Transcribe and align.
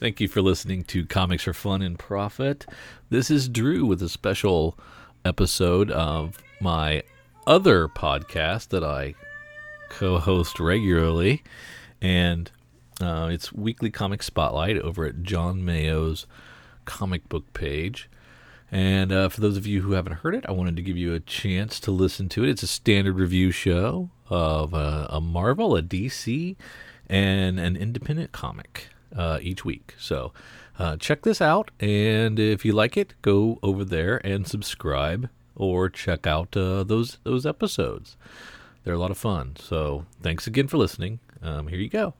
Thank 0.00 0.20
you 0.20 0.26
for 0.26 0.42
listening 0.42 0.82
to 0.84 1.06
Comics 1.06 1.44
for 1.44 1.52
Fun 1.52 1.80
and 1.80 1.96
Profit. 1.96 2.66
This 3.10 3.30
is 3.30 3.48
Drew 3.48 3.86
with 3.86 4.02
a 4.02 4.08
special 4.08 4.76
episode 5.24 5.88
of 5.92 6.42
my 6.60 7.04
other 7.46 7.86
podcast 7.86 8.70
that 8.70 8.82
I 8.82 9.14
co 9.88 10.18
host 10.18 10.58
regularly. 10.58 11.44
And 12.02 12.50
uh, 13.00 13.28
it's 13.30 13.52
Weekly 13.52 13.88
Comic 13.88 14.24
Spotlight 14.24 14.78
over 14.78 15.06
at 15.06 15.22
John 15.22 15.64
Mayo's 15.64 16.26
comic 16.86 17.28
book 17.28 17.52
page. 17.52 18.10
And 18.72 19.12
uh, 19.12 19.28
for 19.28 19.40
those 19.40 19.56
of 19.56 19.64
you 19.64 19.82
who 19.82 19.92
haven't 19.92 20.14
heard 20.14 20.34
it, 20.34 20.44
I 20.48 20.52
wanted 20.52 20.74
to 20.74 20.82
give 20.82 20.96
you 20.96 21.14
a 21.14 21.20
chance 21.20 21.78
to 21.80 21.92
listen 21.92 22.28
to 22.30 22.42
it. 22.42 22.50
It's 22.50 22.64
a 22.64 22.66
standard 22.66 23.14
review 23.14 23.52
show 23.52 24.10
of 24.28 24.74
uh, 24.74 25.06
a 25.08 25.20
Marvel, 25.20 25.76
a 25.76 25.82
DC, 25.82 26.56
and 27.08 27.60
an 27.60 27.76
independent 27.76 28.32
comic 28.32 28.88
uh, 29.16 29.38
each 29.42 29.64
week. 29.64 29.94
So 29.98 30.32
uh, 30.78 30.96
check 30.96 31.22
this 31.22 31.40
out, 31.40 31.70
and 31.80 32.38
if 32.38 32.64
you 32.64 32.72
like 32.72 32.96
it, 32.96 33.14
go 33.22 33.58
over 33.62 33.84
there 33.84 34.20
and 34.26 34.46
subscribe, 34.46 35.28
or 35.54 35.88
check 35.88 36.26
out 36.26 36.56
uh, 36.56 36.84
those 36.84 37.18
those 37.22 37.46
episodes. 37.46 38.16
They're 38.82 38.94
a 38.94 38.98
lot 38.98 39.10
of 39.10 39.18
fun. 39.18 39.56
So 39.58 40.04
thanks 40.20 40.46
again 40.46 40.68
for 40.68 40.76
listening. 40.76 41.20
Um, 41.42 41.68
here 41.68 41.78
you 41.78 41.88
go. 41.88 42.14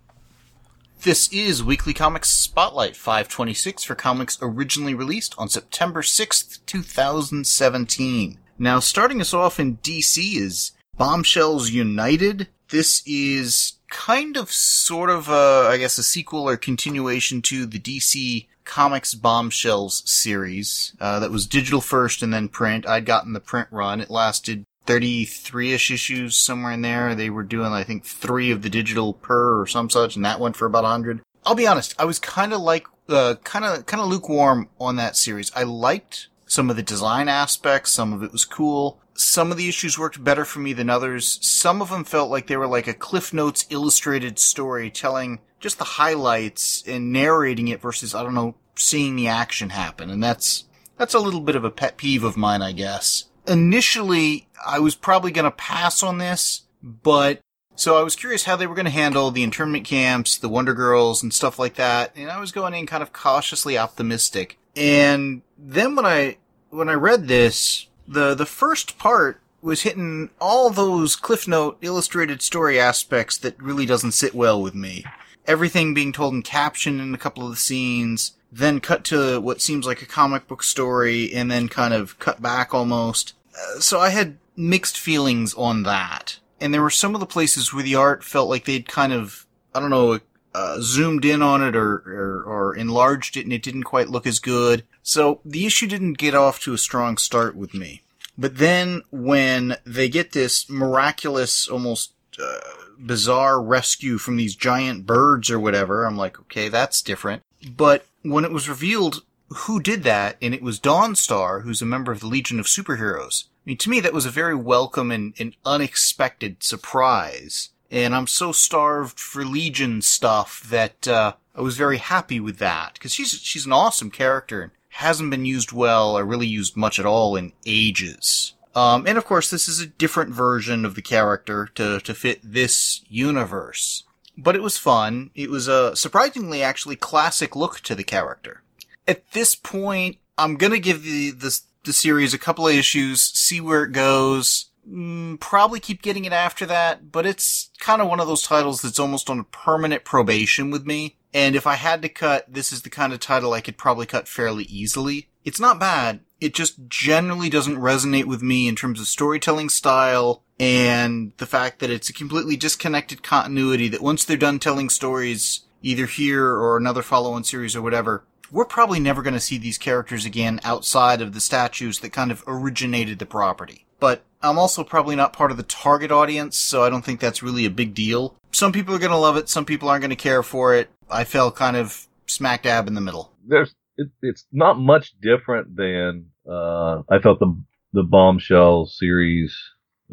This 1.03 1.31
is 1.31 1.63
Weekly 1.63 1.93
Comics 1.93 2.31
Spotlight 2.31 2.97
526 2.97 3.85
for 3.85 3.95
comics 3.95 4.39
originally 4.41 4.95
released 4.95 5.35
on 5.37 5.51
September 5.51 6.01
6th, 6.01 6.61
2017. 6.65 8.39
Now, 8.59 8.79
starting 8.79 9.21
us 9.21 9.35
off 9.35 9.61
in 9.61 9.77
DC 9.79 10.37
is 10.37 10.73
Bombshells 10.97 11.71
United. 11.71 12.49
This 12.75 13.05
is 13.07 13.75
kind 13.89 14.37
of 14.37 14.51
sort 14.51 15.09
of 15.09 15.29
a, 15.29 15.69
I 15.71 15.77
guess, 15.79 15.97
a 15.97 16.03
sequel 16.03 16.49
or 16.49 16.57
continuation 16.57 17.41
to 17.43 17.67
the 17.67 17.79
DC 17.79 18.49
Comics 18.65 19.15
Bombshells 19.15 20.03
series. 20.11 20.93
Uh, 21.01 21.21
that 21.21 21.31
was 21.31 21.47
digital 21.47 21.81
first 21.81 22.21
and 22.21 22.35
then 22.35 22.49
print. 22.49 22.85
I'd 22.85 23.07
gotten 23.07 23.33
the 23.33 23.39
print 23.39 23.69
run. 23.71 24.01
It 24.01 24.11
lasted 24.11 24.65
33-ish 24.89 25.93
issues 25.93 26.37
somewhere 26.37 26.73
in 26.73 26.83
there. 26.83 27.15
They 27.15 27.31
were 27.31 27.45
doing, 27.45 27.69
I 27.69 27.85
think, 27.85 28.05
three 28.05 28.51
of 28.51 28.63
the 28.63 28.71
digital 28.71 29.13
per 29.13 29.61
or 29.61 29.69
some 29.69 29.89
such, 29.89 30.17
and 30.17 30.25
that 30.25 30.41
went 30.41 30.57
for 30.57 30.67
about 30.67 30.83
100. 30.83 31.21
I'll 31.47 31.55
be 31.55 31.69
honest, 31.69 31.95
I 31.97 32.07
was 32.07 32.19
kind 32.19 32.53
of 32.53 32.61
like, 32.61 32.89
kind 33.07 33.65
of, 33.65 33.87
kind 33.87 34.01
of 34.01 34.09
lukewarm 34.09 34.69
on 34.81 34.97
that 34.97 35.17
series. 35.17 35.53
I 35.55 35.63
liked 35.63 36.27
some 36.45 36.71
of 36.71 36.75
the 36.75 36.83
design 36.83 37.29
aspects. 37.29 37.93
Some 37.93 38.13
of 38.13 38.25
it 38.25 38.33
was 38.33 38.45
cool. 38.45 38.99
Some 39.15 39.51
of 39.51 39.57
the 39.57 39.69
issues 39.69 39.99
worked 39.99 40.23
better 40.23 40.45
for 40.45 40.59
me 40.59 40.73
than 40.73 40.91
others. 40.91 41.39
Some 41.41 41.81
of 41.81 41.91
them 41.91 42.05
felt 42.05 42.31
like 42.31 42.47
they 42.47 42.57
were 42.57 42.67
like 42.67 42.89
a 42.89 42.95
Cliff 42.95 43.33
Notes 43.33 43.67
illustrated 43.71 44.39
story 44.39 44.91
telling 44.91 45.41
just 45.61 45.79
the 45.79 45.85
highlights 45.85 46.83
and 46.87 47.13
narrating 47.13 47.69
it 47.69 47.81
versus, 47.81 48.15
I 48.15 48.23
don't 48.23 48.35
know, 48.35 48.57
seeing 48.77 49.17
the 49.17 49.29
action 49.29 49.71
happen. 49.71 50.11
And 50.11 50.23
that's, 50.23 50.65
that's 50.99 51.15
a 51.15 51.21
little 51.21 51.41
bit 51.41 51.57
of 51.57 51.65
a 51.65 51.71
pet 51.71 51.97
peeve 51.97 52.25
of 52.25 52.37
mine, 52.37 52.61
I 52.61 52.73
guess 52.73 53.25
initially 53.47 54.49
I 54.65 54.79
was 54.79 54.95
probably 54.95 55.31
going 55.31 55.45
to 55.45 55.51
pass 55.51 56.03
on 56.03 56.19
this, 56.19 56.63
but 56.83 57.41
so 57.77 57.97
I 57.97 58.03
was 58.03 58.17
curious 58.17 58.45
how 58.45 58.57
they 58.57 58.67
were 58.67 58.75
going 58.75 58.85
to 58.85 58.91
handle 58.91 59.31
the 59.31 59.43
internment 59.43 59.85
camps, 59.85 60.39
the 60.39 60.49
Wonder 60.49 60.75
Girls, 60.75 61.23
and 61.23 61.35
stuff 61.35 61.59
like 61.59 61.75
that. 61.75 62.13
And 62.17 62.31
I 62.31 62.39
was 62.39 62.53
going 62.53 62.75
in 62.75 62.87
kind 62.87 63.03
of 63.03 63.13
cautiously 63.13 63.77
optimistic. 63.77 64.59
And 64.77 65.43
then 65.59 65.97
when 65.97 66.07
I 66.07 66.39
when 66.71 66.89
I 66.89 66.95
read 66.95 67.29
this, 67.29 67.87
the 68.07 68.35
the 68.35 68.47
first 68.47 68.99
part 68.99 69.41
was 69.63 69.83
hitting 69.83 70.29
all 70.41 70.69
those 70.69 71.17
Cliff 71.17 71.49
Note 71.49 71.79
illustrated 71.81 72.43
story 72.43 72.79
aspects 72.79 73.39
that 73.39 73.61
really 73.61 73.87
doesn't 73.87 74.13
sit 74.13 74.35
well 74.35 74.61
with 74.61 74.75
me. 74.75 75.05
Everything 75.47 75.95
being 75.95 76.13
told 76.13 76.35
in 76.35 76.43
caption 76.43 77.01
in 77.01 77.15
a 77.15 77.19
couple 77.19 77.45
of 77.45 77.51
the 77.51 77.57
scenes, 77.57 78.33
then 78.53 78.79
cut 78.79 79.05
to 79.05 79.41
what 79.41 79.63
seems 79.63 79.87
like 79.87 80.03
a 80.03 80.07
comic 80.07 80.47
book 80.47 80.63
story, 80.63 81.33
and 81.33 81.51
then 81.51 81.69
kind 81.69 81.95
of 81.95 82.19
cut 82.19 82.43
back 82.43 82.75
almost. 82.75 83.35
Uh, 83.55 83.81
so 83.81 84.01
I 84.01 84.11
had 84.11 84.37
mixed 84.57 84.99
feelings 84.99 85.55
on 85.55 85.83
that. 85.85 86.39
And 86.61 86.73
there 86.73 86.83
were 86.83 86.91
some 86.91 87.15
of 87.15 87.21
the 87.21 87.27
places 87.27 87.73
where 87.73 87.83
the 87.83 87.97
art 87.97 88.23
felt 88.23 88.49
like 88.49 88.65
they'd 88.65 88.89
kind 88.89 89.13
of, 89.13 89.47
I 89.75 89.81
don't 89.81 89.91
know, 89.91 90.21
uh, 90.55 90.79
zoomed 90.81 91.25
in 91.25 91.43
on 91.43 91.63
it 91.63 91.75
or, 91.77 91.95
or, 92.07 92.45
or 92.45 92.77
enlarged 92.77 93.37
it 93.37 93.45
and 93.45 93.53
it 93.53 93.63
didn't 93.63 93.85
quite 93.85 94.09
look 94.09 94.27
as 94.27 94.39
good. 94.39 94.85
So 95.03 95.41
the 95.45 95.67
issue 95.67 95.87
didn't 95.87 96.19
get 96.19 96.35
off 96.35 96.61
to 96.61 96.73
a 96.73 96.79
strong 96.79 97.17
start 97.17 97.57
with 97.57 97.75
me. 97.75 98.03
But 98.39 98.59
then 98.59 99.03
when 99.11 99.77
they 99.85 100.09
get 100.09 100.33
this 100.33 100.69
miraculous, 100.69 101.69
almost 101.69 102.13
uh, 102.43 102.61
bizarre 102.99 103.63
rescue 103.63 104.19
from 104.19 104.37
these 104.37 104.57
giant 104.57 105.07
birds 105.07 105.51
or 105.51 105.61
whatever, 105.61 106.05
I'm 106.05 106.17
like, 106.17 106.39
okay, 106.41 106.69
that's 106.69 107.03
different. 107.03 107.43
But 107.77 108.07
when 108.23 108.45
it 108.45 108.53
was 108.53 108.69
revealed 108.69 109.23
who 109.49 109.81
did 109.81 110.03
that, 110.03 110.37
and 110.43 110.55
it 110.55 110.63
was 110.63 110.81
Dawnstar, 110.81 111.63
who's 111.63 111.83
a 111.83 111.87
member 111.87 112.13
of 112.13 112.21
the 112.21 112.27
Legion 112.27 112.59
of 112.59 112.67
Superheroes. 112.67 113.45
I 113.45 113.71
mean, 113.71 113.77
to 113.79 113.91
me, 113.91 114.01
that 114.01 114.13
was 114.13 114.27
a 114.27 114.31
very 114.31 114.55
welcome 114.55 115.11
and, 115.11 115.35
and 115.39 115.55
unexpected 115.65 116.63
surprise. 116.63 117.71
And 117.95 118.15
I'm 118.15 118.27
so 118.27 118.53
starved 118.53 119.19
for 119.21 119.45
Legion 119.45 120.03
stuff 120.03 120.63
that 120.69 121.07
uh, 121.07 121.35
I 121.55 121.61
was 121.61 121.77
very 121.77 121.99
happy 121.99 122.41
with 122.41 122.59
that 122.59 122.95
because 122.95 123.15
she's 123.15 123.31
she's 123.31 123.67
an 123.67 123.73
awesome 123.73 124.11
character 124.11 124.63
and 124.63 124.73
hasn't 124.89 125.31
been 125.31 125.45
used 125.45 125.73
well 125.73 126.19
or 126.19 126.25
really 126.25 126.47
used 126.47 126.77
much 126.77 126.99
at 126.99 127.07
all 127.07 127.37
in 127.37 127.53
ages. 127.65 128.55
Um, 128.75 129.07
and 129.07 129.17
of 129.17 129.25
course, 129.25 129.49
this 129.49 129.69
is 129.69 129.81
a 129.81 129.87
different 129.87 130.33
version 130.33 130.85
of 130.85 130.97
the 130.97 131.03
character 131.03 131.69
to 131.77 132.01
to 132.01 132.15
fit 132.15 132.41
this 132.43 133.03
universe. 133.09 134.03
But 134.37 134.57
it 134.57 134.63
was 134.63 134.77
fun. 134.77 135.31
It 135.37 135.49
was 135.49 135.69
a 135.69 135.95
surprisingly 135.95 136.63
actually 136.63 136.97
classic 136.97 137.55
look 137.55 137.79
to 137.81 137.95
the 137.95 138.03
character 138.03 138.65
at 139.07 139.33
this 139.33 139.55
point, 139.55 140.19
I'm 140.39 140.57
gonna 140.57 140.79
give 140.79 141.03
the, 141.03 141.31
the, 141.31 141.59
the 141.85 141.93
series 141.93 142.35
a 142.35 142.39
couple 142.39 142.67
of 142.67 142.75
issues, 142.75 143.23
see 143.23 143.61
where 143.61 143.85
it 143.85 143.93
goes. 143.93 144.67
Mm, 144.89 145.41
probably 145.41 145.81
keep 145.81 146.03
getting 146.03 146.25
it 146.25 146.33
after 146.33 146.67
that, 146.67 147.11
but 147.11 147.27
it's 147.27 147.71
kind 147.79 148.03
of 148.03 148.09
one 148.09 148.21
of 148.21 148.27
those 148.27 148.43
titles 148.43 148.83
that's 148.83 148.99
almost 148.99 149.31
on 149.31 149.41
a 149.41 149.45
permanent 149.45 150.05
probation 150.05 150.71
with 150.71 150.87
me. 150.87 151.17
And 151.33 151.57
if 151.57 151.67
I 151.67 151.75
had 151.75 152.03
to 152.03 152.09
cut, 152.09 152.53
this 152.53 152.73
is 152.73 152.83
the 152.83 152.91
kind 152.91 153.13
of 153.13 153.21
title 153.21 153.53
I 153.53 153.61
could 153.61 153.79
probably 153.79 154.07
cut 154.07 154.29
fairly 154.29 154.65
easily. 154.65 155.29
It's 155.45 155.61
not 155.61 155.81
bad. 155.81 156.21
It 156.41 156.55
just 156.55 156.89
generally 156.89 157.49
doesn't 157.49 157.77
resonate 157.77 158.27
with 158.27 158.43
me 158.43 158.69
in 158.69 158.77
terms 158.77 159.01
of 159.01 159.09
storytelling 159.09 159.69
style 159.69 160.43
and 160.61 161.33
the 161.39 161.47
fact 161.47 161.81
that 161.81 161.91
it's 161.91 162.09
a 162.09 162.15
completely 162.15 162.57
disconnected 162.57 163.23
continuity 163.23 163.89
that 163.89 164.03
once 164.03 164.25
they're 164.25 164.37
done 164.37 164.59
telling 164.59 164.89
stories, 164.89 165.63
either 165.83 166.07
here 166.07 166.47
or 166.47 166.77
another 166.77 167.03
follow-on 167.03 167.45
series 167.45 167.75
or 167.75 167.83
whatever, 167.83 168.25
we're 168.55 168.65
probably 168.65 169.01
never 169.01 169.21
going 169.21 169.35
to 169.35 169.41
see 169.41 169.59
these 169.59 169.77
characters 169.77 170.25
again 170.25 170.61
outside 170.63 171.21
of 171.21 171.35
the 171.35 171.41
statues 171.41 171.99
that 171.99 172.11
kind 172.13 172.31
of 172.31 172.45
originated 172.47 173.19
the 173.19 173.27
property. 173.27 173.85
But 173.99 174.23
I'm 174.43 174.59
also 174.59 174.85
probably 174.85 175.17
not 175.17 175.33
part 175.33 175.51
of 175.51 175.57
the 175.57 175.65
target 175.65 176.13
audience, 176.13 176.57
so 176.57 176.85
I 176.85 176.89
don't 176.89 177.05
think 177.05 177.19
that's 177.19 177.43
really 177.43 177.65
a 177.65 177.71
big 177.71 177.95
deal. 177.95 178.37
Some 178.53 178.71
people 178.71 178.95
are 178.95 179.01
going 179.01 179.11
to 179.11 179.17
love 179.17 179.37
it, 179.37 179.49
some 179.49 179.65
people 179.65 179.89
aren't 179.89 180.03
going 180.03 180.11
to 180.11 180.17
care 180.17 180.45
for 180.45 180.73
it. 180.73 180.89
I 181.11 181.25
fell 181.25 181.51
kind 181.51 181.77
of 181.77 182.07
smack 182.27 182.63
dab 182.63 182.87
in 182.87 182.95
the 182.95 183.01
middle. 183.01 183.33
There's 183.45 183.75
it, 183.97 184.09
it's 184.23 184.45
not 184.53 184.79
much 184.79 185.15
different 185.21 185.77
than 185.77 186.27
uh, 186.49 187.03
I 187.11 187.19
felt 187.19 187.41
the 187.41 187.61
the 187.93 188.05
bombshell 188.05 188.87
series 188.87 189.57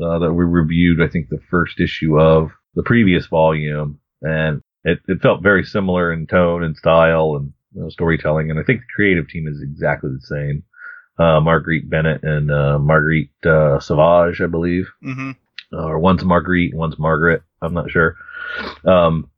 uh, 0.02 0.18
that 0.20 0.34
we 0.34 0.46
reviewed. 0.46 1.02
I 1.02 1.08
think 1.08 1.30
the 1.30 1.42
first 1.52 1.80
issue 1.80 2.20
of 2.20 2.50
the 2.74 2.84
previous 2.84 3.28
volume, 3.28 4.00
and 4.24 4.62
it, 4.84 5.00
it 5.08 5.22
felt 5.22 5.44
very 5.44 5.64
similar 5.64 6.12
in 6.12 6.26
tone 6.26 6.64
and 6.64 6.76
style 6.76 7.36
and 7.36 7.54
uh, 7.80 7.90
storytelling, 7.90 8.50
and 8.50 8.60
I 8.60 8.64
think 8.64 8.82
the 8.82 8.94
creative 8.96 9.28
team 9.28 9.48
is 9.48 9.62
exactly 9.62 10.12
the 10.12 10.26
same. 10.26 10.64
Uh, 11.20 11.40
Marguerite 11.40 11.90
Bennett 11.90 12.24
and 12.24 12.52
uh, 12.52 12.80
Marguerite 12.80 13.32
uh, 13.46 13.80
Sauvage, 13.80 14.42
I 14.42 14.48
believe, 14.48 14.90
mm-hmm. 15.04 15.32
or 15.76 16.00
one's 16.00 16.24
Marguerite, 16.24 16.74
one's 16.74 16.98
Margaret. 16.98 17.44
I'm 17.62 17.74
not 17.74 17.92
sure. 17.92 18.16
Um, 18.86 19.30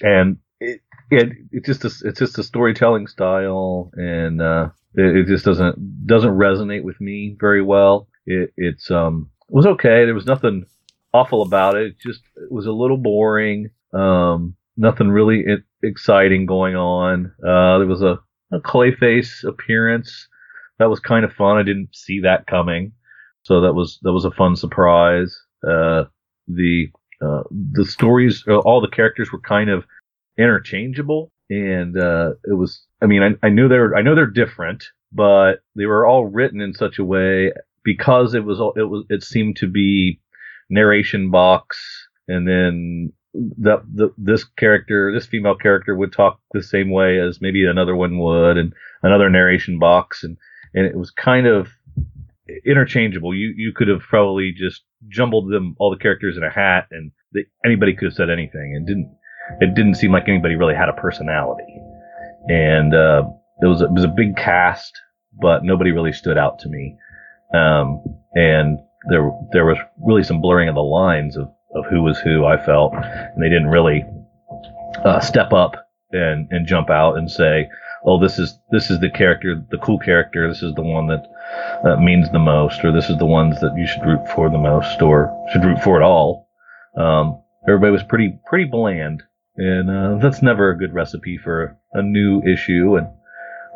and 0.00 0.38
it, 0.60 0.80
it 1.10 1.32
it's 1.52 1.66
just 1.66 1.84
a, 1.84 2.08
it's 2.08 2.18
just 2.18 2.38
a 2.38 2.42
storytelling 2.42 3.06
style, 3.06 3.90
and 3.94 4.40
uh, 4.42 4.70
it, 4.94 5.16
it, 5.16 5.26
just 5.26 5.44
doesn't 5.44 6.06
doesn't 6.06 6.30
resonate 6.30 6.82
with 6.82 7.00
me 7.00 7.36
very 7.38 7.62
well. 7.62 8.08
It, 8.26 8.52
it's 8.56 8.90
um 8.90 9.30
it 9.48 9.54
was 9.54 9.66
okay. 9.66 10.04
There 10.04 10.14
was 10.14 10.26
nothing 10.26 10.66
awful 11.12 11.42
about 11.42 11.76
it. 11.76 11.86
It 11.88 11.98
just 12.00 12.22
it 12.36 12.50
was 12.50 12.66
a 12.66 12.72
little 12.72 12.98
boring. 12.98 13.70
Um, 13.92 14.56
nothing 14.78 15.08
really 15.08 15.44
exciting 15.82 16.46
going 16.46 16.76
on. 16.76 17.32
Uh, 17.42 17.78
there 17.78 17.86
was 17.86 18.02
a, 18.02 18.18
a 18.52 18.60
Clayface 18.60 19.44
appearance 19.44 20.28
that 20.78 20.88
was 20.88 21.00
kind 21.00 21.24
of 21.24 21.32
fun. 21.32 21.58
I 21.58 21.62
didn't 21.62 21.94
see 21.94 22.20
that 22.20 22.46
coming, 22.46 22.92
so 23.42 23.60
that 23.60 23.74
was 23.74 23.98
that 24.02 24.12
was 24.12 24.24
a 24.24 24.30
fun 24.30 24.56
surprise. 24.56 25.36
Uh, 25.62 26.04
the 26.46 26.86
uh, 27.20 27.42
the 27.72 27.84
stories, 27.84 28.44
uh, 28.48 28.58
all 28.58 28.80
the 28.80 28.88
characters 28.88 29.32
were 29.32 29.40
kind 29.40 29.68
of 29.68 29.84
interchangeable, 30.38 31.32
and 31.50 31.98
uh, 31.98 32.30
it 32.44 32.56
was. 32.56 32.86
I 33.02 33.06
mean, 33.06 33.22
I, 33.22 33.46
I 33.46 33.50
knew 33.50 33.68
they're 33.68 33.94
I 33.96 34.02
know 34.02 34.14
they're 34.14 34.26
different, 34.26 34.84
but 35.12 35.60
they 35.74 35.86
were 35.86 36.06
all 36.06 36.26
written 36.26 36.60
in 36.60 36.72
such 36.72 36.98
a 36.98 37.04
way 37.04 37.52
because 37.84 38.34
it 38.34 38.44
was 38.44 38.60
it 38.76 38.88
was 38.88 39.04
it 39.10 39.22
seemed 39.22 39.56
to 39.56 39.66
be 39.66 40.20
narration 40.70 41.30
box 41.30 41.78
and 42.28 42.46
then 42.46 43.12
the, 43.58 43.82
the 43.94 44.12
this 44.18 44.44
character, 44.44 45.12
this 45.12 45.26
female 45.26 45.54
character 45.54 45.94
would 45.94 46.12
talk 46.12 46.40
the 46.52 46.62
same 46.62 46.90
way 46.90 47.18
as 47.18 47.40
maybe 47.40 47.64
another 47.64 47.94
one 47.94 48.18
would, 48.18 48.56
and 48.56 48.72
another 49.02 49.28
narration 49.30 49.78
box, 49.78 50.24
and 50.24 50.36
and 50.74 50.86
it 50.86 50.96
was 50.96 51.10
kind 51.10 51.46
of 51.46 51.68
interchangeable. 52.66 53.34
You 53.34 53.54
you 53.56 53.72
could 53.74 53.88
have 53.88 54.00
probably 54.00 54.52
just 54.52 54.82
jumbled 55.08 55.50
them 55.50 55.76
all 55.78 55.90
the 55.90 55.96
characters 55.96 56.36
in 56.36 56.42
a 56.42 56.50
hat, 56.50 56.86
and 56.90 57.10
they, 57.34 57.44
anybody 57.64 57.94
could 57.94 58.06
have 58.06 58.14
said 58.14 58.30
anything, 58.30 58.74
and 58.74 58.86
didn't 58.86 59.14
it 59.60 59.74
didn't 59.74 59.94
seem 59.94 60.12
like 60.12 60.28
anybody 60.28 60.56
really 60.56 60.74
had 60.74 60.88
a 60.88 61.00
personality, 61.00 61.80
and 62.48 62.94
uh, 62.94 63.22
it 63.62 63.66
was 63.66 63.80
it 63.80 63.92
was 63.92 64.04
a 64.04 64.08
big 64.08 64.36
cast, 64.36 64.92
but 65.40 65.64
nobody 65.64 65.90
really 65.90 66.12
stood 66.12 66.38
out 66.38 66.58
to 66.60 66.68
me, 66.68 66.96
um, 67.54 68.02
and 68.34 68.78
there 69.08 69.30
there 69.52 69.64
was 69.64 69.78
really 70.04 70.22
some 70.22 70.40
blurring 70.40 70.68
of 70.68 70.74
the 70.74 70.80
lines 70.80 71.36
of 71.36 71.48
of 71.74 71.86
who 71.86 72.02
was 72.02 72.18
who. 72.18 72.44
I 72.44 72.62
felt, 72.62 72.94
and 72.94 73.42
they 73.42 73.48
didn't 73.48 73.68
really 73.68 74.04
uh, 75.04 75.20
step 75.20 75.52
up 75.52 75.88
and 76.12 76.48
and 76.50 76.66
jump 76.66 76.90
out 76.90 77.16
and 77.18 77.30
say, 77.30 77.68
"Oh, 78.04 78.20
this 78.20 78.38
is 78.38 78.58
this 78.70 78.90
is 78.90 79.00
the 79.00 79.10
character, 79.10 79.62
the 79.70 79.78
cool 79.78 79.98
character. 79.98 80.48
This 80.48 80.62
is 80.62 80.74
the 80.74 80.82
one 80.82 81.06
that 81.08 81.26
uh, 81.84 81.96
means 81.96 82.30
the 82.30 82.38
most, 82.38 82.84
or 82.84 82.92
this 82.92 83.10
is 83.10 83.18
the 83.18 83.26
ones 83.26 83.60
that 83.60 83.76
you 83.76 83.86
should 83.86 84.04
root 84.04 84.26
for 84.34 84.50
the 84.50 84.58
most, 84.58 85.02
or 85.02 85.32
should 85.52 85.64
root 85.64 85.82
for 85.82 85.96
at 85.96 86.04
all." 86.04 86.48
Um, 86.96 87.42
everybody 87.66 87.92
was 87.92 88.02
pretty 88.02 88.38
pretty 88.46 88.64
bland, 88.64 89.22
and 89.56 89.90
uh, 89.90 90.18
that's 90.20 90.42
never 90.42 90.70
a 90.70 90.78
good 90.78 90.94
recipe 90.94 91.38
for 91.38 91.78
a 91.92 92.02
new 92.02 92.42
issue 92.42 92.96
and 92.96 93.08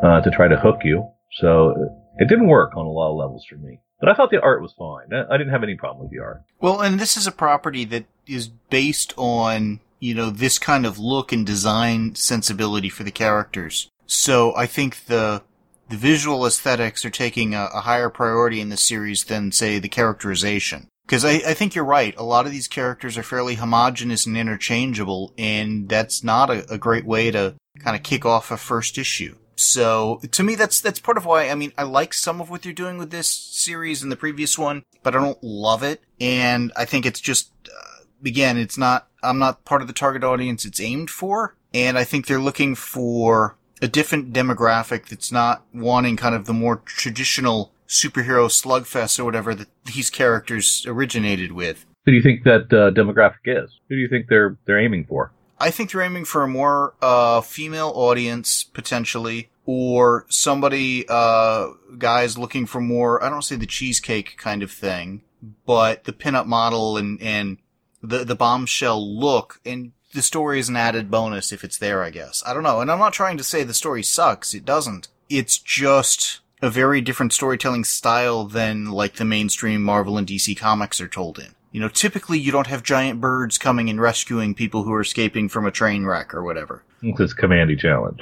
uh, 0.02 0.20
to 0.20 0.30
try 0.30 0.48
to 0.48 0.56
hook 0.56 0.80
you. 0.84 1.08
So 1.32 1.74
it 2.18 2.28
didn't 2.28 2.48
work 2.48 2.76
on 2.76 2.86
a 2.86 2.90
lot 2.90 3.10
of 3.10 3.16
levels 3.16 3.44
for 3.48 3.56
me. 3.56 3.80
But 4.02 4.10
I 4.10 4.14
thought 4.14 4.30
the 4.30 4.42
art 4.42 4.60
was 4.60 4.72
fine. 4.72 5.12
I 5.12 5.38
didn't 5.38 5.52
have 5.52 5.62
any 5.62 5.76
problem 5.76 6.02
with 6.02 6.10
the 6.10 6.18
art. 6.18 6.42
Well, 6.60 6.80
and 6.80 6.98
this 6.98 7.16
is 7.16 7.28
a 7.28 7.32
property 7.32 7.84
that 7.84 8.06
is 8.26 8.48
based 8.48 9.14
on, 9.16 9.78
you 10.00 10.12
know, 10.12 10.28
this 10.28 10.58
kind 10.58 10.84
of 10.84 10.98
look 10.98 11.30
and 11.30 11.46
design 11.46 12.16
sensibility 12.16 12.88
for 12.88 13.04
the 13.04 13.12
characters. 13.12 13.88
So 14.06 14.56
I 14.56 14.66
think 14.66 15.04
the 15.06 15.42
the 15.88 15.96
visual 15.96 16.44
aesthetics 16.44 17.04
are 17.04 17.10
taking 17.10 17.54
a, 17.54 17.68
a 17.72 17.82
higher 17.82 18.10
priority 18.10 18.60
in 18.60 18.70
this 18.70 18.82
series 18.82 19.22
than, 19.22 19.52
say, 19.52 19.78
the 19.78 19.88
characterization. 19.88 20.88
Because 21.06 21.24
I, 21.24 21.34
I 21.46 21.54
think 21.54 21.76
you're 21.76 21.84
right. 21.84 22.14
A 22.16 22.24
lot 22.24 22.46
of 22.46 22.50
these 22.50 22.66
characters 22.66 23.16
are 23.16 23.22
fairly 23.22 23.54
homogenous 23.54 24.26
and 24.26 24.36
interchangeable, 24.36 25.32
and 25.38 25.88
that's 25.88 26.24
not 26.24 26.50
a, 26.50 26.72
a 26.72 26.78
great 26.78 27.04
way 27.04 27.30
to 27.30 27.54
kind 27.78 27.94
of 27.94 28.02
kick 28.02 28.26
off 28.26 28.50
a 28.50 28.56
first 28.56 28.98
issue. 28.98 29.36
So 29.62 30.20
to 30.30 30.42
me, 30.42 30.54
that's 30.54 30.80
that's 30.80 31.00
part 31.00 31.16
of 31.16 31.24
why. 31.24 31.48
I 31.48 31.54
mean, 31.54 31.72
I 31.78 31.84
like 31.84 32.14
some 32.14 32.40
of 32.40 32.50
what 32.50 32.62
they're 32.62 32.72
doing 32.72 32.98
with 32.98 33.10
this 33.10 33.28
series 33.28 34.02
and 34.02 34.10
the 34.10 34.16
previous 34.16 34.58
one, 34.58 34.84
but 35.02 35.14
I 35.14 35.20
don't 35.20 35.42
love 35.42 35.82
it. 35.82 36.02
And 36.20 36.72
I 36.76 36.84
think 36.84 37.06
it's 37.06 37.20
just 37.20 37.50
uh, 37.66 38.04
again, 38.24 38.58
it's 38.58 38.78
not. 38.78 39.08
I'm 39.22 39.38
not 39.38 39.64
part 39.64 39.82
of 39.82 39.86
the 39.86 39.94
target 39.94 40.24
audience 40.24 40.64
it's 40.64 40.80
aimed 40.80 41.08
for, 41.08 41.54
and 41.72 41.96
I 41.96 42.04
think 42.04 42.26
they're 42.26 42.40
looking 42.40 42.74
for 42.74 43.56
a 43.80 43.88
different 43.88 44.32
demographic 44.32 45.06
that's 45.06 45.30
not 45.32 45.64
wanting 45.72 46.16
kind 46.16 46.34
of 46.34 46.46
the 46.46 46.52
more 46.52 46.76
traditional 46.84 47.72
superhero 47.88 48.46
slugfest 48.46 49.18
or 49.18 49.24
whatever 49.24 49.54
that 49.54 49.68
these 49.84 50.10
characters 50.10 50.84
originated 50.88 51.52
with. 51.52 51.84
Who 52.04 52.12
do 52.12 52.16
you 52.16 52.22
think 52.22 52.44
that 52.44 52.72
uh, 52.72 52.90
demographic 52.90 53.44
is? 53.44 53.70
Who 53.88 53.96
do 53.96 54.00
you 54.00 54.08
think 54.08 54.26
they're 54.28 54.56
they're 54.66 54.80
aiming 54.80 55.06
for? 55.06 55.32
I 55.58 55.70
think 55.70 55.92
they're 55.92 56.02
aiming 56.02 56.24
for 56.24 56.42
a 56.42 56.48
more 56.48 56.94
uh, 57.00 57.40
female 57.40 57.92
audience 57.94 58.64
potentially, 58.64 59.48
or 59.64 60.26
somebody 60.28 61.04
uh, 61.08 61.68
guys 61.98 62.38
looking 62.38 62.66
for 62.66 62.80
more. 62.80 63.22
I 63.22 63.28
don't 63.28 63.42
say 63.42 63.56
the 63.56 63.66
cheesecake 63.66 64.36
kind 64.36 64.62
of 64.62 64.70
thing, 64.70 65.22
but 65.66 66.04
the 66.04 66.12
pinup 66.12 66.46
model 66.46 66.96
and 66.96 67.20
and 67.20 67.58
the 68.02 68.24
the 68.24 68.34
bombshell 68.34 69.18
look 69.18 69.60
and 69.64 69.92
the 70.14 70.22
story 70.22 70.58
is 70.58 70.68
an 70.68 70.76
added 70.76 71.10
bonus 71.10 71.52
if 71.52 71.64
it's 71.64 71.78
there. 71.78 72.02
I 72.02 72.10
guess 72.10 72.42
I 72.46 72.54
don't 72.54 72.62
know, 72.62 72.80
and 72.80 72.90
I'm 72.90 72.98
not 72.98 73.12
trying 73.12 73.36
to 73.38 73.44
say 73.44 73.62
the 73.62 73.74
story 73.74 74.02
sucks. 74.02 74.54
It 74.54 74.64
doesn't. 74.64 75.08
It's 75.28 75.58
just 75.58 76.40
a 76.60 76.70
very 76.70 77.00
different 77.00 77.32
storytelling 77.32 77.84
style 77.84 78.44
than 78.44 78.90
like 78.90 79.14
the 79.14 79.24
mainstream 79.24 79.82
Marvel 79.82 80.16
and 80.16 80.26
DC 80.26 80.56
comics 80.56 81.00
are 81.00 81.08
told 81.08 81.38
in. 81.38 81.54
You 81.72 81.80
know, 81.80 81.88
typically 81.88 82.38
you 82.38 82.52
don't 82.52 82.66
have 82.66 82.82
giant 82.82 83.20
birds 83.20 83.56
coming 83.56 83.88
and 83.88 84.00
rescuing 84.00 84.54
people 84.54 84.84
who 84.84 84.92
are 84.92 85.00
escaping 85.00 85.48
from 85.48 85.66
a 85.66 85.70
train 85.70 86.04
wreck 86.04 86.34
or 86.34 86.42
whatever. 86.42 86.84
It's 87.02 87.34
Kamandi 87.34 87.78
Challenge. 87.78 88.20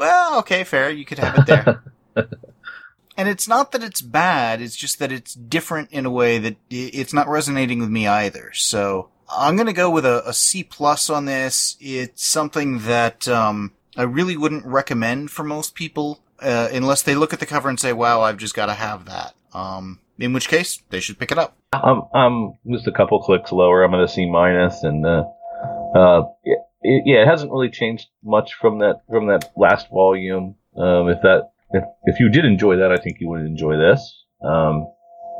Well, 0.00 0.38
okay, 0.38 0.64
fair. 0.64 0.88
You 0.88 1.04
could 1.04 1.18
have 1.18 1.40
it 1.40 1.46
there. 1.46 1.82
and 3.18 3.28
it's 3.28 3.46
not 3.46 3.70
that 3.72 3.82
it's 3.82 4.00
bad, 4.00 4.62
it's 4.62 4.74
just 4.74 4.98
that 4.98 5.12
it's 5.12 5.34
different 5.34 5.90
in 5.92 6.06
a 6.06 6.10
way 6.10 6.38
that 6.38 6.56
it's 6.70 7.12
not 7.12 7.28
resonating 7.28 7.80
with 7.80 7.90
me 7.90 8.08
either. 8.08 8.50
So 8.54 9.10
I'm 9.28 9.56
going 9.56 9.66
to 9.66 9.74
go 9.74 9.90
with 9.90 10.06
a, 10.06 10.26
a 10.26 10.32
C 10.32 10.64
plus 10.64 11.10
on 11.10 11.26
this. 11.26 11.76
It's 11.80 12.26
something 12.26 12.78
that 12.78 13.28
um, 13.28 13.72
I 13.94 14.04
really 14.04 14.38
wouldn't 14.38 14.64
recommend 14.64 15.32
for 15.32 15.44
most 15.44 15.74
people 15.74 16.20
uh, 16.40 16.70
unless 16.72 17.02
they 17.02 17.14
look 17.14 17.34
at 17.34 17.40
the 17.40 17.44
cover 17.44 17.68
and 17.68 17.78
say, 17.78 17.92
wow, 17.92 18.22
I've 18.22 18.38
just 18.38 18.54
got 18.54 18.66
to 18.66 18.74
have 18.74 19.04
that. 19.04 19.34
Um, 19.52 20.00
in 20.18 20.32
which 20.32 20.48
case 20.48 20.80
they 20.88 21.00
should 21.00 21.18
pick 21.18 21.30
it 21.30 21.36
up. 21.38 21.58
I'm 21.74 22.04
I'm 22.14 22.54
just 22.70 22.86
a 22.86 22.92
couple 22.92 23.20
clicks 23.20 23.52
lower. 23.52 23.82
I'm 23.82 23.92
at 23.92 24.00
a 24.00 24.08
C 24.08 24.24
minus, 24.24 24.82
and 24.82 25.04
uh, 25.04 25.24
uh, 25.94 26.22
it, 26.82 27.02
yeah, 27.06 27.22
it 27.22 27.28
hasn't 27.28 27.52
really 27.52 27.70
changed 27.70 28.08
much 28.22 28.54
from 28.54 28.78
that 28.78 29.02
from 29.08 29.26
that 29.28 29.50
last 29.56 29.88
volume. 29.90 30.56
Um, 30.76 31.08
if 31.08 31.20
that 31.22 31.50
if 31.72 31.84
if 32.04 32.20
you 32.20 32.28
did 32.28 32.44
enjoy 32.44 32.76
that, 32.76 32.92
I 32.92 32.96
think 32.96 33.18
you 33.20 33.28
would 33.28 33.42
enjoy 33.42 33.76
this. 33.76 34.24
Um, 34.42 34.88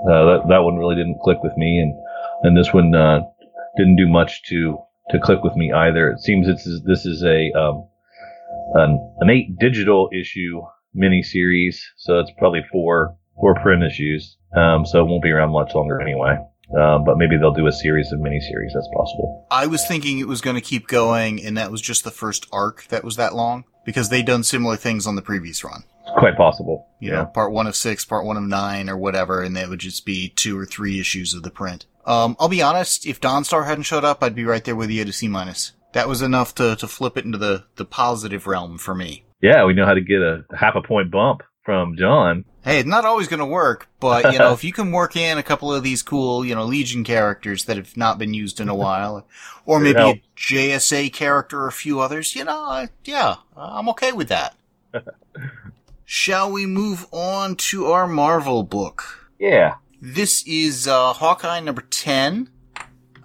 uh, 0.09 0.25
that 0.25 0.43
that 0.49 0.63
one 0.63 0.77
really 0.77 0.97
didn't 0.97 1.21
click 1.23 1.43
with 1.43 1.57
me, 1.57 1.79
and 1.79 1.95
and 2.43 2.57
this 2.57 2.73
one 2.73 2.95
uh, 2.95 3.21
didn't 3.77 3.97
do 3.97 4.09
much 4.09 4.43
to 4.45 4.79
to 5.11 5.19
click 5.19 5.43
with 5.43 5.57
me 5.57 5.73
either. 5.73 6.11
It 6.11 6.21
seems 6.21 6.49
it's 6.49 6.65
this 6.85 7.07
is 7.07 7.23
a 7.25 7.53
um, 7.53 7.89
an, 8.75 9.15
an 9.21 9.31
eight 9.31 9.59
digital 9.59 10.09
issue 10.13 10.63
mini 10.95 11.23
series, 11.23 11.85
so 11.97 12.19
it's 12.19 12.33
probably 12.39 12.63
four 12.71 13.17
four 13.41 13.55
print 13.55 13.83
issues. 13.83 14.37
Um, 14.57 14.85
so 14.85 15.01
it 15.01 15.09
won't 15.09 15.23
be 15.23 15.31
around 15.31 15.53
much 15.53 15.75
longer 15.75 16.01
anyway. 16.01 16.39
Um, 16.79 17.05
but 17.05 17.19
maybe 17.19 17.37
they'll 17.37 17.53
do 17.53 17.67
a 17.67 17.73
series 17.73 18.13
of 18.13 18.21
miniseries. 18.21 18.73
That's 18.75 18.89
possible. 18.95 19.47
I 19.51 19.67
was 19.67 19.87
thinking 19.87 20.19
it 20.19 20.29
was 20.29 20.41
going 20.41 20.57
to 20.57 20.63
keep 20.63 20.87
going, 20.87 21.45
and 21.45 21.57
that 21.57 21.71
was 21.71 21.81
just 21.81 22.05
the 22.05 22.11
first 22.11 22.47
arc 22.53 22.87
that 22.89 23.03
was 23.03 23.17
that 23.17 23.35
long 23.35 23.65
because 23.85 24.09
they'd 24.09 24.27
done 24.27 24.45
similar 24.45 24.77
things 24.77 25.07
on 25.07 25.17
the 25.17 25.23
previous 25.23 25.65
run. 25.65 25.85
It's 26.03 26.19
quite 26.19 26.37
possible. 26.37 26.87
You 27.01 27.11
yeah. 27.11 27.17
know, 27.17 27.27
part 27.27 27.53
one 27.53 27.67
of 27.67 27.75
six, 27.75 28.05
part 28.05 28.25
one 28.25 28.37
of 28.37 28.45
nine, 28.45 28.89
or 28.89 28.97
whatever, 28.97 29.43
and 29.43 29.57
that 29.57 29.69
would 29.69 29.81
just 29.81 30.07
be 30.07 30.29
two 30.29 30.59
or 30.59 30.67
three 30.67 31.01
issues 31.01 31.35
of 31.35 31.43
the 31.43 31.51
print. 31.51 31.87
Um, 32.07 32.37
I'll 32.39 32.49
be 32.49 32.63
honest, 32.63 33.07
if 33.07 33.21
Dawnstar 33.21 33.67
hadn't 33.67 33.85
showed 33.85 34.05
up, 34.05 34.23
I'd 34.23 34.35
be 34.35 34.45
right 34.45 34.65
there 34.65 34.77
with 34.77 34.91
you 34.91 35.03
at 35.03 35.09
a 35.09 35.13
C 35.13 35.29
minus. 35.29 35.73
That 35.93 36.09
was 36.09 36.23
enough 36.23 36.55
to, 36.57 36.77
to 36.77 36.87
flip 36.87 37.17
it 37.17 37.25
into 37.25 37.39
the, 37.39 37.65
the 37.77 37.85
positive 37.85 38.47
realm 38.47 38.79
for 38.79 38.95
me. 38.95 39.25
Yeah, 39.43 39.65
we 39.65 39.75
know 39.75 39.87
how 39.87 39.95
to 39.95 40.01
get 40.01 40.21
a 40.21 40.45
half 40.57 40.77
a 40.77 40.83
point 40.83 41.11
bump 41.11 41.43
from 41.71 41.97
John. 41.97 42.45
Hey, 42.65 42.81
it's 42.81 42.89
not 42.89 43.05
always 43.05 43.29
going 43.29 43.39
to 43.39 43.47
work, 43.47 43.89
but 44.01 44.33
you 44.33 44.41
know, 44.41 44.53
if 44.55 44.65
you 44.65 44.73
can 44.73 44.91
work 44.91 45.15
in 45.15 45.39
a 45.39 45.43
couple 45.43 45.73
of 45.73 45.85
these 45.85 46.03
cool, 46.03 46.45
you 46.45 46.53
know, 46.53 46.65
Legion 46.65 47.05
characters 47.05 47.67
that 47.67 47.77
have 47.77 47.97
not 47.97 48.19
been 48.19 48.35
used 48.35 48.61
in 48.61 48.69
a 48.69 48.75
while, 48.75 49.25
or 49.65 49.79
maybe 49.79 50.01
a 50.01 50.23
JSA 50.37 51.13
character 51.13 51.61
or 51.61 51.69
a 51.69 51.73
few 51.73 52.01
others, 52.01 52.35
you 52.35 52.43
know, 52.43 52.89
yeah, 53.05 53.37
I'm 53.57 53.89
okay 53.91 54.11
with 54.11 54.27
that. 54.31 54.57
Shall 56.05 56.51
we 56.51 56.67
move 56.67 57.07
on 57.13 57.55
to 57.55 57.87
our 57.87 58.09
Marvel 58.09 58.65
book? 58.65 59.31
Yeah. 59.39 59.77
This 60.03 60.45
is 60.49 60.89
uh, 60.89 61.13
Hawkeye 61.13 61.61
number 61.61 61.83
10. 61.83 62.51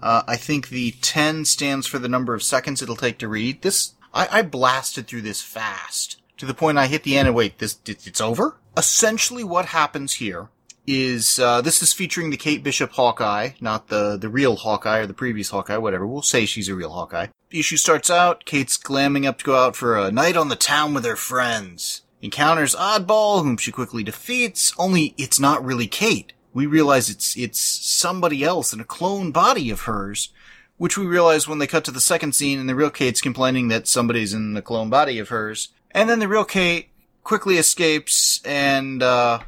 Uh, 0.03 0.21
I 0.27 0.35
think 0.35 0.69
the 0.69 0.91
10 1.01 1.45
stands 1.45 1.87
for 1.87 1.97
the 1.97 2.07
number 2.07 2.35
of 2.35 2.43
seconds 2.43 2.83
it'll 2.83 2.95
take 2.95 3.17
to 3.17 3.27
read. 3.27 3.63
This, 3.63 3.95
I, 4.13 4.27
I 4.31 4.41
blasted 4.43 5.07
through 5.07 5.23
this 5.23 5.41
fast 5.41 6.21
to 6.37 6.45
the 6.45 6.53
point 6.53 6.77
I 6.77 6.87
hit 6.87 7.03
the 7.03 7.17
end 7.17 7.27
and 7.27 7.35
wait, 7.35 7.59
this 7.59 7.79
it's 7.85 8.21
over. 8.21 8.57
Essentially, 8.77 9.43
what 9.43 9.67
happens 9.67 10.13
here 10.13 10.49
is 10.87 11.39
uh, 11.39 11.61
this 11.61 11.81
is 11.81 11.93
featuring 11.93 12.29
the 12.29 12.37
Kate 12.37 12.63
Bishop 12.63 12.91
Hawkeye, 12.91 13.51
not 13.59 13.87
the 13.87 14.17
the 14.17 14.29
real 14.29 14.55
Hawkeye 14.55 14.99
or 14.99 15.07
the 15.07 15.13
previous 15.13 15.49
Hawkeye, 15.49 15.77
whatever. 15.77 16.05
We'll 16.05 16.21
say 16.21 16.45
she's 16.45 16.69
a 16.69 16.75
real 16.75 16.91
Hawkeye. 16.91 17.27
The 17.49 17.59
issue 17.59 17.77
starts 17.77 18.09
out. 18.09 18.45
Kate's 18.45 18.77
glamming 18.77 19.25
up 19.25 19.37
to 19.39 19.45
go 19.45 19.55
out 19.55 19.75
for 19.75 19.97
a 19.97 20.11
night 20.11 20.37
on 20.37 20.49
the 20.49 20.55
town 20.55 20.93
with 20.93 21.05
her 21.05 21.15
friends. 21.15 22.01
Encounters 22.21 22.75
Oddball, 22.75 23.43
whom 23.43 23.57
she 23.57 23.71
quickly 23.71 24.03
defeats. 24.03 24.73
Only 24.77 25.13
it's 25.17 25.39
not 25.39 25.63
really 25.63 25.87
Kate. 25.87 26.33
We 26.53 26.65
realize 26.65 27.09
it's 27.09 27.35
it's 27.37 27.59
somebody 27.59 28.43
else 28.43 28.73
in 28.73 28.79
a 28.79 28.85
clone 28.85 29.31
body 29.31 29.69
of 29.69 29.81
hers, 29.81 30.29
which 30.77 30.97
we 30.97 31.05
realize 31.05 31.47
when 31.47 31.59
they 31.59 31.67
cut 31.67 31.85
to 31.85 31.91
the 31.91 31.99
second 31.99 32.33
scene 32.33 32.59
and 32.59 32.69
the 32.69 32.75
real 32.75 32.89
Kate's 32.89 33.21
complaining 33.21 33.67
that 33.69 33.87
somebody's 33.87 34.33
in 34.33 34.53
the 34.53 34.61
clone 34.61 34.89
body 34.89 35.19
of 35.19 35.29
hers. 35.29 35.69
And 35.95 36.09
then 36.09 36.19
the 36.19 36.27
real 36.27 36.43
Kate 36.43 36.89
quickly 37.23 37.57
escapes 37.57 38.41
and 38.43 39.01
uh, 39.01 39.39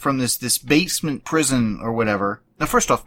from 0.00 0.16
this 0.16 0.38
this 0.38 0.56
basement 0.56 1.24
prison 1.24 1.80
or 1.82 1.92
whatever. 1.92 2.40
Now, 2.58 2.64
first 2.64 2.90
off, 2.90 3.04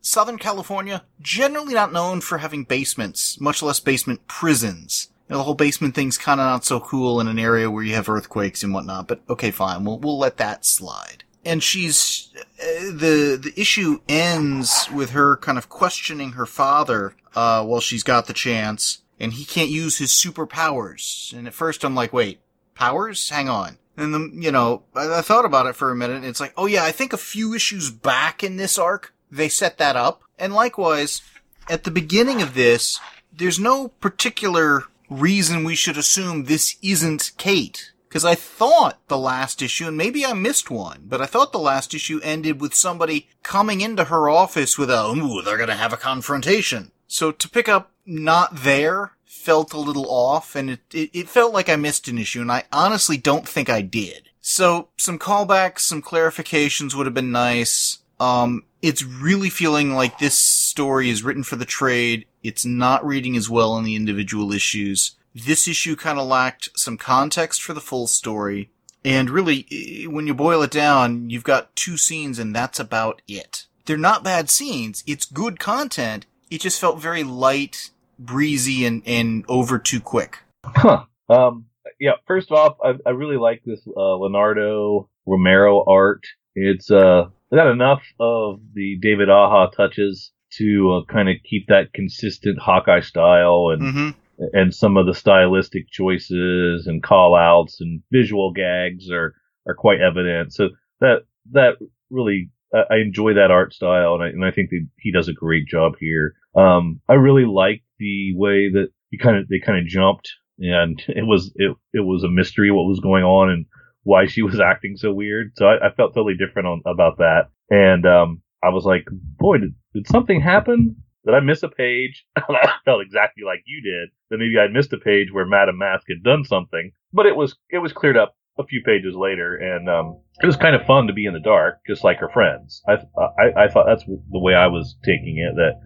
Southern 0.00 0.38
California 0.38 1.04
generally 1.20 1.74
not 1.74 1.92
known 1.92 2.20
for 2.20 2.38
having 2.38 2.64
basements, 2.64 3.40
much 3.40 3.62
less 3.62 3.78
basement 3.78 4.26
prisons. 4.26 5.10
You 5.28 5.34
know, 5.34 5.38
the 5.38 5.44
whole 5.44 5.54
basement 5.54 5.94
thing's 5.94 6.18
kind 6.18 6.40
of 6.40 6.46
not 6.46 6.64
so 6.64 6.80
cool 6.80 7.20
in 7.20 7.28
an 7.28 7.38
area 7.38 7.70
where 7.70 7.84
you 7.84 7.94
have 7.94 8.08
earthquakes 8.08 8.64
and 8.64 8.74
whatnot. 8.74 9.06
But 9.06 9.20
okay, 9.30 9.52
fine, 9.52 9.84
we'll 9.84 10.00
we'll 10.00 10.18
let 10.18 10.36
that 10.38 10.66
slide. 10.66 11.22
and 11.44 11.62
she's 11.62 12.30
uh, 12.36 12.90
the 12.92 13.38
the 13.40 13.52
issue 13.56 14.00
ends 14.08 14.88
with 14.92 15.10
her 15.10 15.36
kind 15.36 15.58
of 15.58 15.68
questioning 15.68 16.32
her 16.32 16.46
father 16.46 17.14
uh, 17.34 17.64
while 17.64 17.80
she's 17.80 18.02
got 18.02 18.26
the 18.26 18.32
chance, 18.32 19.02
and 19.18 19.32
he 19.32 19.44
can't 19.44 19.70
use 19.70 19.98
his 19.98 20.10
superpowers. 20.10 21.32
And 21.32 21.46
at 21.46 21.54
first, 21.54 21.84
I'm 21.84 21.94
like, 21.94 22.12
wait, 22.12 22.40
powers? 22.74 23.30
Hang 23.30 23.48
on. 23.48 23.78
And 23.96 24.12
the 24.12 24.30
you 24.34 24.50
know, 24.50 24.82
I, 24.94 25.18
I 25.18 25.22
thought 25.22 25.44
about 25.44 25.66
it 25.66 25.76
for 25.76 25.90
a 25.90 25.96
minute. 25.96 26.16
And 26.16 26.26
it's 26.26 26.40
like, 26.40 26.52
oh 26.56 26.66
yeah, 26.66 26.84
I 26.84 26.92
think 26.92 27.12
a 27.12 27.18
few 27.18 27.54
issues 27.54 27.90
back 27.90 28.42
in 28.42 28.56
this 28.56 28.78
arc 28.78 29.12
they 29.30 29.48
set 29.48 29.78
that 29.78 29.96
up, 29.96 30.22
and 30.38 30.54
likewise 30.54 31.22
at 31.68 31.84
the 31.84 31.90
beginning 31.90 32.42
of 32.42 32.54
this, 32.54 33.00
there's 33.32 33.58
no 33.58 33.88
particular 33.88 34.84
reason 35.10 35.64
we 35.64 35.74
should 35.74 35.96
assume 35.96 36.44
this 36.44 36.76
isn't 36.82 37.32
Kate. 37.36 37.90
Because 38.08 38.24
I 38.24 38.36
thought 38.36 39.00
the 39.08 39.18
last 39.18 39.60
issue, 39.60 39.88
and 39.88 39.96
maybe 39.96 40.24
I 40.24 40.34
missed 40.34 40.70
one, 40.70 41.06
but 41.08 41.20
I 41.20 41.26
thought 41.26 41.50
the 41.50 41.58
last 41.58 41.94
issue 41.94 42.20
ended 42.22 42.60
with 42.60 42.72
somebody 42.72 43.28
coming 43.42 43.80
into 43.80 44.04
her 44.04 44.28
office 44.28 44.78
with 44.78 44.88
a, 44.88 45.04
ooh, 45.08 45.42
they're 45.42 45.58
gonna 45.58 45.74
have 45.74 45.92
a 45.92 45.96
confrontation. 45.96 46.92
So 47.06 47.32
to 47.32 47.48
pick 47.48 47.68
up 47.68 47.92
not 48.06 48.56
there 48.56 49.12
felt 49.24 49.72
a 49.72 49.78
little 49.78 50.10
off, 50.10 50.56
and 50.56 50.70
it, 50.70 50.80
it, 50.92 51.10
it 51.12 51.28
felt 51.28 51.52
like 51.52 51.68
I 51.68 51.76
missed 51.76 52.08
an 52.08 52.18
issue, 52.18 52.40
and 52.40 52.50
I 52.50 52.64
honestly 52.72 53.16
don't 53.16 53.48
think 53.48 53.68
I 53.68 53.82
did. 53.82 54.30
So 54.40 54.88
some 54.96 55.18
callbacks, 55.18 55.80
some 55.80 56.02
clarifications 56.02 56.94
would 56.94 57.06
have 57.06 57.14
been 57.14 57.32
nice. 57.32 57.98
Um, 58.20 58.64
it's 58.82 59.02
really 59.02 59.50
feeling 59.50 59.94
like 59.94 60.18
this 60.18 60.38
story 60.38 61.08
is 61.10 61.22
written 61.22 61.42
for 61.42 61.56
the 61.56 61.64
trade. 61.64 62.26
It's 62.42 62.64
not 62.64 63.04
reading 63.04 63.36
as 63.36 63.48
well 63.48 63.76
in 63.78 63.84
the 63.84 63.96
individual 63.96 64.52
issues. 64.52 65.16
This 65.34 65.66
issue 65.66 65.96
kind 65.96 66.18
of 66.18 66.26
lacked 66.26 66.70
some 66.76 66.96
context 66.96 67.62
for 67.62 67.72
the 67.72 67.80
full 67.80 68.06
story. 68.06 68.70
And 69.04 69.30
really, 69.30 70.06
when 70.08 70.26
you 70.26 70.34
boil 70.34 70.62
it 70.62 70.70
down, 70.70 71.28
you've 71.28 71.44
got 71.44 71.74
two 71.74 71.96
scenes 71.96 72.38
and 72.38 72.54
that's 72.54 72.78
about 72.78 73.20
it. 73.26 73.66
They're 73.86 73.96
not 73.96 74.24
bad 74.24 74.48
scenes. 74.48 75.02
It's 75.06 75.24
good 75.24 75.58
content. 75.58 76.26
It 76.50 76.60
just 76.60 76.80
felt 76.80 77.00
very 77.00 77.24
light, 77.24 77.90
breezy, 78.18 78.84
and, 78.84 79.02
and 79.06 79.44
over 79.48 79.78
too 79.78 80.00
quick. 80.00 80.38
Huh. 80.64 81.04
Um, 81.28 81.66
yeah, 81.98 82.12
first 82.26 82.50
off, 82.50 82.76
I, 82.82 82.94
I 83.06 83.10
really 83.10 83.36
like 83.36 83.62
this 83.64 83.80
uh, 83.96 84.16
Leonardo 84.16 85.08
Romero 85.26 85.84
art. 85.86 86.22
It's 86.54 86.90
uh, 86.90 87.28
got 87.52 87.70
enough 87.70 88.02
of 88.20 88.60
the 88.74 88.98
David 89.00 89.30
Aja 89.30 89.70
touches 89.74 90.32
to 90.58 91.02
uh, 91.02 91.12
kind 91.12 91.28
of 91.28 91.36
keep 91.48 91.68
that 91.68 91.92
consistent 91.92 92.58
Hawkeye 92.58 93.00
style 93.00 93.70
and 93.72 93.82
hmm 93.92 94.10
and 94.52 94.74
some 94.74 94.96
of 94.96 95.06
the 95.06 95.14
stylistic 95.14 95.88
choices 95.90 96.86
and 96.86 97.02
call 97.02 97.36
outs 97.36 97.80
and 97.80 98.02
visual 98.10 98.52
gags 98.52 99.10
are 99.10 99.34
are 99.66 99.74
quite 99.74 100.00
evident. 100.00 100.52
So 100.52 100.70
that 101.00 101.22
that 101.52 101.74
really 102.10 102.50
I 102.90 102.96
enjoy 102.96 103.34
that 103.34 103.50
art 103.50 103.72
style 103.72 104.14
and 104.14 104.22
I, 104.22 104.28
and 104.28 104.44
I 104.44 104.50
think 104.50 104.70
that 104.70 104.86
he 104.98 105.12
does 105.12 105.28
a 105.28 105.32
great 105.32 105.66
job 105.66 105.94
here. 105.98 106.34
Um, 106.56 107.00
I 107.08 107.14
really 107.14 107.44
like 107.44 107.82
the 107.98 108.34
way 108.36 108.70
that 108.70 108.88
he 109.10 109.18
kind 109.18 109.36
of 109.36 109.48
they 109.48 109.60
kind 109.64 109.78
of 109.78 109.86
jumped 109.86 110.30
and 110.58 111.02
it 111.08 111.26
was 111.26 111.52
it 111.56 111.76
it 111.92 112.00
was 112.00 112.24
a 112.24 112.28
mystery 112.28 112.70
what 112.70 112.84
was 112.84 113.00
going 113.00 113.24
on 113.24 113.50
and 113.50 113.66
why 114.02 114.26
she 114.26 114.42
was 114.42 114.60
acting 114.60 114.96
so 114.96 115.12
weird. 115.12 115.52
So 115.56 115.66
I, 115.66 115.88
I 115.88 115.94
felt 115.94 116.14
totally 116.14 116.36
different 116.36 116.68
on 116.68 116.82
about 116.86 117.18
that. 117.18 117.48
And 117.70 118.06
um, 118.06 118.42
I 118.62 118.68
was 118.68 118.84
like, 118.84 119.06
boy, 119.10 119.58
did, 119.58 119.74
did 119.94 120.06
something 120.06 120.42
happen? 120.42 120.96
Did 121.24 121.34
I 121.34 121.40
miss 121.40 121.62
a 121.62 121.68
page? 121.68 122.26
I 122.36 122.70
felt 122.84 123.00
exactly 123.00 123.44
like 123.44 123.62
you 123.64 123.82
did. 123.82 124.10
That 124.30 124.38
maybe 124.38 124.58
I 124.58 124.68
missed 124.68 124.92
a 124.92 124.98
page 124.98 125.32
where 125.32 125.46
Madame 125.46 125.78
Mask 125.78 126.04
had 126.08 126.22
done 126.22 126.44
something, 126.44 126.92
but 127.12 127.26
it 127.26 127.34
was 127.34 127.56
it 127.70 127.78
was 127.78 127.92
cleared 127.92 128.18
up 128.18 128.36
a 128.58 128.64
few 128.64 128.82
pages 128.84 129.14
later, 129.14 129.56
and 129.56 129.88
um, 129.88 130.20
it 130.42 130.46
was 130.46 130.56
kind 130.56 130.76
of 130.76 130.86
fun 130.86 131.06
to 131.08 131.12
be 131.12 131.26
in 131.26 131.34
the 131.34 131.40
dark, 131.40 131.80
just 131.86 132.04
like 132.04 132.18
her 132.18 132.30
friends. 132.32 132.82
I 132.88 132.98
I, 133.18 133.64
I 133.64 133.68
thought 133.68 133.86
that's 133.86 134.04
the 134.04 134.38
way 134.38 134.54
I 134.54 134.68
was 134.68 134.96
taking 135.04 135.38
it 135.38 135.56
that 135.56 135.80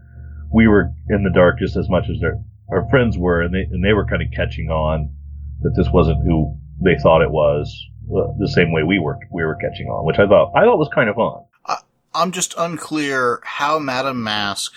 we 0.53 0.69
were 0.69 0.93
in 1.09 1.23
the 1.23 1.31
dark 1.31 1.59
just 1.59 1.77
as 1.77 1.89
much 1.89 2.05
as 2.11 2.21
their 2.21 2.43
our 2.71 2.89
friends 2.91 3.17
were, 3.17 3.43
and 3.43 3.55
they 3.55 3.63
and 3.71 3.85
they 3.85 3.93
were 3.93 4.07
kind 4.07 4.23
of 4.23 4.29
catching 4.35 4.69
on 4.71 5.11
that 5.63 5.75
this 5.77 5.89
wasn't 5.93 6.25
who 6.25 6.57
they 6.81 6.97
thought 7.03 7.23
it 7.23 7.31
was, 7.31 7.75
uh, 8.15 8.33
the 8.39 8.49
same 8.49 8.73
way 8.73 8.83
we 8.83 8.99
were 8.99 9.19
we 9.33 9.45
were 9.45 9.57
catching 9.57 9.89
on, 9.89 10.07
which 10.07 10.19
I 10.19 10.27
thought 10.27 10.53
I 10.55 10.65
thought 10.65 10.79
was 10.79 10.91
kind 10.95 11.09
of 11.09 11.17
fun. 11.17 11.45
I'm 12.15 12.33
just 12.33 12.55
unclear 12.59 13.41
how 13.45 13.79
Madame 13.79 14.25
Mask 14.25 14.73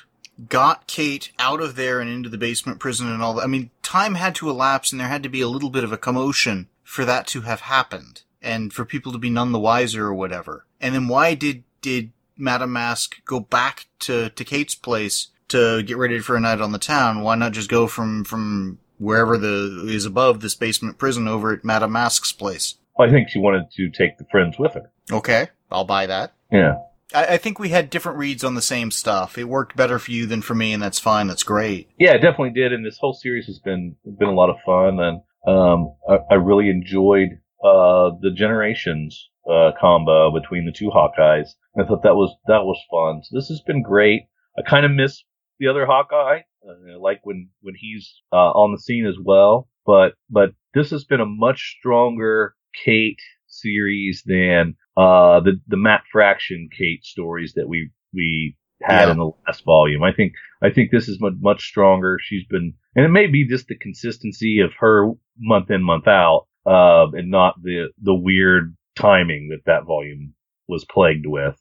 got 0.50 0.86
Kate 0.88 1.32
out 1.40 1.62
of 1.62 1.76
there 1.76 2.00
and 2.00 2.10
into 2.10 2.30
the 2.30 2.38
basement 2.38 2.80
prison 2.80 3.12
and 3.12 3.22
all 3.22 3.34
that. 3.36 3.44
I 3.44 3.48
mean, 3.48 3.70
time 3.82 4.16
had 4.16 4.36
to 4.36 4.50
elapse 4.50 4.92
and 4.92 5.00
there 5.00 5.08
had 5.08 5.24
to 5.24 5.30
be 5.30 5.42
a 5.42 5.48
little 5.48 5.70
bit 5.70 5.84
of 5.84 5.92
a 5.92 5.98
commotion 5.98 6.68
for 6.92 7.06
that 7.06 7.26
to 7.26 7.40
have 7.40 7.62
happened 7.62 8.24
and 8.42 8.74
for 8.74 8.84
people 8.84 9.14
to 9.14 9.18
be 9.18 9.30
none 9.30 9.54
the 9.54 9.60
wiser 9.60 10.08
or 10.08 10.14
whatever. 10.14 10.66
And 10.82 10.94
then 10.94 11.08
why 11.08 11.36
did, 11.36 11.64
did 11.82 12.12
Madame 12.36 12.74
Mask 12.74 13.24
go 13.24 13.40
back 13.40 13.86
to, 14.00 14.30
to 14.32 14.44
Kate's 14.44 14.76
place 14.76 15.30
to 15.48 15.84
get 15.84 15.96
ready 15.96 16.20
for 16.20 16.36
a 16.36 16.42
night 16.42 16.60
on 16.60 16.74
the 16.74 16.78
town? 16.78 17.22
Why 17.22 17.36
not 17.36 17.54
just 17.54 17.70
go 17.70 17.88
from, 17.88 18.26
from 18.26 18.80
wherever 18.98 19.38
the, 19.38 19.86
is 19.88 20.06
above 20.06 20.42
this 20.42 20.54
basement 20.54 20.98
prison 20.98 21.30
over 21.30 21.54
at 21.54 21.64
Madame 21.64 21.94
Mask's 21.94 22.34
place? 22.34 22.76
I 23.00 23.10
think 23.10 23.30
she 23.30 23.40
wanted 23.40 23.72
to 23.78 23.90
take 23.90 24.18
the 24.18 24.26
friends 24.30 24.60
with 24.60 24.74
her. 24.74 24.92
Okay. 25.10 25.48
I'll 25.72 25.86
buy 25.86 26.08
that. 26.08 26.34
Yeah. 26.52 26.80
I, 27.16 27.26
I 27.26 27.38
think 27.38 27.58
we 27.58 27.70
had 27.70 27.90
different 27.90 28.18
reads 28.18 28.44
on 28.44 28.56
the 28.56 28.62
same 28.62 28.92
stuff. 28.92 29.38
It 29.38 29.48
worked 29.48 29.78
better 29.78 29.98
for 29.98 30.12
you 30.12 30.26
than 30.26 30.42
for 30.42 30.56
me, 30.56 30.74
and 30.74 30.84
that's 30.84 31.00
fine. 31.00 31.28
That's 31.28 31.44
great. 31.44 31.90
Yeah, 31.98 32.16
it 32.16 32.22
definitely 32.22 32.50
did. 32.50 32.74
And 32.74 32.86
this 32.86 32.98
whole 32.98 33.14
series 33.14 33.46
has 33.46 33.60
been 33.60 33.96
been 34.06 34.28
a 34.28 34.34
lot 34.34 34.50
of 34.50 34.58
fun, 34.66 35.00
and 35.00 35.22
um, 35.48 35.96
I, 36.10 36.20
I 36.32 36.34
really 36.36 36.70
enjoyed 36.70 37.40
uh, 37.64 38.12
the 38.22 38.32
generations 38.36 39.30
uh, 39.50 39.72
combo 39.80 40.32
between 40.32 40.66
the 40.66 40.72
two 40.72 40.90
Hawkeyes. 40.90 41.50
I 41.80 41.84
thought 41.84 42.04
that 42.04 42.16
was 42.16 42.36
that 42.48 42.64
was 42.64 42.80
fun. 42.90 43.24
So 43.24 43.38
this 43.38 43.48
has 43.48 43.62
been 43.62 43.82
great. 43.82 44.24
I 44.58 44.62
kind 44.62 44.86
of 44.86 44.92
miss 44.92 45.24
the 45.60 45.68
other 45.68 45.86
Hawkeye, 45.86 46.42
uh, 46.68 47.00
like 47.00 47.22
when 47.24 47.50
when 47.62 47.76
he's 47.78 48.22
uh, 48.32 48.52
on 48.52 48.72
the 48.72 48.80
scene 48.80 49.06
as 49.06 49.18
well. 49.24 49.70
But 49.86 50.14
but 50.30 50.52
this 50.74 50.92
has 50.92 51.06
been 51.06 51.22
a 51.22 51.26
much 51.26 51.78
stronger 51.80 52.56
Kate 52.86 53.20
series 53.48 54.24
than 54.26 54.76
uh, 54.98 55.40
the 55.40 55.60
the 55.68 55.78
Matt 55.78 56.04
Fraction 56.12 56.70
Kate 56.78 57.04
stories 57.04 57.54
that 57.56 57.68
we 57.68 57.92
we 58.14 58.56
had 58.84 59.06
Yeah. 59.08 59.12
in 59.12 59.18
the 59.18 59.32
last 59.48 59.64
volume. 59.66 60.04
I 60.04 60.12
think 60.14 60.34
I 60.62 60.70
think 60.70 60.92
this 60.92 61.08
is 61.08 61.20
much 61.22 61.34
much 61.40 61.64
stronger. 61.68 62.18
She's 62.22 62.46
been, 62.46 62.74
and 62.96 63.06
it 63.06 63.10
may 63.10 63.28
be 63.28 63.48
just 63.48 63.68
the 63.68 63.76
consistency 63.78 64.60
of 64.60 64.72
her 64.80 65.12
month 65.40 65.72
in 65.72 65.84
month 65.84 66.08
out, 66.08 66.48
uh, 66.66 67.08
and 67.14 67.30
not 67.32 67.62
the 67.62 67.90
the 68.02 68.14
weird 68.16 68.76
timing 68.96 69.50
that 69.50 69.66
that 69.66 69.86
volume 69.86 70.34
was 70.68 70.86
plagued 70.86 71.26
with. 71.26 71.56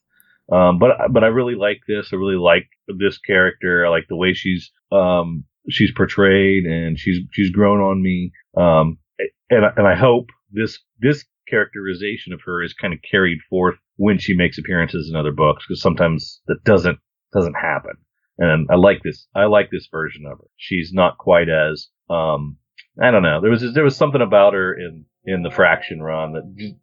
Um, 0.53 0.79
but 0.79 0.97
but 1.12 1.23
I 1.25 1.29
really 1.29 1.55
like 1.55 1.81
this. 1.87 2.11
I 2.12 2.17
really 2.17 2.37
like 2.37 2.69
this 2.89 3.19
character. 3.19 3.87
I 3.87 3.89
like 3.91 4.07
the 4.09 4.17
way 4.17 4.33
she's 4.35 4.71
um 4.93 5.45
she's 5.69 5.93
portrayed, 5.97 6.65
and 6.65 6.99
she's 6.99 7.19
she's 7.33 7.50
grown 7.50 7.81
on 7.81 8.03
me. 8.03 8.33
Um, 8.57 8.99
and 9.49 9.65
I- 9.65 9.73
and 9.77 9.87
I 9.87 9.95
hope 9.95 10.27
this 10.50 10.79
this 11.00 11.25
characterization 11.49 12.33
of 12.33 12.41
her 12.45 12.62
is 12.62 12.73
kind 12.75 12.93
of 12.95 13.00
carried 13.09 13.39
forth 13.49 13.77
when 13.97 14.19
she 14.19 14.35
makes 14.37 14.57
appearances 14.59 15.09
in 15.11 15.17
other 15.17 15.33
books 15.33 15.65
because 15.67 15.81
sometimes 15.83 16.41
that 16.47 16.62
doesn't 16.65 16.99
doesn't 17.33 17.55
happen. 17.55 17.93
And 18.39 18.69
I 18.71 18.77
like 18.77 19.03
this. 19.03 19.27
I 19.35 19.45
like 19.45 19.71
this 19.71 19.89
version 19.91 20.25
of 20.27 20.39
her. 20.39 20.49
She's 20.57 20.93
not 20.93 21.19
quite 21.19 21.49
as 21.49 21.89
um 22.09 22.57
I 23.01 23.11
don't 23.11 23.23
know. 23.23 23.41
There 23.41 23.51
was 23.51 23.65
there 23.75 23.85
was 23.85 23.97
something 23.97 24.23
about 24.23 24.55
her 24.55 24.75
in 24.75 25.05
in 25.25 25.43
the 25.43 25.51
Fraction 25.51 26.03
run 26.03 26.33
that 26.33 26.75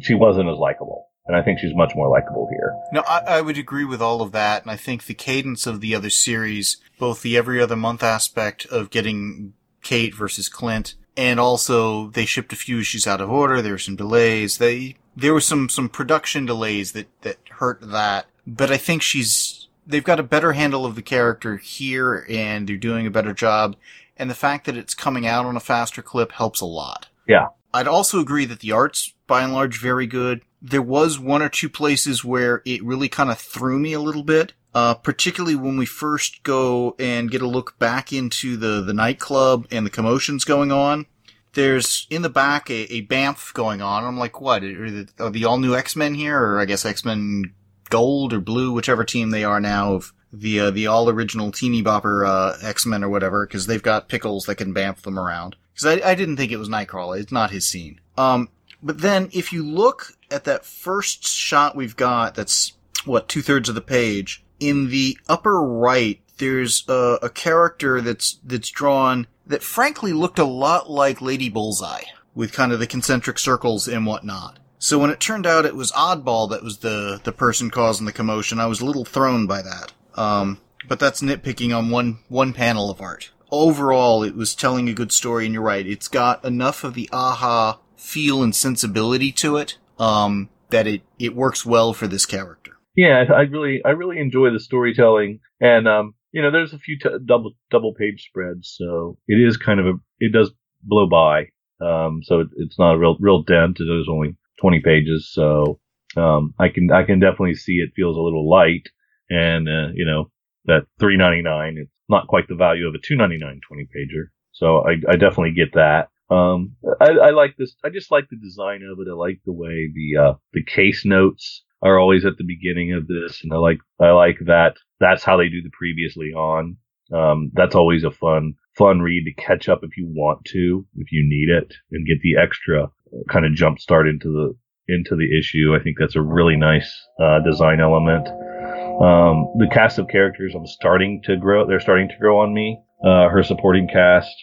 she 0.00 0.14
wasn't 0.14 0.50
as 0.50 0.58
likable. 0.58 1.06
And 1.26 1.36
I 1.36 1.42
think 1.42 1.58
she's 1.58 1.74
much 1.74 1.92
more 1.94 2.08
likable 2.08 2.48
here. 2.50 2.74
No, 2.90 3.02
I, 3.06 3.18
I 3.26 3.40
would 3.42 3.58
agree 3.58 3.84
with 3.84 4.00
all 4.00 4.22
of 4.22 4.32
that, 4.32 4.62
and 4.62 4.70
I 4.70 4.76
think 4.76 5.04
the 5.04 5.12
cadence 5.12 5.66
of 5.66 5.82
the 5.82 5.94
other 5.94 6.08
series, 6.08 6.78
both 6.98 7.20
the 7.20 7.36
every 7.36 7.60
other 7.60 7.76
month 7.76 8.02
aspect 8.02 8.64
of 8.66 8.88
getting 8.88 9.52
Kate 9.82 10.14
versus 10.14 10.48
Clint, 10.48 10.94
and 11.18 11.38
also 11.38 12.08
they 12.08 12.24
shipped 12.24 12.54
a 12.54 12.56
few 12.56 12.80
issues 12.80 13.06
out 13.06 13.20
of 13.20 13.30
order. 13.30 13.60
There 13.60 13.72
were 13.72 13.78
some 13.78 13.96
delays. 13.96 14.56
They 14.56 14.96
there 15.14 15.34
were 15.34 15.40
some 15.42 15.68
some 15.68 15.90
production 15.90 16.46
delays 16.46 16.92
that 16.92 17.08
that 17.22 17.36
hurt 17.50 17.80
that. 17.82 18.26
But 18.46 18.70
I 18.70 18.78
think 18.78 19.02
she's 19.02 19.67
they've 19.88 20.04
got 20.04 20.20
a 20.20 20.24
better 20.24 20.52
handle 20.52 20.86
of 20.86 20.94
the 20.94 21.02
character 21.02 21.56
here, 21.56 22.26
and 22.28 22.68
they're 22.68 22.76
doing 22.76 23.06
a 23.06 23.10
better 23.10 23.32
job. 23.32 23.74
And 24.16 24.30
the 24.30 24.34
fact 24.34 24.66
that 24.66 24.76
it's 24.76 24.94
coming 24.94 25.26
out 25.26 25.46
on 25.46 25.56
a 25.56 25.60
faster 25.60 26.02
clip 26.02 26.32
helps 26.32 26.60
a 26.60 26.66
lot. 26.66 27.08
Yeah. 27.26 27.48
I'd 27.72 27.88
also 27.88 28.20
agree 28.20 28.44
that 28.44 28.60
the 28.60 28.72
art's 28.72 29.14
by 29.26 29.42
and 29.42 29.52
large 29.52 29.80
very 29.80 30.06
good. 30.06 30.42
There 30.60 30.82
was 30.82 31.18
one 31.18 31.42
or 31.42 31.48
two 31.48 31.68
places 31.68 32.24
where 32.24 32.62
it 32.64 32.84
really 32.84 33.08
kind 33.08 33.30
of 33.30 33.38
threw 33.38 33.78
me 33.78 33.92
a 33.92 34.00
little 34.00 34.24
bit. 34.24 34.52
Uh, 34.74 34.92
particularly 34.92 35.56
when 35.56 35.78
we 35.78 35.86
first 35.86 36.42
go 36.42 36.94
and 36.98 37.30
get 37.30 37.40
a 37.40 37.48
look 37.48 37.78
back 37.78 38.12
into 38.12 38.56
the, 38.56 38.82
the 38.82 38.92
nightclub 38.92 39.66
and 39.70 39.84
the 39.84 39.90
commotions 39.90 40.44
going 40.44 40.70
on. 40.70 41.06
There's 41.54 42.06
in 42.10 42.20
the 42.20 42.28
back 42.28 42.68
a, 42.70 42.82
a 42.92 43.04
BAMF 43.06 43.54
going 43.54 43.80
on. 43.80 44.04
I'm 44.04 44.18
like, 44.18 44.42
what? 44.42 44.62
Are 44.62 44.90
the, 44.90 45.08
are 45.18 45.30
the 45.30 45.46
all 45.46 45.58
new 45.58 45.74
X-Men 45.74 46.14
here? 46.14 46.38
Or 46.38 46.60
I 46.60 46.66
guess 46.66 46.84
X-Men 46.84 47.54
Gold 47.90 48.32
or 48.32 48.40
Blue, 48.40 48.72
whichever 48.72 49.04
team 49.04 49.30
they 49.30 49.44
are 49.44 49.60
now 49.60 49.94
of 49.94 50.12
the, 50.32 50.60
uh, 50.60 50.70
the 50.70 50.86
all 50.86 51.08
original 51.08 51.52
teeny 51.52 51.82
bopper, 51.82 52.26
uh, 52.26 52.56
X-Men 52.62 53.04
or 53.04 53.08
whatever, 53.08 53.46
cause 53.46 53.66
they've 53.66 53.82
got 53.82 54.08
pickles 54.08 54.44
that 54.44 54.56
can 54.56 54.74
BAMF 54.74 55.02
them 55.02 55.18
around. 55.18 55.56
Cause 55.78 55.86
I, 55.86 56.10
I 56.10 56.14
didn't 56.14 56.36
think 56.36 56.52
it 56.52 56.58
was 56.58 56.68
Nightcrawler. 56.68 57.20
It's 57.20 57.32
not 57.32 57.50
his 57.50 57.66
scene. 57.68 58.00
Um, 58.16 58.48
But 58.82 59.00
then 59.00 59.30
if 59.32 59.52
you 59.52 59.64
look 59.64 60.12
at 60.30 60.44
that 60.44 60.64
first 60.64 61.26
shot 61.26 61.74
we've 61.74 61.96
got, 61.96 62.34
that's 62.34 62.74
what, 63.04 63.28
two 63.28 63.42
thirds 63.42 63.68
of 63.68 63.74
the 63.74 63.80
page, 63.80 64.44
in 64.60 64.90
the 64.90 65.18
upper 65.28 65.62
right, 65.62 66.20
there's 66.38 66.84
a 66.88 67.30
character 67.32 68.00
that's, 68.00 68.38
that's 68.44 68.70
drawn 68.70 69.26
that 69.46 69.62
frankly 69.62 70.12
looked 70.12 70.38
a 70.38 70.44
lot 70.44 70.90
like 70.90 71.20
Lady 71.20 71.48
Bullseye, 71.48 72.04
with 72.34 72.52
kind 72.52 72.70
of 72.70 72.78
the 72.78 72.86
concentric 72.86 73.38
circles 73.38 73.88
and 73.88 74.06
whatnot. 74.06 74.58
So 74.78 74.98
when 74.98 75.10
it 75.10 75.20
turned 75.20 75.46
out 75.46 75.66
it 75.66 75.76
was 75.76 75.92
Oddball 75.92 76.50
that 76.50 76.62
was 76.62 76.78
the, 76.78 77.20
the 77.24 77.32
person 77.32 77.70
causing 77.70 78.06
the 78.06 78.12
commotion, 78.12 78.60
I 78.60 78.66
was 78.66 78.80
a 78.80 78.84
little 78.84 79.04
thrown 79.04 79.46
by 79.46 79.62
that. 79.62 79.92
Um, 80.14 80.60
but 80.86 80.98
that's 80.98 81.20
nitpicking 81.20 81.76
on 81.76 81.90
one, 81.90 82.20
one 82.28 82.52
panel 82.52 82.90
of 82.90 83.00
art. 83.00 83.30
Overall, 83.50 84.22
it 84.22 84.34
was 84.34 84.54
telling 84.54 84.88
a 84.88 84.94
good 84.94 85.10
story, 85.10 85.46
and 85.46 85.54
you're 85.54 85.62
right, 85.62 85.86
it's 85.86 86.08
got 86.08 86.44
enough 86.44 86.84
of 86.84 86.94
the 86.94 87.08
Aja 87.12 87.78
feel 87.96 88.42
and 88.42 88.54
sensibility 88.54 89.32
to 89.32 89.56
it, 89.56 89.78
um, 89.98 90.48
that 90.70 90.86
it, 90.86 91.02
it 91.18 91.34
works 91.34 91.64
well 91.64 91.92
for 91.92 92.06
this 92.06 92.26
character. 92.26 92.72
Yeah, 92.94 93.24
I 93.34 93.42
really, 93.42 93.80
I 93.84 93.90
really 93.90 94.18
enjoy 94.18 94.50
the 94.50 94.60
storytelling, 94.60 95.40
and 95.60 95.88
um, 95.88 96.14
you 96.32 96.42
know, 96.42 96.50
there's 96.50 96.72
a 96.72 96.78
few 96.78 96.98
t- 96.98 97.08
double 97.24 97.52
double 97.70 97.94
page 97.94 98.26
spreads, 98.28 98.74
so 98.76 99.18
it 99.26 99.36
is 99.36 99.56
kind 99.56 99.80
of 99.80 99.86
a, 99.86 99.92
it 100.18 100.32
does 100.32 100.50
blow 100.82 101.08
by. 101.08 101.46
Um, 101.80 102.22
so 102.24 102.40
it, 102.40 102.48
it's 102.56 102.78
not 102.78 102.94
a 102.94 102.98
real 102.98 103.16
real 103.20 103.42
dent. 103.42 103.78
Is 103.80 104.08
only 104.10 104.36
20 104.60 104.80
pages, 104.80 105.30
so 105.32 105.78
um, 106.16 106.54
I 106.58 106.68
can 106.68 106.90
I 106.90 107.04
can 107.04 107.20
definitely 107.20 107.54
see 107.54 107.74
it 107.74 107.92
feels 107.94 108.16
a 108.16 108.20
little 108.20 108.48
light, 108.48 108.88
and 109.30 109.68
uh, 109.68 109.88
you 109.94 110.04
know 110.04 110.30
that 110.64 110.86
3.99 111.00 111.78
it's 111.78 111.90
not 112.08 112.26
quite 112.26 112.48
the 112.48 112.54
value 112.54 112.86
of 112.86 112.94
a 112.94 112.98
2.99 112.98 113.60
20 113.66 113.88
pager. 113.94 114.24
So 114.52 114.78
I, 114.86 114.96
I 115.08 115.16
definitely 115.16 115.52
get 115.52 115.74
that. 115.74 116.08
Um, 116.30 116.76
I, 117.00 117.10
I 117.10 117.30
like 117.30 117.56
this. 117.56 117.76
I 117.84 117.90
just 117.90 118.10
like 118.10 118.28
the 118.28 118.36
design 118.36 118.82
of 118.82 118.98
it. 118.98 119.10
I 119.10 119.14
like 119.14 119.40
the 119.46 119.52
way 119.52 119.90
the 119.94 120.20
uh, 120.20 120.34
the 120.52 120.64
case 120.64 121.04
notes 121.04 121.64
are 121.80 121.98
always 121.98 122.24
at 122.24 122.36
the 122.36 122.44
beginning 122.44 122.92
of 122.92 123.06
this, 123.06 123.42
and 123.42 123.52
I 123.52 123.56
like 123.56 123.78
I 124.00 124.10
like 124.10 124.38
that. 124.46 124.76
That's 125.00 125.24
how 125.24 125.36
they 125.36 125.48
do 125.48 125.62
the 125.62 125.70
previously 125.72 126.32
on. 126.32 126.76
Um, 127.12 127.50
that's 127.54 127.74
always 127.74 128.04
a 128.04 128.10
fun 128.10 128.54
fun 128.76 129.00
read 129.00 129.24
to 129.24 129.42
catch 129.42 129.68
up 129.68 129.80
if 129.82 129.96
you 129.96 130.06
want 130.06 130.44
to, 130.46 130.86
if 130.96 131.10
you 131.12 131.24
need 131.26 131.48
it, 131.48 131.74
and 131.90 132.06
get 132.06 132.20
the 132.22 132.36
extra 132.36 132.90
kind 133.30 133.46
of 133.46 133.54
jump 133.54 133.78
start 133.78 134.08
into 134.08 134.28
the 134.28 134.54
into 134.88 135.16
the 135.16 135.38
issue. 135.38 135.76
I 135.78 135.82
think 135.82 135.96
that's 135.98 136.16
a 136.16 136.22
really 136.22 136.56
nice 136.56 136.90
uh, 137.20 137.40
design 137.40 137.80
element. 137.80 138.26
Um, 138.28 139.52
the 139.58 139.68
cast 139.72 139.98
of 139.98 140.08
characters, 140.08 140.54
I'm 140.56 140.66
starting 140.66 141.22
to 141.24 141.36
grow. 141.36 141.66
They're 141.66 141.80
starting 141.80 142.08
to 142.08 142.16
grow 142.18 142.40
on 142.40 142.52
me. 142.52 142.82
Uh, 143.04 143.28
her 143.28 143.42
supporting 143.44 143.86
cast, 143.86 144.34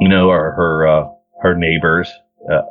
you 0.00 0.08
know, 0.08 0.30
are 0.30 0.52
her 0.52 0.86
uh, 0.86 1.08
her 1.42 1.54
neighbors 1.54 2.10
uh, 2.50 2.62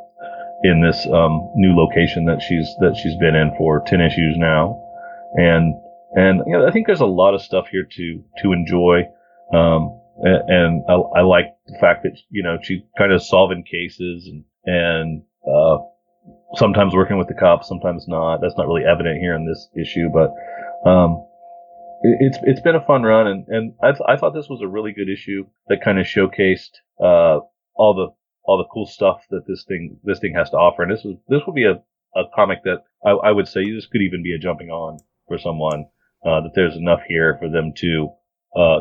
in 0.64 0.82
this 0.82 1.06
um, 1.06 1.50
new 1.54 1.74
location 1.74 2.26
that 2.26 2.42
she's 2.42 2.68
that 2.80 2.96
she's 2.96 3.16
been 3.16 3.34
in 3.34 3.54
for 3.56 3.82
ten 3.86 4.00
issues 4.00 4.36
now, 4.36 4.82
and 5.34 5.74
and 6.12 6.42
you 6.46 6.52
know, 6.52 6.66
I 6.66 6.72
think 6.72 6.86
there's 6.86 7.00
a 7.00 7.06
lot 7.06 7.34
of 7.34 7.40
stuff 7.40 7.68
here 7.70 7.86
to 7.90 8.24
to 8.42 8.52
enjoy. 8.52 9.04
Um, 9.52 9.96
and, 10.22 10.84
I, 10.88 10.92
I, 10.92 11.22
like 11.22 11.46
the 11.66 11.78
fact 11.80 12.02
that 12.02 12.16
you 12.28 12.42
know 12.42 12.58
she's 12.62 12.82
kind 12.98 13.12
of 13.12 13.22
solving 13.22 13.64
cases 13.64 14.28
and 14.30 14.44
and 14.66 15.22
uh, 15.46 15.78
sometimes 16.54 16.94
working 16.94 17.18
with 17.18 17.28
the 17.28 17.34
cops, 17.34 17.68
sometimes 17.68 18.06
not. 18.08 18.40
That's 18.40 18.56
not 18.56 18.66
really 18.66 18.84
evident 18.84 19.20
here 19.20 19.34
in 19.34 19.46
this 19.46 19.68
issue, 19.76 20.08
but 20.08 20.30
um, 20.88 21.26
it, 22.02 22.16
it's 22.20 22.38
it's 22.42 22.60
been 22.60 22.76
a 22.76 22.84
fun 22.84 23.02
run, 23.02 23.26
and 23.26 23.48
and 23.48 23.74
I, 23.82 23.92
th- 23.92 24.02
I 24.06 24.16
thought 24.16 24.34
this 24.34 24.48
was 24.48 24.60
a 24.62 24.68
really 24.68 24.92
good 24.92 25.08
issue 25.08 25.46
that 25.68 25.84
kind 25.84 25.98
of 25.98 26.06
showcased 26.06 26.80
uh, 27.00 27.40
all 27.74 27.94
the 27.94 28.08
all 28.44 28.58
the 28.58 28.68
cool 28.72 28.86
stuff 28.86 29.22
that 29.30 29.46
this 29.46 29.64
thing 29.66 29.98
this 30.04 30.18
thing 30.18 30.34
has 30.34 30.50
to 30.50 30.56
offer. 30.56 30.82
And 30.82 30.92
this 30.92 31.04
was 31.04 31.16
this 31.28 31.42
would 31.46 31.54
be 31.54 31.66
a, 31.66 31.82
a 32.18 32.22
comic 32.34 32.64
that 32.64 32.84
I, 33.04 33.10
I 33.10 33.30
would 33.32 33.48
say 33.48 33.70
this 33.70 33.86
could 33.86 34.02
even 34.02 34.22
be 34.22 34.34
a 34.34 34.38
jumping 34.38 34.70
on 34.70 34.98
for 35.28 35.38
someone. 35.38 35.86
Uh, 36.22 36.42
that 36.42 36.52
there's 36.54 36.76
enough 36.76 37.00
here 37.08 37.38
for 37.40 37.48
them 37.48 37.72
to 37.74 38.10
uh, 38.54 38.80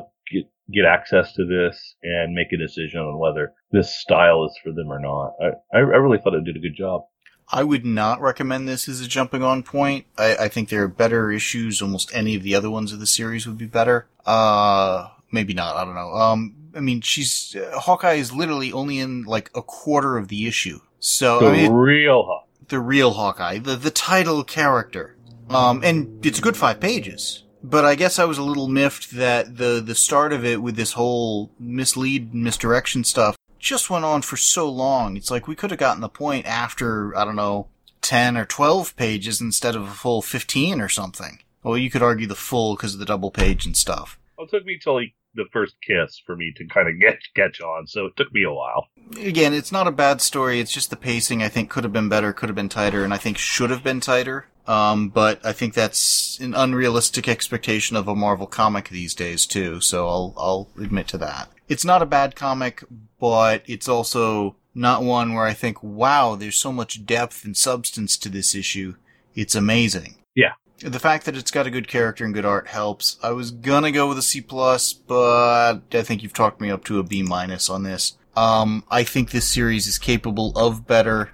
get 0.74 0.86
access 0.86 1.34
to 1.34 1.46
this 1.46 1.96
and 2.04 2.34
make 2.34 2.52
a 2.54 2.58
decision 2.58 3.02
on 3.02 3.18
whether 3.18 3.54
this 3.72 3.94
style 3.94 4.46
is 4.46 4.58
for 4.64 4.72
them 4.72 4.92
or 4.92 5.00
not. 5.00 5.34
I, 5.74 5.78
I 5.78 5.80
really 5.80 6.18
thought 6.18 6.34
it 6.34 6.44
did 6.44 6.58
a 6.58 6.60
good 6.60 6.76
job. 6.76 7.04
I 7.52 7.64
would 7.64 7.86
not 7.86 8.22
recommend 8.22 8.68
this 8.68 8.88
as 8.88 9.02
a 9.02 9.08
jumping 9.08 9.42
on 9.42 9.64
point. 9.64 10.06
I, 10.18 10.36
I, 10.36 10.48
think 10.50 10.70
there 10.70 10.84
are 10.84 10.88
better 10.88 11.32
issues. 11.32 11.82
Almost 11.82 12.14
any 12.14 12.36
of 12.36 12.44
the 12.44 12.54
other 12.54 12.70
ones 12.70 12.94
of 12.94 13.00
the 13.00 13.08
series 13.08 13.48
would 13.48 13.58
be 13.58 13.66
better. 13.66 14.08
Uh, 14.24 15.10
maybe 15.32 15.56
not. 15.56 15.76
I 15.76 15.84
don't 15.84 15.96
know. 15.96 16.14
Um, 16.14 16.56
I 16.76 16.80
mean, 16.80 17.02
she's 17.02 17.56
uh, 17.56 17.80
Hawkeye 17.80 18.14
is 18.14 18.32
literally 18.32 18.72
only 18.72 19.00
in 19.00 19.24
like 19.24 19.50
a 19.56 19.64
quarter 19.64 20.18
of 20.18 20.28
the 20.28 20.48
issue. 20.48 20.80
So 21.00 21.40
the 21.40 21.48
I 21.48 21.52
mean, 21.54 21.72
real 21.72 22.24
Hawkeye, 22.24 22.46
the 22.68 22.80
real 22.80 23.12
Hawkeye, 23.14 23.58
the 23.58 23.76
the 23.76 23.92
title 23.92 24.44
character. 24.44 25.16
Um, 25.50 25.82
and 25.84 26.24
it's 26.24 26.38
a 26.38 26.42
good 26.44 26.56
five 26.56 26.80
pages. 26.80 27.44
But 27.62 27.86
I 27.86 27.96
guess 27.96 28.20
I 28.20 28.26
was 28.26 28.38
a 28.38 28.44
little 28.44 28.68
miffed 28.68 29.12
that 29.12 29.58
the 29.58 29.82
the 29.86 29.96
start 29.96 30.32
of 30.32 30.46
it 30.46 30.62
with 30.62 30.76
this 30.76 30.94
whole 30.94 31.52
mislead 31.60 32.34
misdirection 32.34 33.04
stuff 33.04 33.36
just 33.60 33.90
went 33.90 34.06
on 34.06 34.22
for 34.22 34.38
so 34.38 34.70
long. 34.70 35.18
It's 35.18 35.30
like 35.30 35.48
we 35.48 35.56
could 35.56 35.72
have 35.72 35.80
gotten 35.80 36.02
the 36.02 36.10
point 36.10 36.46
after 36.46 37.16
I 37.18 37.26
don't 37.26 37.36
know 37.36 37.68
ten 38.02 38.38
or 38.38 38.46
twelve 38.46 38.96
pages 38.96 39.42
instead 39.42 39.76
of 39.76 39.84
a 39.84 39.92
full 39.92 40.22
fifteen 40.22 40.80
or 40.80 40.90
something. 40.90 41.40
Well, 41.64 41.78
you 41.78 41.92
could 41.92 42.02
argue 42.02 42.28
the 42.28 42.36
full 42.36 42.76
because 42.76 42.94
of 42.94 43.00
the 43.00 43.06
double 43.06 43.32
page 43.32 43.66
and 43.66 43.76
stuff. 43.76 44.18
Well, 44.38 44.48
it 44.48 44.52
took 44.52 44.66
me 44.66 44.80
till 44.82 44.96
like 44.96 45.14
the 45.36 45.46
first 45.52 45.76
kiss 45.86 46.22
for 46.26 46.36
me 46.36 46.54
to 46.56 46.66
kind 46.66 46.88
of 46.88 47.00
get 47.00 47.20
catch 47.36 47.62
on, 47.62 47.88
so 47.88 48.06
it 48.06 48.16
took 48.16 48.34
me 48.34 48.44
a 48.44 48.54
while. 48.54 48.88
Again, 49.20 49.54
it's 49.54 49.72
not 49.72 49.88
a 49.88 49.92
bad 49.92 50.22
story. 50.22 50.60
It's 50.60 50.72
just 50.72 50.90
the 50.90 50.96
pacing. 50.96 51.44
I 51.44 51.50
think 51.50 51.70
could 51.70 51.84
have 51.84 51.94
been 51.94 52.10
better, 52.10 52.34
could 52.34 52.50
have 52.50 52.56
been 52.56 52.70
tighter, 52.70 53.04
and 53.04 53.14
I 53.14 53.18
think 53.18 53.38
should 53.38 53.70
have 53.70 53.84
been 53.84 54.00
tighter. 54.00 54.48
Um, 54.70 55.10
but 55.10 55.44
I 55.44 55.52
think 55.52 55.74
that's 55.74 56.40
an 56.40 56.54
unrealistic 56.54 57.28
expectation 57.28 57.98
of 57.98 58.08
a 58.08 58.16
Marvel 58.16 58.46
comic 58.46 58.90
these 58.90 59.16
days 59.16 59.48
too. 59.48 59.82
So 59.82 60.08
I'll 60.08 60.34
I'll 60.38 60.70
admit 60.80 61.08
to 61.08 61.18
that. 61.18 61.50
It's 61.68 61.84
not 61.84 62.04
a 62.04 62.06
bad 62.06 62.36
comic, 62.36 62.84
but 63.20 63.64
it's 63.66 63.90
also 63.90 64.58
not 64.76 65.02
one 65.02 65.34
where 65.34 65.46
I 65.46 65.54
think, 65.54 65.82
wow, 65.82 66.36
there's 66.36 66.58
so 66.58 66.72
much 66.72 67.04
depth 67.04 67.44
and 67.44 67.58
substance 67.58 68.16
to 68.18 68.30
this 68.30 68.54
issue. 68.54 68.94
It's 69.34 69.56
amazing. 69.56 70.18
Yeah, 70.36 70.54
the 70.78 71.00
fact 71.00 71.26
that 71.26 71.36
it's 71.36 71.50
got 71.50 71.66
a 71.66 71.72
good 71.72 71.88
character 71.88 72.24
and 72.24 72.34
good 72.34 72.46
art 72.46 72.68
helps. 72.68 73.18
I 73.24 73.32
was 73.32 73.50
gonna 73.50 73.92
go 73.92 74.08
with 74.08 74.20
a 74.20 74.22
C 74.22 74.40
plus, 74.40 74.94
but 74.94 75.82
I 75.92 76.04
think 76.04 76.22
you've 76.22 76.34
talked 76.34 76.62
me 76.62 76.70
up 76.70 76.84
to 76.86 77.00
a 77.00 77.04
B 77.04 77.24
minus 77.24 77.72
on 77.72 77.82
this. 77.82 78.18
Um, 78.36 78.84
I 78.92 79.04
think 79.04 79.32
this 79.32 79.48
series 79.48 79.88
is 79.88 79.98
capable 79.98 80.56
of 80.56 80.86
better, 80.86 81.32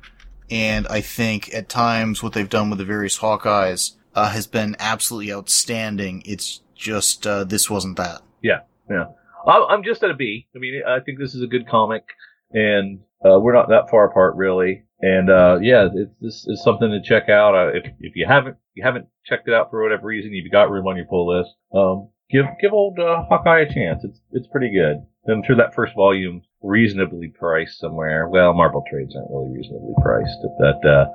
and 0.50 0.88
I 0.88 1.02
think 1.02 1.54
at 1.54 1.70
times 1.70 2.22
what 2.22 2.34
they've 2.34 2.50
done 2.50 2.70
with 2.70 2.80
the 2.80 2.86
various 2.86 3.20
Hawkeyes 3.20 3.94
uh, 4.14 4.30
has 4.30 4.48
been 4.48 4.76
absolutely 4.80 5.34
outstanding. 5.34 6.24
It's 6.26 6.62
just 6.76 7.26
uh, 7.26 7.44
this 7.44 7.70
wasn't 7.70 7.98
that. 7.98 8.22
Yeah, 8.42 8.62
yeah. 8.90 9.06
I'm 9.48 9.84
just 9.84 10.04
at 10.04 10.10
a 10.10 10.16
B. 10.16 10.48
I 10.56 10.60
mean, 10.60 10.82
I 10.88 11.00
think 11.00 11.20
this 11.20 11.36
is 11.36 11.44
a 11.44 11.48
good 11.48 11.68
comic, 11.68 12.04
and 12.52 13.00
uh, 13.24 13.40
we're 13.40 13.54
not 13.54 13.70
that 13.70 13.90
far 13.92 14.06
apart 14.06 14.36
really. 14.36 14.84
And 15.02 15.30
uh, 15.30 15.60
yeah, 15.62 15.88
it, 15.94 16.10
this 16.22 16.48
is 16.48 16.64
something 16.64 16.90
to 16.90 17.02
check 17.02 17.30
out. 17.30 17.54
Uh, 17.54 17.78
if 17.78 17.86
if 18.00 18.16
you 18.16 18.26
haven't 18.28 18.58
you 18.74 18.84
haven't 18.84 19.08
checked 19.26 19.48
it 19.48 19.54
out 19.54 19.70
for 19.70 19.84
whatever 19.84 20.08
reason, 20.08 20.34
you've 20.34 20.52
got 20.52 20.72
room 20.72 20.88
on 20.88 20.96
your 20.96 21.06
pull 21.06 21.38
list. 21.38 21.52
Um, 21.74 22.10
give 22.32 22.46
give 22.62 22.74
old 22.74 22.98
uh, 23.00 23.24
Hawkeye 23.30 23.62
a 23.62 23.74
chance. 23.74 24.04
It's 24.04 24.20
it's 24.32 24.48
pretty 24.48 24.72
good. 24.74 25.06
I'm 25.28 25.44
sure 25.44 25.56
that 25.56 25.74
first 25.74 25.96
volume 25.96 26.44
reasonably 26.62 27.28
priced 27.28 27.80
somewhere. 27.80 28.28
Well, 28.28 28.54
Marvel 28.54 28.84
trades 28.90 29.16
aren't 29.16 29.30
really 29.30 29.58
reasonably 29.58 29.94
priced. 30.02 30.38
But 30.60 30.86
uh, 30.86 31.06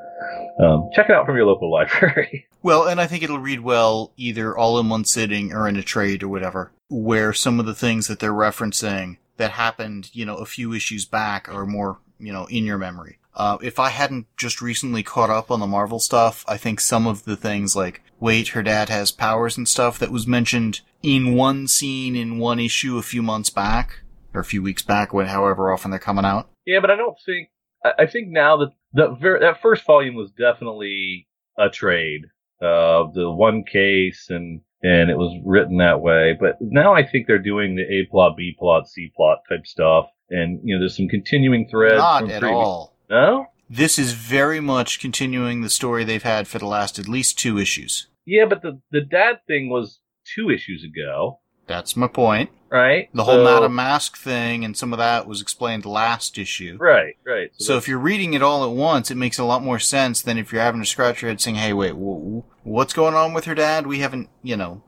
um, 0.63 0.91
check 0.93 1.09
it 1.09 1.15
out 1.15 1.27
from 1.27 1.37
your 1.37 1.47
local 1.47 1.71
library. 1.73 2.47
Well, 2.63 2.87
and 2.87 3.01
I 3.01 3.07
think 3.07 3.23
it'll 3.23 3.39
read 3.39 3.61
well 3.61 4.13
either 4.17 4.57
all 4.57 4.79
in 4.79 4.89
one 4.89 5.05
sitting 5.05 5.53
or 5.53 5.69
in 5.69 5.77
a 5.77 5.83
trade 5.83 6.23
or 6.23 6.29
whatever, 6.29 6.73
where 6.89 7.33
some 7.33 7.61
of 7.61 7.67
the 7.67 7.75
things 7.75 8.07
that 8.09 8.21
they're 8.21 8.33
referencing 8.33 9.19
that 9.37 9.53
happened, 9.53 10.11
you 10.13 10.25
know, 10.25 10.37
a 10.37 10.47
few 10.47 10.73
issues 10.73 11.05
back 11.07 11.49
are 11.49 11.67
more, 11.67 11.99
you 12.19 12.33
know, 12.33 12.47
in 12.47 12.65
your 12.65 12.79
memory. 12.79 13.19
Uh, 13.35 13.57
if 13.63 13.79
I 13.79 13.91
hadn't 13.91 14.27
just 14.37 14.61
recently 14.61 15.03
caught 15.03 15.31
up 15.31 15.51
on 15.51 15.61
the 15.61 15.67
Marvel 15.67 16.01
stuff, 16.01 16.45
I 16.47 16.57
think 16.57 16.81
some 16.81 17.07
of 17.07 17.25
the 17.25 17.37
things 17.37 17.75
like, 17.75 18.03
wait, 18.19 18.49
her 18.49 18.63
dad 18.63 18.89
has 18.89 19.13
powers 19.13 19.57
and 19.57 19.67
stuff 19.67 19.99
that 19.99 20.11
was 20.11 20.27
mentioned 20.27 20.81
in 21.03 21.35
one 21.35 21.67
scene 21.69 22.17
in 22.17 22.39
one 22.39 22.59
issue 22.61 22.99
a 22.99 23.03
few 23.03 23.23
months 23.23 23.51
back, 23.51 24.01
or 24.35 24.41
a 24.41 24.45
few 24.45 24.63
weeks 24.63 24.83
back, 24.83 25.13
when 25.13 25.27
however 25.27 25.73
often 25.73 25.91
they're 25.91 26.01
coming 26.01 26.25
out. 26.25 26.51
Yeah, 26.67 26.81
but 26.81 26.91
I 26.91 26.97
don't 26.97 27.17
think, 27.25 27.49
I, 27.85 28.07
think 28.07 28.29
now 28.29 28.59
that, 28.59 28.71
the 28.93 29.17
ver- 29.21 29.41
that 29.41 29.63
first 29.63 29.85
volume 29.87 30.15
was 30.15 30.31
definitely 30.31 31.27
a 31.59 31.69
trade, 31.71 32.27
uh, 32.61 33.05
the 33.15 33.31
one 33.31 33.65
case 33.65 34.27
and, 34.31 34.61
and 34.83 35.11
it 35.11 35.17
was 35.17 35.39
written 35.45 35.79
that 35.79 36.01
way. 36.01 36.37
But 36.39 36.57
now 36.61 36.95
I 36.95 37.07
think 37.07 37.27
they're 37.27 37.39
doing 37.39 37.77
the 37.77 37.83
A 37.83 38.07
plot, 38.11 38.37
B 38.37 38.55
plot, 38.59 38.89
C 38.89 39.11
plot 39.17 39.39
type 39.49 39.67
stuff. 39.67 40.07
And, 40.31 40.61
you 40.63 40.75
know, 40.75 40.81
there's 40.81 40.97
some 40.97 41.09
continuing 41.09 41.69
threads. 41.69 41.99
Not 41.99 42.31
at 42.31 42.41
previous- 42.41 42.57
all. 42.57 42.97
no? 43.09 43.47
This 43.73 44.01
is 44.01 44.13
very 44.15 44.59
much 44.59 44.99
continuing 44.99 45.61
the 45.61 45.71
story 45.71 46.03
they've 46.03 46.25
had 46.25 46.49
for 46.49 46.59
the 46.59 46.67
last 46.67 46.99
at 46.99 47.07
least 47.07 47.39
two 47.39 47.57
issues. 47.57 48.09
Yeah, 48.27 48.47
but 48.47 48.63
the 48.63 48.81
the 48.91 49.01
dad 49.01 49.43
thing 49.47 49.69
was 49.71 50.00
two 50.35 50.51
issues 50.51 50.85
ago. 50.85 51.41
That's 51.67 51.97
my 51.97 52.09
point. 52.09 52.51
right? 52.73 53.09
The 53.15 53.25
whole 53.25 53.35
So- 53.35 53.45
Madame 53.45 53.75
Mask 53.75 54.17
thing 54.17 54.65
and 54.65 54.77
some 54.77 54.93
of 54.93 54.99
that 55.01 55.27
was 55.27 55.41
explained 55.41 55.85
last 55.85 56.39
issue. 56.39 56.77
Right, 56.79 57.15
right. 57.27 57.51
So 57.59 57.77
if 57.77 57.89
you're 57.89 57.99
reading 57.99 58.33
it 58.35 58.43
all 58.43 58.63
at 58.65 58.71
once, 58.71 59.11
it 59.11 59.17
makes 59.17 59.39
a 59.41 59.45
lot 59.45 59.63
more 59.65 59.81
sense 59.81 60.23
than 60.23 60.39
if 60.39 60.53
you're 60.53 60.63
having 60.63 60.81
to 60.81 60.87
scratch 60.87 61.21
your 61.23 61.31
head 61.31 61.41
saying, 61.41 61.57
"Hey, 61.57 61.73
wait, 61.73 61.93
wh- 61.95 62.43
wh- 62.45 62.67
what's 62.67 62.93
going 62.93 63.15
on 63.15 63.35
with 63.35 63.47
her 63.47 63.57
dad? 63.57 63.89
We 63.89 63.99
haven't, 64.01 64.29
you 64.45 64.57
know, 64.57 64.85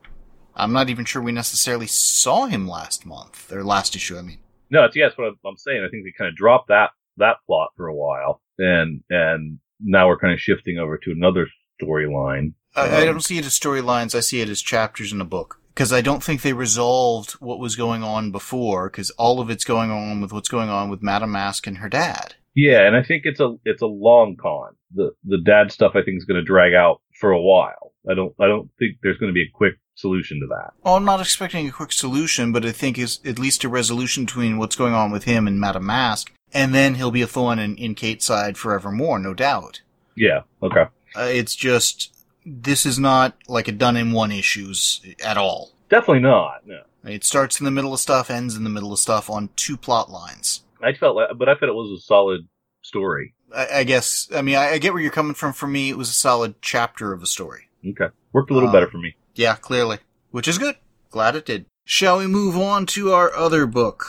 I'm 0.55 0.71
not 0.71 0.87
even 0.89 1.03
sure 1.03 1.21
we 1.21 1.33
necessarily 1.33 1.87
saw 1.87 2.45
him 2.45 2.67
last 2.69 3.05
month 3.05 3.51
or 3.51 3.63
last 3.65 3.95
issue. 3.97 4.17
I 4.17 4.21
mean, 4.21 4.39
No, 4.69 4.85
it's 4.85 4.95
yes. 4.95 5.11
What 5.17 5.27
I'm, 5.27 5.39
I'm 5.45 5.57
saying, 5.57 5.83
I 5.83 5.89
think 5.89 6.05
they 6.05 6.13
kind 6.17 6.29
of 6.29 6.35
dropped 6.37 6.69
that 6.69 6.91
that 7.17 7.37
plot 7.45 7.71
for 7.75 7.87
a 7.87 7.93
while, 7.95 8.41
and 8.57 9.03
and 9.09 9.59
now 9.81 10.07
we're 10.07 10.17
kind 10.19 10.33
of 10.33 10.39
shifting 10.39 10.77
over 10.79 10.97
to 10.99 11.11
another 11.11 11.47
storyline. 11.81 12.53
I, 12.75 12.81
I 12.87 12.99
Um, 13.01 13.05
don't 13.05 13.19
see 13.23 13.37
it 13.37 13.45
as 13.45 13.57
storylines. 13.59 14.15
I 14.15 14.19
see 14.21 14.41
it 14.41 14.49
as 14.49 14.61
chapters 14.61 15.11
in 15.11 15.21
a 15.21 15.25
book 15.25 15.59
because 15.73 15.91
I 15.93 16.01
don't 16.01 16.23
think 16.23 16.41
they 16.41 16.53
resolved 16.53 17.31
what 17.33 17.59
was 17.59 17.75
going 17.75 18.03
on 18.03 18.31
before 18.31 18.89
because 18.89 19.09
all 19.11 19.39
of 19.39 19.49
it's 19.49 19.63
going 19.65 19.91
on 19.91 20.21
with 20.21 20.31
what's 20.31 20.49
going 20.49 20.69
on 20.69 20.89
with 20.89 21.01
Madame 21.03 21.31
Mask 21.31 21.67
and 21.67 21.77
her 21.79 21.89
dad. 21.89 22.35
Yeah, 22.55 22.85
and 22.85 22.95
I 22.95 23.01
think 23.03 23.23
it's 23.25 23.39
a 23.39 23.55
it's 23.65 23.81
a 23.81 23.87
long 23.87 24.35
con. 24.35 24.75
The 24.93 25.11
the 25.23 25.39
dad 25.43 25.71
stuff 25.71 25.93
I 25.95 26.03
think 26.03 26.17
is 26.17 26.25
going 26.25 26.39
to 26.39 26.45
drag 26.45 26.73
out 26.73 27.01
for 27.19 27.31
a 27.31 27.41
while. 27.41 27.93
I 28.09 28.13
don't 28.13 28.33
I 28.39 28.47
don't 28.47 28.69
think 28.77 28.97
there's 29.01 29.17
going 29.17 29.31
to 29.31 29.33
be 29.33 29.43
a 29.43 29.51
quick 29.57 29.75
solution 29.95 30.39
to 30.39 30.47
that. 30.47 30.73
Well, 30.83 30.95
I'm 30.95 31.05
not 31.05 31.19
expecting 31.21 31.67
a 31.67 31.71
quick 31.71 31.91
solution, 31.91 32.51
but 32.51 32.65
I 32.65 32.71
think 32.71 32.97
is 32.99 33.19
at 33.25 33.39
least 33.39 33.63
a 33.63 33.69
resolution 33.69 34.25
between 34.25 34.57
what's 34.57 34.75
going 34.75 34.93
on 34.93 35.11
with 35.11 35.23
him 35.23 35.47
and 35.47 35.59
Madame 35.59 35.85
Mask, 35.85 36.31
and 36.53 36.75
then 36.75 36.95
he'll 36.95 37.11
be 37.11 37.21
a 37.23 37.27
thorn 37.27 37.57
in, 37.59 37.75
in 37.77 37.95
Kate's 37.95 38.25
side 38.25 38.57
forevermore, 38.57 39.17
no 39.19 39.33
doubt. 39.33 39.81
Yeah. 40.15 40.41
Okay. 40.61 40.85
Uh, 41.15 41.29
it's 41.31 41.55
just 41.55 42.11
this 42.45 42.85
is 42.85 42.99
not 42.99 43.35
like 43.47 43.67
a 43.67 43.71
done 43.71 43.97
in 43.97 44.11
one 44.11 44.31
issues 44.31 45.01
at 45.23 45.37
all. 45.37 45.71
Definitely 45.89 46.21
not. 46.21 46.65
No. 46.65 46.81
It 47.05 47.23
starts 47.23 47.59
in 47.59 47.65
the 47.65 47.71
middle 47.71 47.93
of 47.93 47.99
stuff, 47.99 48.29
ends 48.31 48.55
in 48.55 48.63
the 48.63 48.69
middle 48.69 48.93
of 48.93 48.99
stuff 48.99 49.29
on 49.29 49.49
two 49.55 49.77
plot 49.77 50.09
lines. 50.09 50.63
I 50.81 50.93
felt 50.93 51.15
like, 51.15 51.29
but 51.37 51.49
I 51.49 51.55
felt 51.55 51.69
it 51.69 51.75
was 51.75 51.99
a 51.99 52.01
solid 52.03 52.47
story. 52.81 53.33
I, 53.55 53.67
I 53.79 53.83
guess. 53.83 54.27
I 54.33 54.41
mean, 54.41 54.55
I, 54.55 54.71
I 54.71 54.77
get 54.77 54.93
where 54.93 55.01
you're 55.01 55.11
coming 55.11 55.33
from. 55.33 55.53
For 55.53 55.67
me, 55.67 55.89
it 55.89 55.97
was 55.97 56.09
a 56.09 56.13
solid 56.13 56.55
chapter 56.61 57.13
of 57.13 57.21
a 57.21 57.27
story. 57.27 57.69
Okay. 57.87 58.07
Worked 58.31 58.51
a 58.51 58.53
little 58.53 58.69
Uh, 58.69 58.73
better 58.73 58.89
for 58.89 58.97
me. 58.97 59.15
Yeah, 59.35 59.55
clearly, 59.55 59.99
which 60.31 60.47
is 60.47 60.57
good. 60.57 60.75
Glad 61.11 61.35
it 61.35 61.45
did. 61.45 61.65
Shall 61.85 62.17
we 62.19 62.27
move 62.27 62.57
on 62.57 62.85
to 62.87 63.11
our 63.11 63.33
other 63.35 63.65
book? 63.65 64.05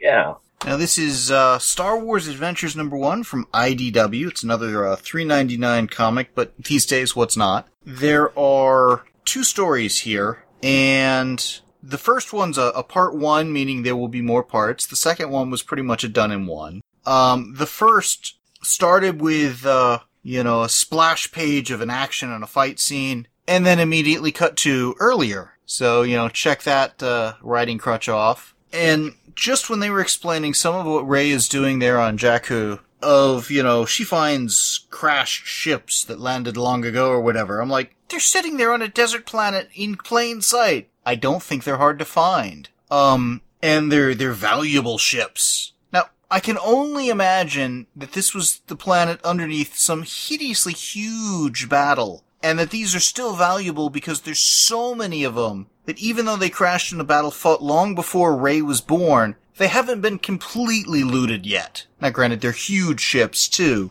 Yeah. 0.00 0.34
Now 0.64 0.76
this 0.76 0.98
is 0.98 1.30
uh, 1.30 1.58
Star 1.58 1.98
Wars 1.98 2.26
Adventures 2.26 2.76
number 2.76 2.96
one 2.96 3.22
from 3.22 3.46
IDW. 3.54 4.28
It's 4.28 4.42
another 4.42 4.86
uh, 4.86 4.96
three 4.96 5.24
ninety 5.24 5.56
nine 5.56 5.86
comic, 5.86 6.34
but 6.34 6.56
these 6.56 6.84
days, 6.84 7.14
what's 7.14 7.36
not? 7.36 7.68
There 7.84 8.36
are 8.38 9.04
two 9.24 9.44
stories 9.44 10.00
here, 10.00 10.44
and 10.62 11.60
the 11.82 11.98
first 11.98 12.32
one's 12.32 12.58
a, 12.58 12.72
a 12.74 12.82
part 12.82 13.14
one, 13.14 13.52
meaning 13.52 13.82
there 13.82 13.96
will 13.96 14.08
be 14.08 14.20
more 14.20 14.42
parts. 14.42 14.86
The 14.86 14.96
second 14.96 15.30
one 15.30 15.50
was 15.50 15.62
pretty 15.62 15.84
much 15.84 16.04
a 16.04 16.08
done 16.08 16.32
in 16.32 16.46
one. 16.46 16.82
Um, 17.06 17.54
the 17.56 17.66
first 17.66 18.38
started 18.60 19.20
with 19.20 19.64
uh, 19.64 20.00
you 20.22 20.42
know 20.42 20.62
a 20.62 20.68
splash 20.68 21.30
page 21.30 21.70
of 21.70 21.80
an 21.80 21.90
action 21.90 22.32
and 22.32 22.42
a 22.42 22.48
fight 22.48 22.80
scene, 22.80 23.28
and 23.46 23.64
then 23.64 23.78
immediately 23.78 24.32
cut 24.32 24.56
to 24.58 24.96
earlier. 24.98 25.52
So 25.66 26.02
you 26.02 26.16
know, 26.16 26.28
check 26.28 26.64
that 26.64 27.00
uh, 27.02 27.34
writing 27.42 27.78
crutch 27.78 28.08
off. 28.08 28.54
And 28.70 29.14
just 29.38 29.70
when 29.70 29.78
they 29.78 29.88
were 29.88 30.00
explaining 30.00 30.52
some 30.52 30.74
of 30.74 30.84
what 30.84 31.08
Rey 31.08 31.30
is 31.30 31.48
doing 31.48 31.78
there 31.78 32.00
on 32.00 32.18
Jakku, 32.18 32.80
of, 33.00 33.50
you 33.50 33.62
know, 33.62 33.86
she 33.86 34.02
finds 34.02 34.86
crashed 34.90 35.46
ships 35.46 36.04
that 36.04 36.18
landed 36.18 36.56
long 36.56 36.84
ago 36.84 37.08
or 37.08 37.20
whatever, 37.20 37.60
I'm 37.60 37.70
like, 37.70 37.94
they're 38.08 38.18
sitting 38.18 38.56
there 38.56 38.72
on 38.72 38.82
a 38.82 38.88
desert 38.88 39.26
planet 39.26 39.68
in 39.74 39.94
plain 39.94 40.40
sight. 40.40 40.90
I 41.06 41.14
don't 41.14 41.42
think 41.42 41.62
they're 41.62 41.76
hard 41.76 42.00
to 42.00 42.04
find. 42.04 42.68
Um, 42.90 43.42
and 43.62 43.92
they're, 43.92 44.14
they're 44.14 44.32
valuable 44.32 44.98
ships. 44.98 45.72
Now, 45.92 46.06
I 46.30 46.40
can 46.40 46.58
only 46.58 47.08
imagine 47.08 47.86
that 47.94 48.12
this 48.12 48.34
was 48.34 48.60
the 48.66 48.76
planet 48.76 49.20
underneath 49.22 49.76
some 49.76 50.02
hideously 50.02 50.72
huge 50.72 51.68
battle, 51.68 52.24
and 52.42 52.58
that 52.58 52.70
these 52.70 52.94
are 52.94 53.00
still 53.00 53.34
valuable 53.34 53.90
because 53.90 54.20
there's 54.20 54.38
so 54.38 54.94
many 54.94 55.24
of 55.24 55.34
them 55.34 55.66
that 55.86 55.98
even 55.98 56.26
though 56.26 56.36
they 56.36 56.50
crashed 56.50 56.92
in 56.92 57.00
a 57.00 57.04
battle 57.04 57.30
fought 57.30 57.62
long 57.62 57.94
before 57.94 58.36
Rey 58.36 58.62
was 58.62 58.80
born, 58.80 59.36
they 59.56 59.68
haven't 59.68 60.00
been 60.00 60.18
completely 60.18 61.02
looted 61.02 61.46
yet. 61.46 61.86
Now 62.00 62.10
granted, 62.10 62.40
they're 62.40 62.52
huge 62.52 63.00
ships 63.00 63.48
too. 63.48 63.90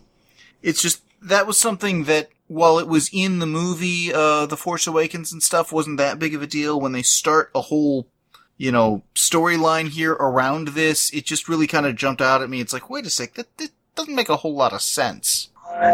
It's 0.61 0.81
just, 0.81 1.01
that 1.21 1.47
was 1.47 1.57
something 1.57 2.05
that, 2.05 2.29
while 2.47 2.79
it 2.79 2.87
was 2.87 3.09
in 3.11 3.39
the 3.39 3.45
movie, 3.45 4.13
uh, 4.13 4.45
The 4.45 4.55
Force 4.55 4.87
Awakens 4.87 5.33
and 5.33 5.43
stuff, 5.43 5.73
wasn't 5.73 5.97
that 5.97 6.19
big 6.19 6.33
of 6.33 6.41
a 6.41 6.47
deal. 6.47 6.79
When 6.79 6.93
they 6.93 7.01
start 7.01 7.51
a 7.53 7.61
whole, 7.61 8.07
you 8.55 8.71
know, 8.71 9.03
storyline 9.13 9.89
here 9.89 10.13
around 10.13 10.69
this, 10.69 11.11
it 11.13 11.25
just 11.25 11.49
really 11.49 11.67
kind 11.67 11.85
of 11.85 11.95
jumped 11.95 12.21
out 12.21 12.41
at 12.41 12.49
me. 12.49 12.61
It's 12.61 12.71
like, 12.71 12.89
wait 12.89 13.05
a 13.05 13.09
sec, 13.09 13.33
that, 13.33 13.57
that 13.57 13.71
doesn't 13.95 14.15
make 14.15 14.29
a 14.29 14.37
whole 14.37 14.55
lot 14.55 14.71
of 14.71 14.81
sense. 14.81 15.49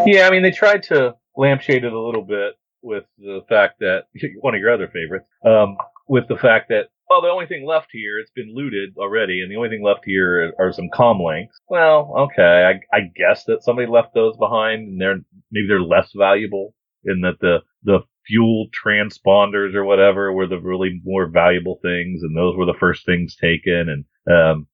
Yeah, 0.06 0.28
I 0.28 0.30
mean, 0.30 0.44
they 0.44 0.52
tried 0.52 0.84
to 0.84 1.16
lampshade 1.36 1.84
it 1.84 1.93
a 1.93 2.00
little 2.00 2.24
bit 2.24 2.56
with 2.82 3.06
the 3.17 3.41
fact 3.48 3.80
that 3.80 4.04
one 4.41 4.56
of 4.56 4.62
your 4.62 4.74
other 4.74 4.88
favorites, 4.88 5.26
um, 5.46 5.78
with 6.08 6.28
the 6.28 6.38
fact 6.38 6.69
that 6.69 6.89
well, 7.10 7.22
the 7.22 7.28
only 7.28 7.46
thing 7.46 7.65
left 7.65 7.89
here, 7.91 8.19
it's 8.19 8.32
been 8.32 8.56
looted 8.56 8.98
already, 8.98 9.41
and 9.41 9.52
the 9.52 9.58
only 9.58 9.69
thing 9.69 9.84
left 9.84 10.02
here 10.04 10.54
are 10.58 10.72
some 10.72 10.89
comm 10.89 11.24
links. 11.24 11.56
Well, 11.69 12.12
okay, 12.17 12.82
I, 12.91 12.96
I 12.96 13.02
guess 13.15 13.43
that 13.46 13.63
somebody 13.63 13.88
left 13.88 14.15
those 14.15 14.36
behind, 14.38 14.88
and 14.88 15.02
they're 15.02 15.19
maybe 15.52 15.67
they're 15.67 15.82
less 15.82 16.12
valuable 16.15 16.74
in 17.04 17.22
that 17.22 17.39
the 17.39 17.60
the 17.84 18.00
fuel 18.26 18.67
transponders 18.86 19.76
or 19.76 19.84
whatever 19.84 20.32
were 20.32 20.48
the 20.48 20.60
really 20.60 21.02
more 21.04 21.28
valuable 21.28 21.78
things, 21.82 22.24
and 22.24 22.36
those 22.36 22.56
were 22.56 22.65
the 22.65 22.80
first 22.80 23.06
things 23.06 23.36
taken, 23.36 23.89
and 23.89 24.06
um, 24.34 24.67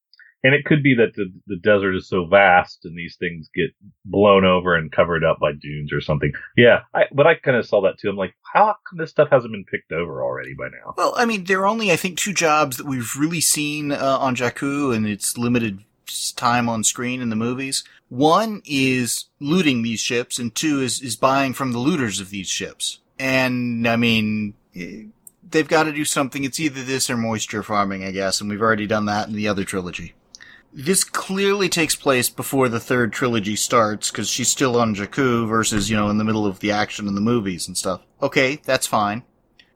and 0.43 0.54
it 0.54 0.65
could 0.65 0.82
be 0.82 0.95
that 0.95 1.13
the, 1.15 1.32
the 1.47 1.58
desert 1.58 1.95
is 1.95 2.08
so 2.08 2.25
vast 2.25 2.86
and 2.86 2.97
these 2.97 3.17
things 3.19 3.49
get 3.54 3.71
blown 4.06 4.45
over 4.45 4.75
and 4.75 4.91
covered 4.91 5.23
up 5.23 5.39
by 5.39 5.52
dunes 5.52 5.91
or 5.91 6.02
something. 6.02 6.32
Yeah, 6.56 6.82
I, 6.93 7.04
but 7.12 7.28
I 7.28 7.36
kind 7.36 7.58
of 7.58 7.65
saw 7.65 7.82
that 7.82 7.97
too. 7.99 8.10
I'm 8.10 8.15
like, 8.15 8.36
how 8.54 8.75
come 8.89 8.97
this 8.97 9.10
stuff 9.10 9.30
hasn't 9.32 9.52
been 9.52 9.65
picked 9.65 9.91
over 9.91 10.23
already 10.23 10.54
by 10.54 10.67
now? 10.67 10.93
Well, 10.97 11.13
I 11.17 11.25
mean, 11.25 11.43
there 11.43 11.60
are 11.62 11.67
only, 11.67 11.91
I 11.91 11.97
think, 11.97 12.17
two 12.17 12.34
jobs 12.34 12.78
that 12.78 12.86
we've 12.86 13.15
really 13.17 13.41
seen 13.41 13.91
uh, 13.91 14.17
on 14.19 14.36
Jakku 14.36 14.95
and 14.95 15.06
its 15.06 15.38
limited 15.38 15.84
time 16.36 16.69
on 16.69 16.84
screen 16.84 17.21
in 17.21 17.30
the 17.30 17.36
movies. 17.36 17.84
One 18.08 18.62
is 18.65 19.25
looting 19.39 19.82
these 19.82 19.99
ships, 19.99 20.39
and 20.39 20.56
two 20.56 20.82
is, 20.82 21.02
is 21.02 21.15
buying 21.15 21.54
from 21.54 21.73
the 21.73 21.80
looters 21.80 22.19
of 22.19 22.30
these 22.30 22.47
ships. 22.47 22.99
And, 23.19 23.88
I 23.88 23.97
mean, 23.97 24.54
eh, 24.75 25.04
they've 25.47 25.67
got 25.67 25.84
to 25.84 25.91
do 25.91 26.06
something. 26.06 26.43
It's 26.43 26.60
either 26.60 26.82
this 26.82 27.10
or 27.10 27.17
moisture 27.17 27.62
farming, 27.62 28.04
I 28.04 28.12
guess, 28.12 28.39
and 28.41 28.49
we've 28.49 28.62
already 28.62 28.88
done 28.88 29.06
that 29.06 29.28
in 29.28 29.36
the 29.36 29.47
other 29.47 29.63
trilogy. 29.63 30.13
This 30.71 31.03
clearly 31.03 31.67
takes 31.67 31.95
place 31.95 32.29
before 32.29 32.69
the 32.69 32.79
third 32.79 33.12
trilogy 33.12 33.55
starts, 33.55 34.12
because 34.12 34.29
she's 34.29 34.49
still 34.49 34.79
on 34.79 34.95
Jakku 34.95 35.47
versus, 35.47 35.89
you 35.89 35.95
know, 35.95 36.10
in 36.10 36.17
the 36.17 36.23
middle 36.23 36.45
of 36.45 36.60
the 36.60 36.71
action 36.71 37.08
in 37.08 37.15
the 37.15 37.21
movies 37.21 37.67
and 37.67 37.77
stuff. 37.77 38.01
Okay, 38.21 38.62
that's 38.65 38.86
fine. 38.86 39.23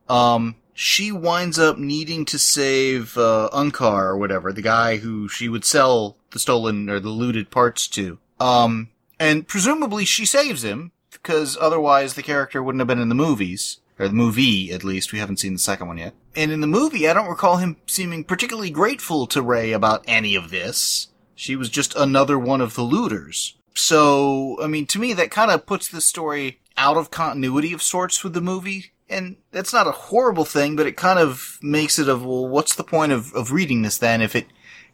Um, 0.07 0.55
she 0.73 1.11
winds 1.11 1.57
up 1.57 1.77
needing 1.77 2.25
to 2.25 2.37
save, 2.37 3.17
uh, 3.17 3.49
Unkar 3.53 4.03
or 4.03 4.17
whatever, 4.17 4.53
the 4.53 4.61
guy 4.61 4.97
who 4.97 5.27
she 5.27 5.49
would 5.49 5.65
sell 5.65 6.17
the 6.31 6.39
stolen 6.39 6.89
or 6.89 6.99
the 6.99 7.09
looted 7.09 7.49
parts 7.49 7.87
to. 7.87 8.19
Um, 8.39 8.89
and 9.19 9.47
presumably 9.47 10.05
she 10.05 10.25
saves 10.25 10.63
him, 10.63 10.91
because 11.11 11.57
otherwise 11.59 12.13
the 12.13 12.23
character 12.23 12.61
wouldn't 12.61 12.81
have 12.81 12.87
been 12.87 13.01
in 13.01 13.09
the 13.09 13.15
movies. 13.15 13.79
Or 13.99 14.07
the 14.07 14.13
movie, 14.13 14.71
at 14.71 14.83
least. 14.83 15.11
We 15.11 15.19
haven't 15.19 15.39
seen 15.39 15.53
the 15.53 15.59
second 15.59 15.87
one 15.87 15.97
yet. 15.99 16.13
And 16.35 16.51
in 16.51 16.61
the 16.61 16.67
movie, 16.67 17.07
I 17.07 17.13
don't 17.13 17.29
recall 17.29 17.57
him 17.57 17.77
seeming 17.85 18.23
particularly 18.23 18.71
grateful 18.71 19.27
to 19.27 19.41
Rey 19.41 19.71
about 19.71 20.03
any 20.07 20.35
of 20.35 20.49
this. 20.49 21.09
She 21.35 21.55
was 21.55 21.69
just 21.69 21.95
another 21.95 22.39
one 22.39 22.61
of 22.61 22.75
the 22.75 22.81
looters. 22.81 23.55
So, 23.75 24.57
I 24.61 24.67
mean, 24.67 24.85
to 24.87 24.99
me, 24.99 25.13
that 25.13 25.31
kind 25.31 25.51
of 25.51 25.65
puts 25.65 25.87
the 25.87 26.01
story 26.01 26.59
out 26.77 26.97
of 26.97 27.11
continuity 27.11 27.73
of 27.73 27.83
sorts 27.83 28.23
with 28.23 28.33
the 28.33 28.41
movie. 28.41 28.93
And 29.09 29.35
that's 29.51 29.73
not 29.73 29.87
a 29.87 29.91
horrible 29.91 30.45
thing, 30.45 30.75
but 30.75 30.87
it 30.87 30.97
kind 30.97 31.19
of 31.19 31.59
makes 31.61 31.99
it 31.99 32.07
of, 32.09 32.25
well, 32.25 32.47
what's 32.47 32.75
the 32.75 32.83
point 32.83 33.11
of, 33.11 33.33
of 33.33 33.51
reading 33.51 33.81
this 33.83 33.97
then 33.97 34.21
if 34.21 34.35
it 34.35 34.47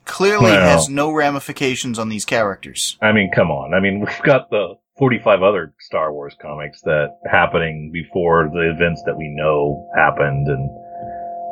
clearly 0.06 0.46
Well- 0.52 0.78
has 0.78 0.90
no 0.90 1.12
ramifications 1.12 2.00
on 2.00 2.10
these 2.10 2.26
characters? 2.26 2.98
I 3.02 3.12
mean, 3.12 3.32
come 3.32 3.52
on. 3.52 3.74
I 3.74 3.80
mean, 3.80 4.00
we've 4.06 4.22
got 4.24 4.50
the 4.50 4.76
45 5.00 5.42
other 5.42 5.74
Star 5.80 6.12
Wars 6.12 6.36
comics 6.40 6.82
that 6.82 7.18
happening 7.32 7.90
before 7.92 8.50
the 8.54 8.70
events 8.70 9.02
that 9.06 9.18
we 9.18 9.30
know 9.30 9.90
happened, 9.96 10.48
and 10.48 10.70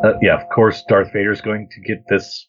uh, 0.03 0.19
yeah, 0.21 0.39
of 0.39 0.47
course, 0.49 0.83
Darth 0.87 1.11
Vader's 1.13 1.41
going 1.41 1.69
to 1.71 1.81
get 1.81 2.03
this. 2.09 2.47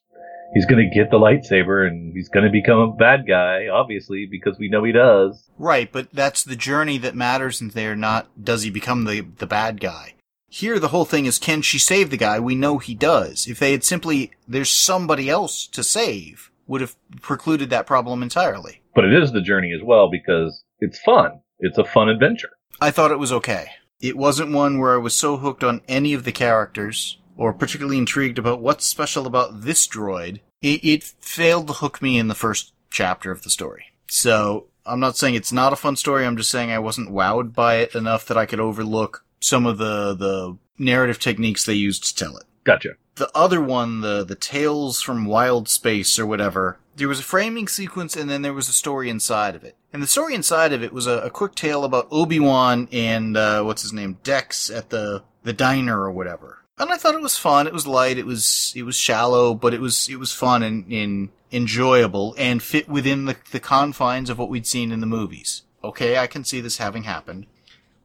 He's 0.54 0.66
going 0.66 0.88
to 0.88 0.94
get 0.94 1.10
the 1.10 1.18
lightsaber, 1.18 1.86
and 1.86 2.12
he's 2.14 2.28
going 2.28 2.44
to 2.44 2.50
become 2.50 2.78
a 2.80 2.92
bad 2.92 3.26
guy, 3.26 3.68
obviously, 3.68 4.26
because 4.30 4.58
we 4.58 4.68
know 4.68 4.82
he 4.82 4.92
does. 4.92 5.48
Right, 5.58 5.90
but 5.90 6.08
that's 6.12 6.42
the 6.42 6.56
journey 6.56 6.98
that 6.98 7.14
matters 7.14 7.60
and 7.60 7.70
they're 7.70 7.94
not, 7.94 8.28
does 8.42 8.62
he 8.62 8.70
become 8.70 9.04
the, 9.04 9.20
the 9.20 9.46
bad 9.46 9.78
guy? 9.80 10.14
Here, 10.48 10.78
the 10.78 10.88
whole 10.88 11.04
thing 11.04 11.26
is, 11.26 11.38
can 11.38 11.60
she 11.60 11.78
save 11.78 12.08
the 12.08 12.16
guy? 12.16 12.40
We 12.40 12.54
know 12.54 12.78
he 12.78 12.94
does. 12.94 13.46
If 13.46 13.58
they 13.58 13.72
had 13.72 13.84
simply, 13.84 14.30
there's 14.48 14.70
somebody 14.70 15.28
else 15.28 15.66
to 15.66 15.84
save, 15.84 16.50
would 16.66 16.80
have 16.80 16.96
precluded 17.20 17.68
that 17.68 17.86
problem 17.86 18.22
entirely. 18.22 18.80
But 18.94 19.04
it 19.04 19.12
is 19.12 19.32
the 19.32 19.42
journey 19.42 19.72
as 19.74 19.84
well 19.84 20.10
because 20.10 20.64
it's 20.80 20.98
fun. 21.00 21.40
It's 21.60 21.78
a 21.78 21.84
fun 21.84 22.08
adventure. 22.08 22.50
I 22.80 22.90
thought 22.90 23.10
it 23.10 23.18
was 23.18 23.32
okay. 23.32 23.70
It 24.00 24.16
wasn't 24.16 24.52
one 24.52 24.78
where 24.78 24.94
I 24.94 24.98
was 24.98 25.14
so 25.14 25.36
hooked 25.36 25.64
on 25.64 25.82
any 25.88 26.14
of 26.14 26.24
the 26.24 26.32
characters, 26.32 27.18
or 27.36 27.52
particularly 27.52 27.98
intrigued 27.98 28.38
about 28.38 28.60
what's 28.60 28.84
special 28.84 29.26
about 29.26 29.62
this 29.62 29.86
droid, 29.88 30.40
it, 30.62 30.84
it 30.84 31.02
failed 31.02 31.66
to 31.68 31.72
hook 31.72 32.00
me 32.00 32.18
in 32.18 32.28
the 32.28 32.34
first 32.34 32.72
chapter 32.90 33.30
of 33.30 33.42
the 33.42 33.50
story. 33.50 33.86
So 34.08 34.66
I'm 34.86 35.00
not 35.00 35.16
saying 35.16 35.34
it's 35.34 35.52
not 35.52 35.72
a 35.72 35.76
fun 35.76 35.96
story. 35.96 36.24
I'm 36.24 36.36
just 36.36 36.50
saying 36.50 36.70
I 36.70 36.78
wasn't 36.78 37.10
wowed 37.10 37.54
by 37.54 37.76
it 37.76 37.94
enough 37.94 38.26
that 38.26 38.38
I 38.38 38.46
could 38.46 38.60
overlook 38.60 39.24
some 39.40 39.66
of 39.66 39.78
the 39.78 40.14
the 40.14 40.56
narrative 40.78 41.18
techniques 41.18 41.64
they 41.64 41.74
used 41.74 42.04
to 42.04 42.14
tell 42.14 42.36
it. 42.36 42.44
Gotcha. 42.64 42.90
The 43.16 43.30
other 43.34 43.60
one, 43.60 44.00
the 44.00 44.24
the 44.24 44.34
tales 44.34 45.02
from 45.02 45.26
wild 45.26 45.68
space 45.68 46.18
or 46.18 46.26
whatever, 46.26 46.78
there 46.98 47.08
was 47.08 47.20
a 47.20 47.24
framing 47.24 47.68
sequence 47.68 48.16
and 48.16 48.28
then 48.28 48.42
there 48.42 48.52
was 48.52 48.68
a 48.68 48.72
story 48.72 49.08
inside 49.08 49.54
of 49.54 49.64
it. 49.64 49.76
And 49.92 50.02
the 50.02 50.06
story 50.06 50.34
inside 50.34 50.72
of 50.72 50.82
it 50.82 50.92
was 50.92 51.06
a, 51.06 51.20
a 51.20 51.30
quick 51.30 51.54
tale 51.54 51.84
about 51.84 52.08
Obi 52.10 52.40
Wan 52.40 52.88
and 52.92 53.36
uh, 53.36 53.62
what's 53.62 53.82
his 53.82 53.92
name, 53.92 54.18
Dex 54.22 54.68
at 54.68 54.90
the 54.90 55.22
the 55.44 55.52
diner 55.52 56.00
or 56.00 56.10
whatever. 56.10 56.64
And 56.78 56.90
I 56.90 56.96
thought 56.96 57.14
it 57.14 57.22
was 57.22 57.38
fun. 57.38 57.66
It 57.66 57.72
was 57.72 57.86
light. 57.86 58.18
It 58.18 58.26
was 58.26 58.72
it 58.76 58.82
was 58.82 58.96
shallow, 58.96 59.54
but 59.54 59.72
it 59.72 59.80
was 59.80 60.08
it 60.08 60.18
was 60.18 60.32
fun 60.32 60.62
and, 60.62 60.90
and 60.92 61.30
enjoyable 61.50 62.34
and 62.36 62.62
fit 62.62 62.88
within 62.88 63.24
the, 63.24 63.36
the 63.52 63.60
confines 63.60 64.28
of 64.28 64.38
what 64.38 64.50
we'd 64.50 64.66
seen 64.66 64.92
in 64.92 65.00
the 65.00 65.06
movies. 65.06 65.62
Okay, 65.82 66.18
I 66.18 66.26
can 66.26 66.44
see 66.44 66.60
this 66.60 66.78
having 66.78 67.04
happened. 67.04 67.46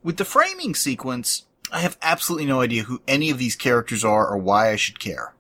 With 0.04 0.18
the 0.18 0.26
framing 0.26 0.76
sequence, 0.76 1.46
I 1.72 1.80
have 1.80 1.98
absolutely 2.02 2.46
no 2.46 2.62
idea 2.62 2.84
who 2.84 3.02
any 3.08 3.30
of 3.30 3.40
these 3.40 3.56
characters 3.56 4.06
are 4.06 4.28
or 4.28 4.38
why 4.38 4.70
I 4.70 4.76
should 4.76 5.00
care. 5.00 5.34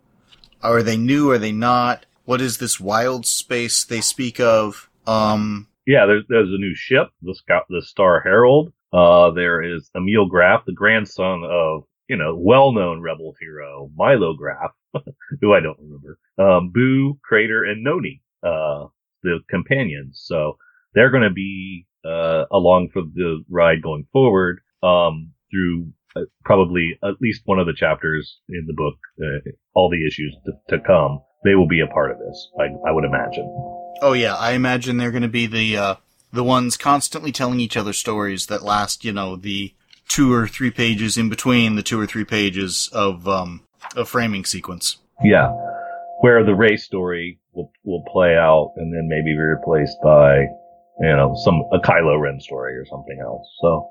Are 0.61 0.81
they 0.81 0.97
new? 0.97 1.29
Are 1.31 1.37
they 1.37 1.51
not? 1.51 2.05
What 2.25 2.41
is 2.41 2.57
this 2.57 2.79
wild 2.79 3.25
space 3.25 3.83
they 3.83 4.01
speak 4.01 4.39
of? 4.39 4.89
Um, 5.05 5.67
Yeah, 5.85 6.05
there's 6.05 6.23
there's 6.29 6.49
a 6.49 6.57
new 6.57 6.73
ship, 6.75 7.09
the 7.21 7.35
Scout, 7.35 7.65
the 7.69 7.81
Star 7.81 8.21
Herald. 8.21 8.71
Uh, 8.93 9.31
there 9.31 9.61
is 9.61 9.89
Emil 9.95 10.27
Graf, 10.27 10.65
the 10.65 10.73
grandson 10.73 11.43
of 11.43 11.83
you 12.07 12.15
know 12.15 12.35
well-known 12.35 13.01
rebel 13.01 13.35
hero 13.39 13.89
Milo 13.95 14.33
Graf, 14.33 14.71
who 15.41 15.53
I 15.53 15.59
don't 15.59 15.79
remember. 15.79 16.17
Um, 16.37 16.69
Boo, 16.69 17.19
Crater, 17.23 17.65
and 17.65 17.83
Noni, 17.83 18.21
uh, 18.43 18.85
the 19.23 19.39
companions. 19.49 20.21
So 20.25 20.57
they're 20.93 21.11
going 21.11 21.23
to 21.23 21.33
be 21.33 21.85
uh, 22.05 22.45
along 22.51 22.89
for 22.93 23.01
the 23.01 23.43
ride 23.49 23.81
going 23.81 24.05
forward 24.13 24.61
um, 24.81 25.31
through 25.51 25.91
uh, 26.15 26.21
probably 26.45 26.97
at 27.03 27.15
least 27.21 27.41
one 27.45 27.59
of 27.59 27.65
the 27.65 27.73
chapters 27.73 28.39
in 28.49 28.65
the 28.67 28.73
book, 28.73 28.95
uh, 29.21 29.51
all 29.73 29.89
the 29.89 30.05
issues 30.05 30.35
to, 30.45 30.77
to 30.77 30.83
come. 30.83 31.21
They 31.43 31.55
will 31.55 31.67
be 31.67 31.81
a 31.81 31.87
part 31.87 32.11
of 32.11 32.19
this, 32.19 32.49
I, 32.59 32.65
I 32.87 32.91
would 32.91 33.05
imagine. 33.05 33.45
oh 34.01 34.13
yeah, 34.13 34.35
I 34.35 34.51
imagine 34.51 34.97
they're 34.97 35.11
going 35.11 35.23
to 35.23 35.27
be 35.27 35.47
the 35.47 35.77
uh, 35.77 35.95
the 36.31 36.43
ones 36.43 36.77
constantly 36.77 37.31
telling 37.31 37.59
each 37.59 37.77
other 37.77 37.93
stories 37.93 38.47
that 38.47 38.63
last, 38.63 39.05
you 39.05 39.11
know, 39.13 39.35
the 39.35 39.73
two 40.07 40.33
or 40.33 40.47
three 40.47 40.71
pages 40.71 41.17
in 41.17 41.29
between 41.29 41.75
the 41.75 41.83
two 41.83 41.99
or 41.99 42.05
three 42.05 42.25
pages 42.25 42.89
of 42.93 43.27
um, 43.27 43.61
a 43.95 44.05
framing 44.05 44.45
sequence. 44.45 44.97
Yeah, 45.23 45.51
where 46.21 46.43
the 46.43 46.55
Rey's 46.55 46.83
story 46.83 47.39
will 47.53 47.71
will 47.83 48.03
play 48.11 48.35
out 48.35 48.73
and 48.77 48.93
then 48.93 49.07
maybe 49.07 49.33
be 49.33 49.37
replaced 49.37 49.97
by 50.03 50.39
you 50.99 51.15
know 51.15 51.35
some 51.43 51.63
a 51.71 51.79
Kylo 51.79 52.19
Ren 52.19 52.39
story 52.39 52.75
or 52.75 52.85
something 52.85 53.19
else. 53.21 53.47
So, 53.61 53.89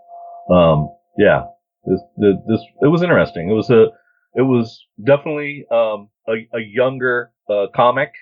um, 0.55 0.91
yeah, 1.19 1.45
this 1.85 2.01
this, 2.17 2.35
this 2.49 2.61
it 2.83 2.89
was 2.89 3.03
interesting. 3.03 3.51
It 3.51 3.55
was 3.55 3.71
a 3.71 3.87
it 4.35 4.43
was 4.43 4.85
definitely 5.03 5.65
um 5.71 6.09
a, 6.29 6.33
a 6.55 6.61
younger 6.61 7.32
uh, 7.53 7.67
comic 7.75 8.13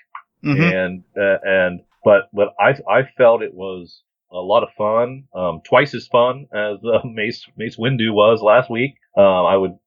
hmm 0.43 0.61
and 0.61 1.03
uh, 1.17 1.37
and 1.43 1.81
but 2.03 2.29
but 2.33 2.49
I 2.59 2.71
I 2.89 3.01
felt 3.17 3.41
it 3.43 3.53
was 3.53 4.03
a 4.31 4.37
lot 4.37 4.63
of 4.63 4.69
fun, 4.77 5.25
um, 5.35 5.61
twice 5.67 5.93
as 5.93 6.07
fun 6.07 6.47
as 6.53 6.77
uh, 6.83 6.99
Mace 7.05 7.45
Mace 7.57 7.77
Windu 7.77 8.13
was 8.13 8.41
last 8.41 8.69
week. 8.69 8.95
Um, 9.17 9.45
I 9.45 9.57
would 9.57 9.77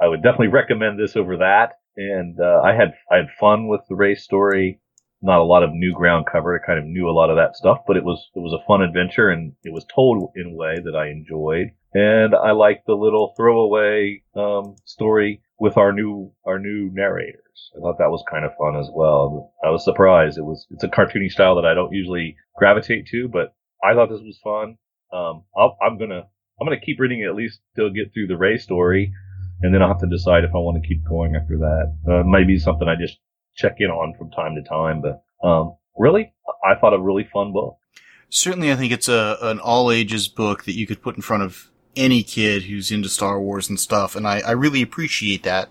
I 0.00 0.08
would 0.08 0.22
definitely 0.22 0.48
recommend 0.48 0.98
this 0.98 1.16
over 1.16 1.36
that. 1.38 1.78
And 1.96 2.38
uh, 2.40 2.60
I 2.64 2.74
had 2.74 2.94
I 3.10 3.16
had 3.16 3.26
fun 3.38 3.68
with 3.68 3.82
the 3.88 3.94
Rey's 3.94 4.22
story. 4.22 4.80
Not 5.24 5.40
a 5.40 5.44
lot 5.44 5.62
of 5.62 5.70
new 5.72 5.94
ground 5.94 6.26
cover. 6.30 6.58
I 6.58 6.66
kind 6.66 6.78
of 6.80 6.84
knew 6.84 7.08
a 7.08 7.12
lot 7.12 7.30
of 7.30 7.36
that 7.36 7.54
stuff, 7.54 7.78
but 7.86 7.96
it 7.96 8.04
was 8.04 8.30
it 8.34 8.40
was 8.40 8.52
a 8.52 8.66
fun 8.66 8.82
adventure, 8.82 9.28
and 9.28 9.52
it 9.62 9.72
was 9.72 9.86
told 9.94 10.32
in 10.34 10.52
a 10.52 10.56
way 10.56 10.80
that 10.82 10.96
I 10.96 11.10
enjoyed. 11.10 11.68
And 11.94 12.34
I 12.34 12.52
liked 12.52 12.86
the 12.86 12.94
little 12.94 13.34
throwaway 13.36 14.22
um, 14.34 14.76
story 14.84 15.42
with 15.62 15.76
our 15.76 15.92
new 15.92 16.32
our 16.44 16.58
new 16.58 16.90
narrators. 16.92 17.70
I 17.76 17.78
thought 17.78 17.98
that 17.98 18.10
was 18.10 18.24
kind 18.28 18.44
of 18.44 18.50
fun 18.58 18.74
as 18.74 18.90
well. 18.92 19.54
I 19.64 19.70
was 19.70 19.84
surprised. 19.84 20.36
It 20.36 20.42
was 20.42 20.66
it's 20.72 20.82
a 20.82 20.88
cartoony 20.88 21.30
style 21.30 21.54
that 21.54 21.64
I 21.64 21.72
don't 21.72 21.92
usually 21.92 22.34
gravitate 22.56 23.06
to, 23.12 23.28
but 23.28 23.54
I 23.80 23.94
thought 23.94 24.10
this 24.10 24.20
was 24.20 24.40
fun. 24.42 24.76
Um, 25.12 25.44
I'll, 25.56 25.78
I'm 25.80 25.98
gonna 25.98 26.22
I'm 26.60 26.66
gonna 26.66 26.80
keep 26.80 26.98
reading 26.98 27.20
it 27.20 27.28
at 27.28 27.36
least 27.36 27.60
till 27.76 27.90
get 27.90 28.12
through 28.12 28.26
the 28.26 28.36
Rey 28.36 28.58
story, 28.58 29.12
and 29.60 29.72
then 29.72 29.82
I'll 29.82 29.92
have 29.94 30.00
to 30.00 30.08
decide 30.08 30.42
if 30.42 30.50
I 30.52 30.58
want 30.58 30.82
to 30.82 30.88
keep 30.88 31.04
going 31.08 31.36
after 31.36 31.56
that. 31.58 31.96
Uh, 32.10 32.22
maybe 32.26 32.58
something 32.58 32.88
I 32.88 32.96
just 32.96 33.18
check 33.54 33.76
in 33.78 33.88
on 33.88 34.14
from 34.18 34.32
time 34.32 34.56
to 34.56 34.68
time, 34.68 35.00
but 35.00 35.22
um, 35.46 35.76
really, 35.96 36.34
I 36.68 36.74
thought 36.74 36.92
a 36.92 36.98
really 36.98 37.28
fun 37.32 37.52
book. 37.52 37.76
Certainly, 38.30 38.72
I 38.72 38.74
think 38.74 38.90
it's 38.90 39.08
a 39.08 39.38
an 39.40 39.60
all 39.60 39.92
ages 39.92 40.26
book 40.26 40.64
that 40.64 40.74
you 40.74 40.88
could 40.88 41.00
put 41.00 41.14
in 41.14 41.22
front 41.22 41.44
of 41.44 41.70
any 41.96 42.22
kid 42.22 42.64
who's 42.64 42.90
into 42.90 43.08
Star 43.08 43.40
Wars 43.40 43.68
and 43.68 43.78
stuff, 43.78 44.16
and 44.16 44.26
I, 44.26 44.40
I 44.40 44.52
really 44.52 44.82
appreciate 44.82 45.42
that. 45.42 45.70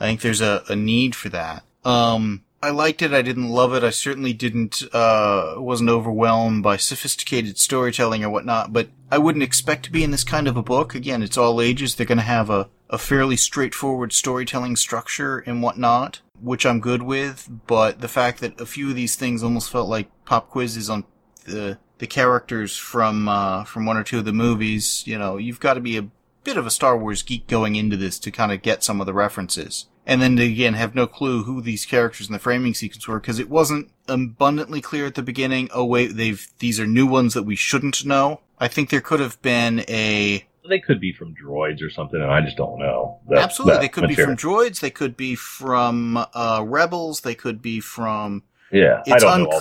I 0.00 0.06
think 0.06 0.20
there's 0.20 0.40
a, 0.40 0.62
a 0.68 0.76
need 0.76 1.14
for 1.14 1.28
that. 1.30 1.64
Um, 1.84 2.44
I 2.62 2.70
liked 2.70 3.02
it. 3.02 3.12
I 3.12 3.22
didn't 3.22 3.48
love 3.48 3.72
it. 3.72 3.84
I 3.84 3.90
certainly 3.90 4.32
didn't, 4.32 4.82
uh, 4.92 5.54
wasn't 5.58 5.90
overwhelmed 5.90 6.62
by 6.62 6.76
sophisticated 6.76 7.58
storytelling 7.58 8.24
or 8.24 8.30
whatnot, 8.30 8.72
but 8.72 8.88
I 9.10 9.18
wouldn't 9.18 9.44
expect 9.44 9.84
to 9.84 9.92
be 9.92 10.02
in 10.02 10.10
this 10.10 10.24
kind 10.24 10.48
of 10.48 10.56
a 10.56 10.62
book. 10.62 10.94
Again, 10.94 11.22
it's 11.22 11.38
all 11.38 11.60
ages. 11.60 11.94
They're 11.94 12.06
going 12.06 12.18
to 12.18 12.24
have 12.24 12.50
a, 12.50 12.68
a 12.90 12.98
fairly 12.98 13.36
straightforward 13.36 14.12
storytelling 14.12 14.74
structure 14.74 15.38
and 15.38 15.62
whatnot, 15.62 16.20
which 16.40 16.66
I'm 16.66 16.80
good 16.80 17.02
with, 17.02 17.48
but 17.66 18.00
the 18.00 18.08
fact 18.08 18.40
that 18.40 18.60
a 18.60 18.66
few 18.66 18.90
of 18.90 18.96
these 18.96 19.14
things 19.14 19.42
almost 19.42 19.70
felt 19.70 19.88
like 19.88 20.08
pop 20.24 20.48
quizzes 20.48 20.90
on 20.90 21.04
the, 21.44 21.78
the 21.98 22.06
characters 22.06 22.76
from, 22.76 23.28
uh, 23.28 23.64
from 23.64 23.84
one 23.86 23.96
or 23.96 24.04
two 24.04 24.18
of 24.18 24.24
the 24.24 24.32
movies, 24.32 25.02
you 25.06 25.18
know, 25.18 25.36
you've 25.36 25.60
got 25.60 25.74
to 25.74 25.80
be 25.80 25.96
a 25.96 26.06
bit 26.44 26.56
of 26.56 26.66
a 26.66 26.70
Star 26.70 26.96
Wars 26.96 27.22
geek 27.22 27.46
going 27.46 27.76
into 27.76 27.96
this 27.96 28.18
to 28.20 28.30
kind 28.30 28.52
of 28.52 28.62
get 28.62 28.82
some 28.84 29.00
of 29.00 29.06
the 29.06 29.12
references. 29.14 29.86
And 30.06 30.22
then 30.22 30.36
to 30.36 30.42
again 30.44 30.72
have 30.74 30.94
no 30.94 31.06
clue 31.06 31.42
who 31.44 31.60
these 31.60 31.84
characters 31.84 32.28
in 32.28 32.32
the 32.32 32.38
framing 32.38 32.72
sequence 32.72 33.06
were 33.06 33.20
because 33.20 33.38
it 33.38 33.50
wasn't 33.50 33.90
abundantly 34.08 34.80
clear 34.80 35.04
at 35.04 35.14
the 35.14 35.22
beginning. 35.22 35.68
Oh 35.74 35.84
wait, 35.84 36.16
they've 36.16 36.46
these 36.60 36.80
are 36.80 36.86
new 36.86 37.06
ones 37.06 37.34
that 37.34 37.42
we 37.42 37.56
shouldn't 37.56 38.06
know. 38.06 38.40
I 38.58 38.68
think 38.68 38.88
there 38.88 39.02
could 39.02 39.20
have 39.20 39.40
been 39.42 39.80
a 39.80 40.46
They 40.66 40.78
could 40.80 40.98
be 40.98 41.12
from 41.12 41.34
droids 41.34 41.82
or 41.82 41.90
something, 41.90 42.18
and 42.22 42.30
I 42.30 42.40
just 42.40 42.56
don't 42.56 42.78
know. 42.78 43.18
That- 43.28 43.40
absolutely. 43.40 43.74
that 43.74 43.80
They 43.82 43.88
could 43.88 44.04
material. 44.04 44.34
be 44.34 44.36
from 44.40 44.50
droids. 44.50 44.80
They 44.80 44.90
could 44.90 45.14
be 45.14 45.34
from 45.34 46.16
uh, 46.16 46.64
rebels. 46.66 47.20
They 47.20 47.34
could 47.34 47.60
be 47.60 47.78
from. 47.80 48.44
Yeah, 48.72 49.02
I 49.06 49.14
It's 49.14 49.22
don't 49.22 49.42
know 49.42 49.60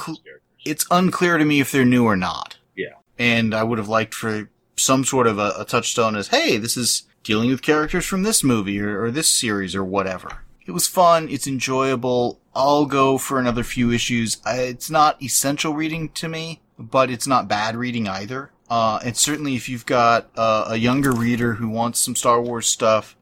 all 0.67 0.75
uncl- 0.75 0.85
these 0.85 0.85
characters. 0.85 0.85
It's 0.85 0.85
unclear 0.91 1.37
to 1.37 1.45
me 1.45 1.59
if 1.59 1.71
they're 1.71 1.85
new 1.85 2.05
or 2.05 2.15
not. 2.15 2.57
Yeah. 2.75 2.93
And 3.17 3.53
I 3.53 3.63
would 3.63 3.77
have 3.77 3.89
liked 3.89 4.13
for 4.13 4.49
some 4.75 5.03
sort 5.05 5.27
of 5.27 5.39
a, 5.39 5.53
a 5.59 5.65
touchstone 5.65 6.15
as, 6.15 6.27
hey, 6.27 6.57
this 6.57 6.77
is 6.77 7.03
dealing 7.23 7.49
with 7.49 7.61
characters 7.61 8.05
from 8.05 8.23
this 8.23 8.43
movie 8.43 8.79
or, 8.79 9.03
or 9.03 9.11
this 9.11 9.31
series 9.31 9.75
or 9.75 9.83
whatever. 9.83 10.43
It 10.65 10.71
was 10.71 10.87
fun. 10.87 11.29
It's 11.29 11.47
enjoyable. 11.47 12.39
I'll 12.53 12.85
go 12.85 13.17
for 13.17 13.39
another 13.39 13.63
few 13.63 13.91
issues. 13.91 14.37
I, 14.45 14.59
it's 14.59 14.89
not 14.89 15.21
essential 15.21 15.73
reading 15.73 16.09
to 16.09 16.27
me, 16.27 16.61
but 16.77 17.09
it's 17.09 17.27
not 17.27 17.47
bad 17.47 17.75
reading 17.75 18.07
either. 18.07 18.51
Uh, 18.69 18.99
and 19.03 19.15
certainly 19.15 19.55
if 19.55 19.69
you've 19.69 19.85
got 19.85 20.29
uh, 20.35 20.65
a 20.67 20.75
younger 20.75 21.11
reader 21.11 21.53
who 21.53 21.69
wants 21.69 21.99
some 21.99 22.15
Star 22.15 22.41
Wars 22.41 22.67
stuff, 22.67 23.15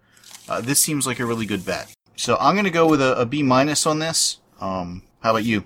uh, 0.49 0.61
this 0.61 0.79
seems 0.79 1.05
like 1.05 1.19
a 1.19 1.25
really 1.25 1.45
good 1.45 1.65
bet. 1.65 1.93
So 2.15 2.37
I'm 2.39 2.55
gonna 2.55 2.69
go 2.69 2.87
with 2.87 3.01
a, 3.01 3.19
a 3.19 3.25
B 3.25 3.43
minus 3.43 3.85
on 3.85 3.99
this. 3.99 4.39
Um, 4.59 5.03
how 5.21 5.31
about 5.31 5.43
you? 5.43 5.65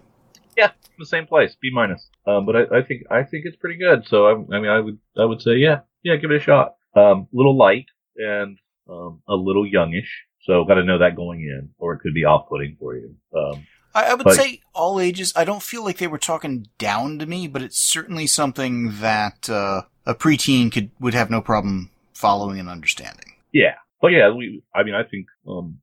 Yeah, 1.00 1.04
the 1.04 1.06
same 1.08 1.26
place, 1.28 1.56
B 1.62 1.70
minus. 1.74 2.10
Um, 2.28 2.46
but 2.46 2.56
I, 2.56 2.80
I 2.80 2.82
think 2.84 3.04
I 3.10 3.24
think 3.24 3.46
it's 3.46 3.58
pretty 3.58 3.78
good. 3.80 4.06
So 4.08 4.26
I, 4.28 4.32
I 4.56 4.60
mean, 4.60 4.70
I 4.70 4.80
would 4.80 4.98
I 5.18 5.26
would 5.26 5.42
say 5.42 5.54
yeah, 5.56 5.80
yeah, 6.04 6.16
give 6.18 6.32
it 6.32 6.38
a 6.38 6.44
shot. 6.44 6.76
Um, 6.96 7.28
little 7.32 7.58
light 7.58 7.86
and 8.18 8.58
um, 8.90 9.22
a 9.28 9.36
little 9.36 9.66
youngish. 9.66 10.26
So 10.42 10.64
got 10.66 10.76
to 10.76 10.84
know 10.84 11.00
that 11.00 11.16
going 11.16 11.42
in, 11.42 11.70
or 11.78 11.94
it 11.94 12.00
could 12.00 12.14
be 12.14 12.26
off-putting 12.26 12.78
for 12.80 12.96
you. 12.96 13.16
Um, 13.38 13.68
I, 13.94 14.06
I 14.06 14.14
would 14.14 14.24
But- 14.24 14.36
say 14.36 14.62
all 14.74 15.00
ages. 15.00 15.34
I 15.36 15.44
don't 15.44 15.62
feel 15.62 15.84
like 15.84 15.98
they 15.98 16.08
were 16.08 16.18
talking 16.18 16.68
down 16.78 17.20
to 17.20 17.26
me, 17.26 17.48
but 17.48 17.62
it's 17.62 17.78
certainly 17.80 18.26
something 18.28 19.00
that 19.00 19.50
uh, 19.50 19.82
a 20.06 20.16
preteen 20.16 20.72
could 20.72 20.90
would 21.00 21.14
have 21.14 21.30
no 21.30 21.42
problem 21.42 21.92
following 22.14 22.60
and 22.60 22.70
understanding. 22.70 23.34
yeah, 23.52 23.76
but 24.02 24.08
yeah, 24.10 24.30
we. 24.32 24.64
I 24.74 24.84
mean, 24.84 24.96
I 24.96 25.04
think 25.04 25.28
um, 25.48 25.80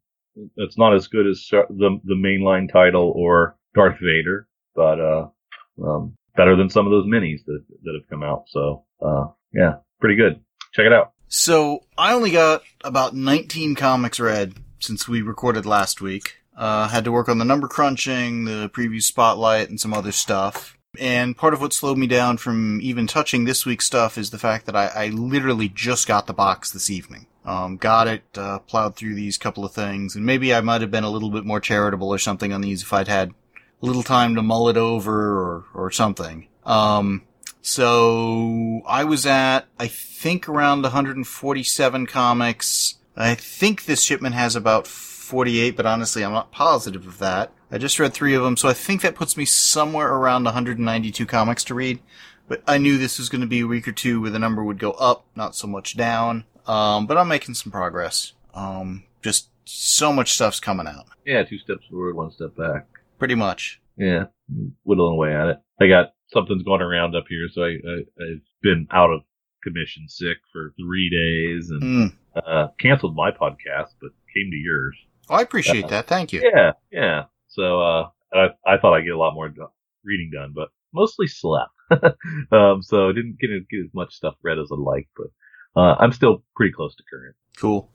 it's 0.56 0.78
not 0.78 0.94
as 0.94 1.06
good 1.06 1.26
as 1.26 1.46
the 1.50 2.00
the 2.04 2.14
mainline 2.14 2.70
title 2.72 3.12
or 3.14 3.56
Darth 3.74 3.98
Vader, 4.00 4.48
but 4.76 5.00
uh, 5.00 5.28
um, 5.82 6.16
better 6.36 6.54
than 6.54 6.70
some 6.70 6.86
of 6.86 6.92
those 6.92 7.06
minis 7.06 7.44
that 7.46 7.64
that 7.82 7.98
have 7.98 8.08
come 8.08 8.22
out. 8.22 8.44
So 8.48 8.84
uh, 9.02 9.26
yeah, 9.52 9.76
pretty 10.00 10.16
good. 10.16 10.40
Check 10.72 10.86
it 10.86 10.92
out. 10.92 11.12
So 11.28 11.80
I 11.98 12.12
only 12.12 12.30
got 12.30 12.62
about 12.84 13.14
19 13.14 13.74
comics 13.74 14.20
read 14.20 14.54
since 14.78 15.08
we 15.08 15.22
recorded 15.22 15.66
last 15.66 16.00
week. 16.00 16.36
Uh, 16.56 16.88
had 16.88 17.04
to 17.04 17.12
work 17.12 17.28
on 17.28 17.38
the 17.38 17.44
number 17.44 17.68
crunching, 17.68 18.44
the 18.44 18.70
preview 18.70 19.02
spotlight, 19.02 19.68
and 19.68 19.80
some 19.80 19.92
other 19.92 20.12
stuff. 20.12 20.78
And 20.98 21.36
part 21.36 21.52
of 21.52 21.60
what 21.60 21.74
slowed 21.74 21.98
me 21.98 22.06
down 22.06 22.38
from 22.38 22.80
even 22.80 23.06
touching 23.06 23.44
this 23.44 23.66
week's 23.66 23.86
stuff 23.86 24.16
is 24.16 24.30
the 24.30 24.38
fact 24.38 24.64
that 24.66 24.76
I, 24.76 24.86
I 24.86 25.08
literally 25.08 25.68
just 25.68 26.06
got 26.06 26.26
the 26.26 26.32
box 26.32 26.70
this 26.70 26.88
evening. 26.88 27.26
Um, 27.44 27.76
got 27.76 28.08
it, 28.08 28.24
uh, 28.36 28.60
plowed 28.60 28.96
through 28.96 29.14
these 29.14 29.38
couple 29.38 29.64
of 29.64 29.72
things, 29.72 30.16
and 30.16 30.24
maybe 30.24 30.52
I 30.52 30.60
might 30.62 30.80
have 30.80 30.90
been 30.90 31.04
a 31.04 31.10
little 31.10 31.30
bit 31.30 31.44
more 31.44 31.60
charitable 31.60 32.08
or 32.08 32.18
something 32.18 32.52
on 32.52 32.60
these 32.60 32.82
if 32.82 32.92
I'd 32.92 33.06
had 33.06 33.34
little 33.80 34.02
time 34.02 34.34
to 34.34 34.42
mull 34.42 34.68
it 34.68 34.76
over 34.76 35.14
or, 35.14 35.64
or 35.74 35.90
something. 35.90 36.48
Um, 36.64 37.22
so 37.62 38.82
I 38.86 39.04
was 39.04 39.26
at, 39.26 39.66
I 39.78 39.88
think 39.88 40.48
around 40.48 40.82
147 40.82 42.06
comics. 42.06 42.94
I 43.16 43.34
think 43.34 43.84
this 43.84 44.02
shipment 44.02 44.34
has 44.34 44.56
about 44.56 44.86
48, 44.86 45.76
but 45.76 45.86
honestly, 45.86 46.24
I'm 46.24 46.32
not 46.32 46.52
positive 46.52 47.06
of 47.06 47.18
that. 47.18 47.52
I 47.70 47.78
just 47.78 47.98
read 47.98 48.14
three 48.14 48.34
of 48.34 48.44
them, 48.44 48.56
so 48.56 48.68
I 48.68 48.72
think 48.72 49.02
that 49.02 49.16
puts 49.16 49.36
me 49.36 49.44
somewhere 49.44 50.12
around 50.14 50.44
192 50.44 51.26
comics 51.26 51.64
to 51.64 51.74
read. 51.74 51.98
But 52.48 52.62
I 52.66 52.78
knew 52.78 52.96
this 52.96 53.18
was 53.18 53.28
going 53.28 53.40
to 53.40 53.46
be 53.48 53.60
a 53.60 53.66
week 53.66 53.88
or 53.88 53.92
two 53.92 54.20
where 54.20 54.30
the 54.30 54.38
number 54.38 54.62
would 54.62 54.78
go 54.78 54.92
up, 54.92 55.24
not 55.34 55.56
so 55.56 55.66
much 55.66 55.96
down. 55.96 56.44
Um, 56.66 57.06
but 57.06 57.18
I'm 57.18 57.28
making 57.28 57.54
some 57.54 57.72
progress. 57.72 58.32
Um, 58.54 59.04
just 59.22 59.48
so 59.64 60.12
much 60.12 60.32
stuff's 60.32 60.60
coming 60.60 60.86
out. 60.86 61.06
Yeah, 61.24 61.42
two 61.42 61.58
steps 61.58 61.86
forward, 61.90 62.14
one 62.14 62.30
step 62.30 62.54
back. 62.56 62.86
Pretty 63.18 63.34
much. 63.34 63.80
Yeah, 63.96 64.24
whittling 64.84 65.12
away 65.14 65.34
at 65.34 65.48
it. 65.48 65.56
I 65.80 65.86
got 65.88 66.12
something's 66.28 66.62
going 66.62 66.82
around 66.82 67.14
up 67.16 67.24
here, 67.28 67.48
so 67.52 67.62
I, 67.62 67.68
I 67.68 67.98
I've 68.22 68.40
been 68.62 68.86
out 68.92 69.10
of 69.10 69.20
commission 69.62 70.06
sick 70.08 70.36
for 70.52 70.72
three 70.78 71.08
days 71.10 71.70
and 71.70 71.82
Mm. 71.82 72.12
uh, 72.36 72.68
canceled 72.78 73.16
my 73.16 73.30
podcast, 73.30 73.94
but 74.00 74.10
came 74.34 74.50
to 74.50 74.56
yours. 74.56 74.96
Oh, 75.28 75.34
I 75.36 75.40
appreciate 75.42 75.88
that. 75.88 76.06
Thank 76.06 76.32
you. 76.32 76.42
Yeah, 76.54 76.72
yeah. 76.92 77.24
So 77.48 77.80
uh, 77.80 78.08
I 78.34 78.48
I 78.66 78.78
thought 78.78 78.94
I'd 78.94 79.04
get 79.04 79.14
a 79.14 79.18
lot 79.18 79.34
more 79.34 79.50
reading 80.04 80.30
done, 80.32 80.52
but 80.54 80.68
mostly 80.92 81.26
slept. 81.26 81.70
um, 82.52 82.82
so 82.82 83.08
I 83.08 83.12
didn't 83.12 83.38
get, 83.40 83.50
get 83.70 83.80
as 83.84 83.94
much 83.94 84.14
stuff 84.14 84.34
read 84.42 84.58
as 84.58 84.68
I'd 84.72 84.78
like, 84.78 85.08
but 85.16 85.28
uh, 85.80 85.94
I'm 85.98 86.12
still 86.12 86.42
pretty 86.54 86.72
close 86.72 86.94
to 86.96 87.02
current. 87.10 87.34
Cool. 87.58 87.90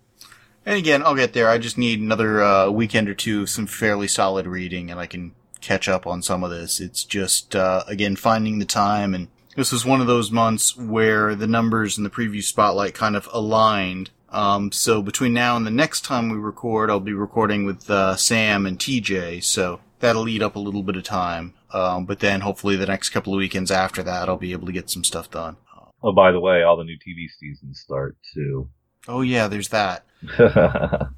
And 0.65 0.77
again, 0.77 1.01
I'll 1.03 1.15
get 1.15 1.33
there. 1.33 1.49
I 1.49 1.57
just 1.57 1.77
need 1.77 1.99
another 1.99 2.41
uh, 2.41 2.69
weekend 2.69 3.09
or 3.09 3.15
two 3.15 3.43
of 3.43 3.49
some 3.49 3.65
fairly 3.65 4.07
solid 4.07 4.45
reading, 4.45 4.91
and 4.91 4.99
I 4.99 5.07
can 5.07 5.33
catch 5.59 5.87
up 5.87 6.05
on 6.05 6.21
some 6.21 6.43
of 6.43 6.51
this. 6.51 6.79
It's 6.79 7.03
just 7.03 7.55
uh, 7.55 7.83
again 7.87 8.15
finding 8.15 8.59
the 8.59 8.65
time, 8.65 9.15
and 9.15 9.27
this 9.55 9.71
was 9.71 9.85
one 9.85 10.01
of 10.01 10.07
those 10.07 10.31
months 10.31 10.77
where 10.77 11.35
the 11.35 11.47
numbers 11.47 11.97
in 11.97 12.03
the 12.03 12.09
preview 12.09 12.43
spotlight 12.43 12.93
kind 12.93 13.15
of 13.15 13.27
aligned. 13.31 14.11
Um, 14.29 14.71
so 14.71 15.01
between 15.01 15.33
now 15.33 15.57
and 15.57 15.65
the 15.65 15.71
next 15.71 16.05
time 16.05 16.29
we 16.29 16.37
record, 16.37 16.89
I'll 16.89 16.99
be 16.99 17.13
recording 17.13 17.65
with 17.65 17.89
uh, 17.89 18.15
Sam 18.15 18.65
and 18.65 18.79
TJ. 18.79 19.43
So 19.43 19.81
that'll 19.99 20.29
eat 20.29 20.41
up 20.41 20.55
a 20.55 20.59
little 20.59 20.83
bit 20.83 20.95
of 20.95 21.03
time. 21.03 21.53
Um, 21.73 22.05
but 22.05 22.19
then 22.19 22.41
hopefully 22.41 22.75
the 22.75 22.85
next 22.85 23.09
couple 23.09 23.33
of 23.33 23.37
weekends 23.37 23.71
after 23.71 24.03
that, 24.03 24.29
I'll 24.29 24.37
be 24.37 24.53
able 24.53 24.67
to 24.67 24.73
get 24.73 24.89
some 24.89 25.03
stuff 25.03 25.29
done. 25.29 25.57
Oh, 26.03 26.13
by 26.13 26.31
the 26.31 26.39
way, 26.39 26.63
all 26.63 26.77
the 26.77 26.83
new 26.83 26.97
TV 26.97 27.27
seasons 27.39 27.79
start 27.79 28.17
too. 28.33 28.69
Oh 29.07 29.21
yeah, 29.21 29.47
there's 29.47 29.69
that. 29.69 30.05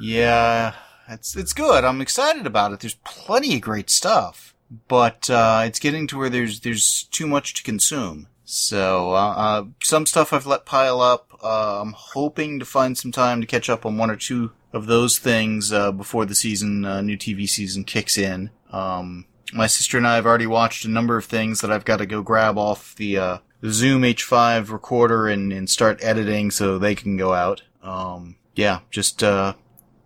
Yeah, 0.00 0.74
it's 1.08 1.36
it's 1.36 1.52
good. 1.52 1.84
I'm 1.84 2.00
excited 2.00 2.44
about 2.46 2.72
it. 2.72 2.80
There's 2.80 2.98
plenty 3.04 3.54
of 3.54 3.60
great 3.60 3.88
stuff, 3.88 4.52
but 4.88 5.30
uh, 5.30 5.62
it's 5.64 5.78
getting 5.78 6.08
to 6.08 6.18
where 6.18 6.28
there's 6.30 6.60
there's 6.60 7.04
too 7.04 7.26
much 7.28 7.54
to 7.54 7.62
consume. 7.62 8.26
So 8.44 9.12
uh, 9.12 9.34
uh, 9.36 9.64
some 9.82 10.06
stuff 10.06 10.32
I've 10.32 10.46
let 10.46 10.66
pile 10.66 11.00
up. 11.00 11.38
Uh, 11.42 11.80
I'm 11.82 11.92
hoping 11.96 12.58
to 12.58 12.64
find 12.64 12.98
some 12.98 13.12
time 13.12 13.40
to 13.40 13.46
catch 13.46 13.70
up 13.70 13.86
on 13.86 13.96
one 13.96 14.10
or 14.10 14.16
two 14.16 14.50
of 14.72 14.86
those 14.86 15.18
things 15.18 15.72
uh, 15.72 15.92
before 15.92 16.26
the 16.26 16.34
season, 16.34 16.84
uh, 16.84 17.00
new 17.00 17.16
TV 17.16 17.48
season 17.48 17.84
kicks 17.84 18.18
in. 18.18 18.50
Um, 18.72 19.26
my 19.52 19.66
sister 19.66 19.98
and 19.98 20.06
I 20.06 20.16
have 20.16 20.26
already 20.26 20.46
watched 20.46 20.84
a 20.84 20.90
number 20.90 21.16
of 21.16 21.26
things 21.26 21.60
that 21.60 21.70
I've 21.70 21.84
got 21.84 21.98
to 21.98 22.06
go 22.06 22.22
grab 22.22 22.58
off 22.58 22.94
the 22.96 23.18
uh, 23.18 23.38
Zoom 23.64 24.02
H5 24.02 24.70
recorder 24.70 25.28
and, 25.28 25.52
and 25.52 25.68
start 25.68 26.02
editing 26.02 26.50
so 26.50 26.78
they 26.78 26.94
can 26.94 27.16
go 27.16 27.32
out. 27.32 27.62
Um, 27.82 28.36
yeah, 28.54 28.80
just 28.90 29.22
a 29.22 29.56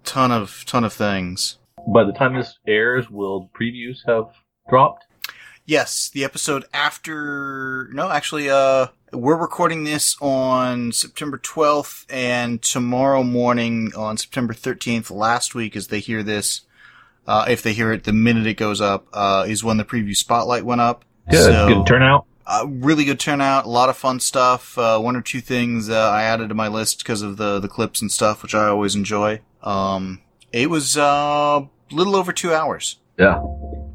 ton 0.05 0.31
of 0.31 0.65
ton 0.67 0.85
of 0.85 0.93
things. 0.93 1.59
By 1.87 2.05
the 2.05 2.13
time 2.13 2.35
this 2.35 2.59
airs, 2.67 3.11
will 3.11 3.51
previews 3.59 3.99
have 4.07 4.27
dropped? 4.69 5.05
Yes, 5.65 6.11
the 6.13 6.25
episode 6.25 6.65
after 6.73 7.89
no, 7.93 8.11
actually 8.11 8.49
uh 8.49 8.87
we're 9.13 9.37
recording 9.37 9.85
this 9.85 10.17
on 10.21 10.93
September 10.93 11.39
12th 11.39 12.07
and 12.11 12.61
tomorrow 12.63 13.23
morning 13.23 13.93
on 13.97 14.17
September 14.17 14.53
13th 14.53 15.11
last 15.11 15.55
week 15.55 15.75
as 15.75 15.89
they 15.89 16.01
hear 16.01 16.23
this 16.23 16.63
uh 17.27 17.47
if 17.49 17.63
they 17.63 17.73
hear 17.73 17.93
it 17.93 18.05
the 18.05 18.13
minute 18.13 18.47
it 18.47 18.55
goes 18.55 18.81
up 18.81 19.07
uh 19.13 19.45
is 19.49 19.65
when 19.65 19.77
the 19.77 19.85
preview 19.85 20.15
spotlight 20.15 20.65
went 20.65 20.81
up. 20.81 21.05
Good. 21.31 21.45
So, 21.45 21.69
Good 21.69 21.87
turnout. 21.87 22.27
Uh, 22.47 22.67
really 22.69 23.05
good 23.05 23.19
turnout, 23.19 23.65
a 23.65 23.69
lot 23.69 23.89
of 23.89 23.97
fun 23.97 24.21
stuff. 24.21 24.79
Uh, 24.79 24.99
one 24.99 25.17
or 25.17 25.23
two 25.23 25.41
things 25.41 25.91
uh, 25.91 26.11
I 26.11 26.23
added 26.23 26.49
to 26.51 26.55
my 26.55 26.69
list 26.69 26.99
because 26.99 27.23
of 27.23 27.37
the 27.37 27.59
the 27.59 27.69
clips 27.69 28.01
and 28.01 28.11
stuff, 28.11 28.43
which 28.43 28.55
I 28.55 28.67
always 28.67 28.95
enjoy. 28.95 29.41
Um, 29.63 30.21
it 30.53 30.71
was 30.71 30.97
uh, 30.97 31.61
a 31.63 31.95
little 31.95 32.15
over 32.15 32.33
two 32.33 32.55
hours. 32.55 32.99
Yeah. 33.19 33.43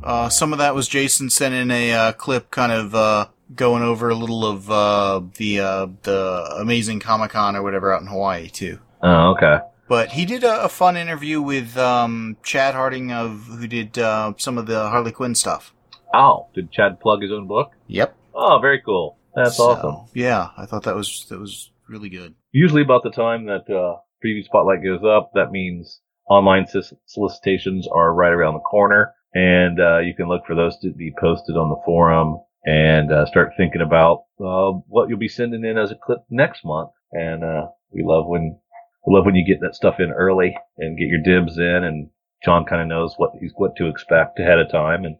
Uh, 0.03 0.29
some 0.29 0.51
of 0.51 0.59
that 0.59 0.75
was 0.75 0.87
Jason 0.87 1.29
sending 1.29 1.71
a 1.71 1.93
uh, 1.93 2.11
clip, 2.13 2.51
kind 2.51 2.71
of 2.71 2.95
uh, 2.95 3.27
going 3.55 3.83
over 3.83 4.09
a 4.09 4.15
little 4.15 4.45
of 4.45 4.69
uh, 4.69 5.21
the 5.37 5.59
uh, 5.59 5.87
the 6.03 6.55
amazing 6.59 6.99
Comic 6.99 7.31
Con 7.31 7.55
or 7.55 7.63
whatever 7.63 7.93
out 7.93 8.01
in 8.01 8.07
Hawaii 8.07 8.49
too. 8.49 8.79
Oh, 9.01 9.31
okay. 9.31 9.59
But 9.87 10.11
he 10.11 10.25
did 10.25 10.43
a, 10.43 10.63
a 10.63 10.69
fun 10.69 10.95
interview 10.95 11.41
with 11.41 11.77
um, 11.77 12.37
Chad 12.43 12.75
Hardin 12.75 13.11
of 13.11 13.45
who 13.45 13.67
did 13.67 13.97
uh, 13.97 14.33
some 14.37 14.57
of 14.57 14.65
the 14.65 14.89
Harley 14.89 15.11
Quinn 15.11 15.35
stuff. 15.35 15.73
Oh, 16.13 16.47
did 16.53 16.71
Chad 16.71 16.99
plug 16.99 17.21
his 17.21 17.31
own 17.31 17.47
book? 17.47 17.71
Yep, 17.87 18.15
Oh, 18.33 18.59
very 18.61 18.81
cool. 18.81 19.17
That's 19.35 19.57
So, 19.57 19.63
awesome. 19.71 20.09
Yeah, 20.13 20.49
I 20.57 20.65
thought 20.65 20.83
that 20.83 20.95
was 20.95 21.25
that 21.29 21.39
was 21.39 21.71
really 21.87 22.09
good. 22.09 22.35
Usually, 22.51 22.81
about 22.81 23.03
the 23.03 23.11
time 23.11 23.45
that 23.45 23.69
uh, 23.69 23.97
preview 24.23 24.43
spotlight 24.43 24.83
goes 24.83 25.01
up, 25.05 25.31
that 25.35 25.51
means 25.51 26.01
online 26.29 26.67
sis- 26.67 26.93
solicitations 27.05 27.87
are 27.91 28.13
right 28.13 28.31
around 28.33 28.53
the 28.55 28.59
corner, 28.61 29.13
and 29.33 29.79
uh, 29.79 29.99
you 29.99 30.13
can 30.15 30.27
look 30.27 30.45
for 30.45 30.55
those 30.55 30.77
to 30.79 30.91
be 30.91 31.13
posted 31.19 31.55
on 31.55 31.69
the 31.69 31.81
forum 31.85 32.39
and 32.65 33.11
uh, 33.11 33.25
start 33.25 33.53
thinking 33.57 33.81
about 33.81 34.25
uh, 34.39 34.71
what 34.87 35.09
you'll 35.09 35.17
be 35.17 35.27
sending 35.27 35.63
in 35.65 35.77
as 35.77 35.91
a 35.91 35.95
clip 35.95 36.19
next 36.29 36.63
month. 36.63 36.91
And 37.11 37.43
uh, 37.43 37.67
we 37.91 38.03
love 38.05 38.27
when 38.27 38.59
we 39.05 39.13
love 39.15 39.25
when 39.25 39.35
you 39.35 39.45
get 39.45 39.61
that 39.61 39.75
stuff 39.75 39.95
in 39.99 40.11
early 40.11 40.55
and 40.77 40.97
get 40.97 41.07
your 41.07 41.21
dibs 41.23 41.57
in, 41.57 41.83
and 41.83 42.09
John 42.45 42.65
kind 42.65 42.81
of 42.81 42.87
knows 42.87 43.13
what 43.17 43.31
he's 43.39 43.51
what 43.55 43.75
to 43.77 43.87
expect 43.87 44.39
ahead 44.39 44.59
of 44.59 44.69
time, 44.71 45.03
and 45.05 45.15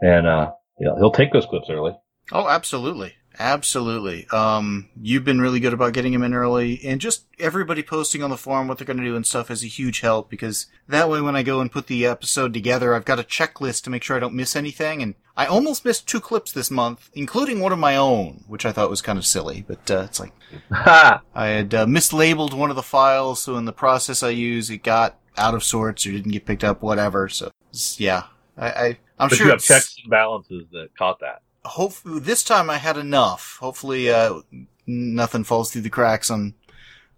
and 0.00 0.26
uh, 0.26 0.52
yeah, 0.78 0.94
he'll 0.98 1.10
take 1.10 1.32
those 1.32 1.46
clips 1.46 1.68
early. 1.70 1.96
Oh, 2.32 2.48
absolutely. 2.48 3.14
Absolutely. 3.38 4.26
Um, 4.28 4.88
you've 5.00 5.24
been 5.24 5.40
really 5.40 5.60
good 5.60 5.74
about 5.74 5.92
getting 5.92 6.12
them 6.12 6.22
in 6.22 6.32
early, 6.32 6.80
and 6.84 7.00
just 7.00 7.26
everybody 7.38 7.82
posting 7.82 8.22
on 8.22 8.30
the 8.30 8.36
forum 8.36 8.66
what 8.66 8.78
they're 8.78 8.86
going 8.86 8.96
to 8.98 9.04
do 9.04 9.16
and 9.16 9.26
stuff 9.26 9.50
is 9.50 9.62
a 9.62 9.68
huge 9.68 10.00
help 10.00 10.30
because 10.30 10.66
that 10.88 11.10
way, 11.10 11.20
when 11.20 11.36
I 11.36 11.42
go 11.42 11.60
and 11.60 11.70
put 11.70 11.86
the 11.86 12.06
episode 12.06 12.54
together, 12.54 12.94
I've 12.94 13.04
got 13.04 13.20
a 13.20 13.24
checklist 13.24 13.82
to 13.84 13.90
make 13.90 14.02
sure 14.02 14.16
I 14.16 14.20
don't 14.20 14.34
miss 14.34 14.56
anything. 14.56 15.02
And 15.02 15.14
I 15.36 15.46
almost 15.46 15.84
missed 15.84 16.08
two 16.08 16.20
clips 16.20 16.50
this 16.50 16.70
month, 16.70 17.10
including 17.12 17.60
one 17.60 17.72
of 17.72 17.78
my 17.78 17.96
own, 17.96 18.44
which 18.48 18.64
I 18.64 18.72
thought 18.72 18.90
was 18.90 19.02
kind 19.02 19.18
of 19.18 19.26
silly. 19.26 19.64
But 19.66 19.90
uh, 19.90 20.04
it's 20.06 20.20
like 20.20 20.32
I 20.70 21.20
had 21.34 21.74
uh, 21.74 21.86
mislabeled 21.86 22.54
one 22.54 22.70
of 22.70 22.76
the 22.76 22.82
files, 22.82 23.42
so 23.42 23.56
in 23.56 23.66
the 23.66 23.72
process 23.72 24.22
I 24.22 24.30
use, 24.30 24.70
it 24.70 24.82
got 24.82 25.18
out 25.36 25.54
of 25.54 25.62
sorts 25.62 26.06
or 26.06 26.12
didn't 26.12 26.32
get 26.32 26.46
picked 26.46 26.64
up, 26.64 26.80
whatever. 26.80 27.28
So 27.28 27.52
yeah, 27.98 28.24
I, 28.56 28.68
I 28.68 28.98
I'm 29.18 29.28
But 29.28 29.36
sure 29.36 29.46
you 29.46 29.52
have 29.52 29.62
checks 29.62 29.96
and 30.02 30.10
balances 30.10 30.64
that 30.72 30.88
caught 30.98 31.20
that. 31.20 31.42
hopefully 31.64 32.20
this 32.20 32.44
time 32.44 32.68
I 32.70 32.76
had 32.78 32.96
enough. 32.96 33.56
Hopefully, 33.60 34.10
uh, 34.10 34.40
nothing 34.86 35.44
falls 35.44 35.70
through 35.72 35.82
the 35.82 35.90
cracks 35.90 36.30
on 36.30 36.54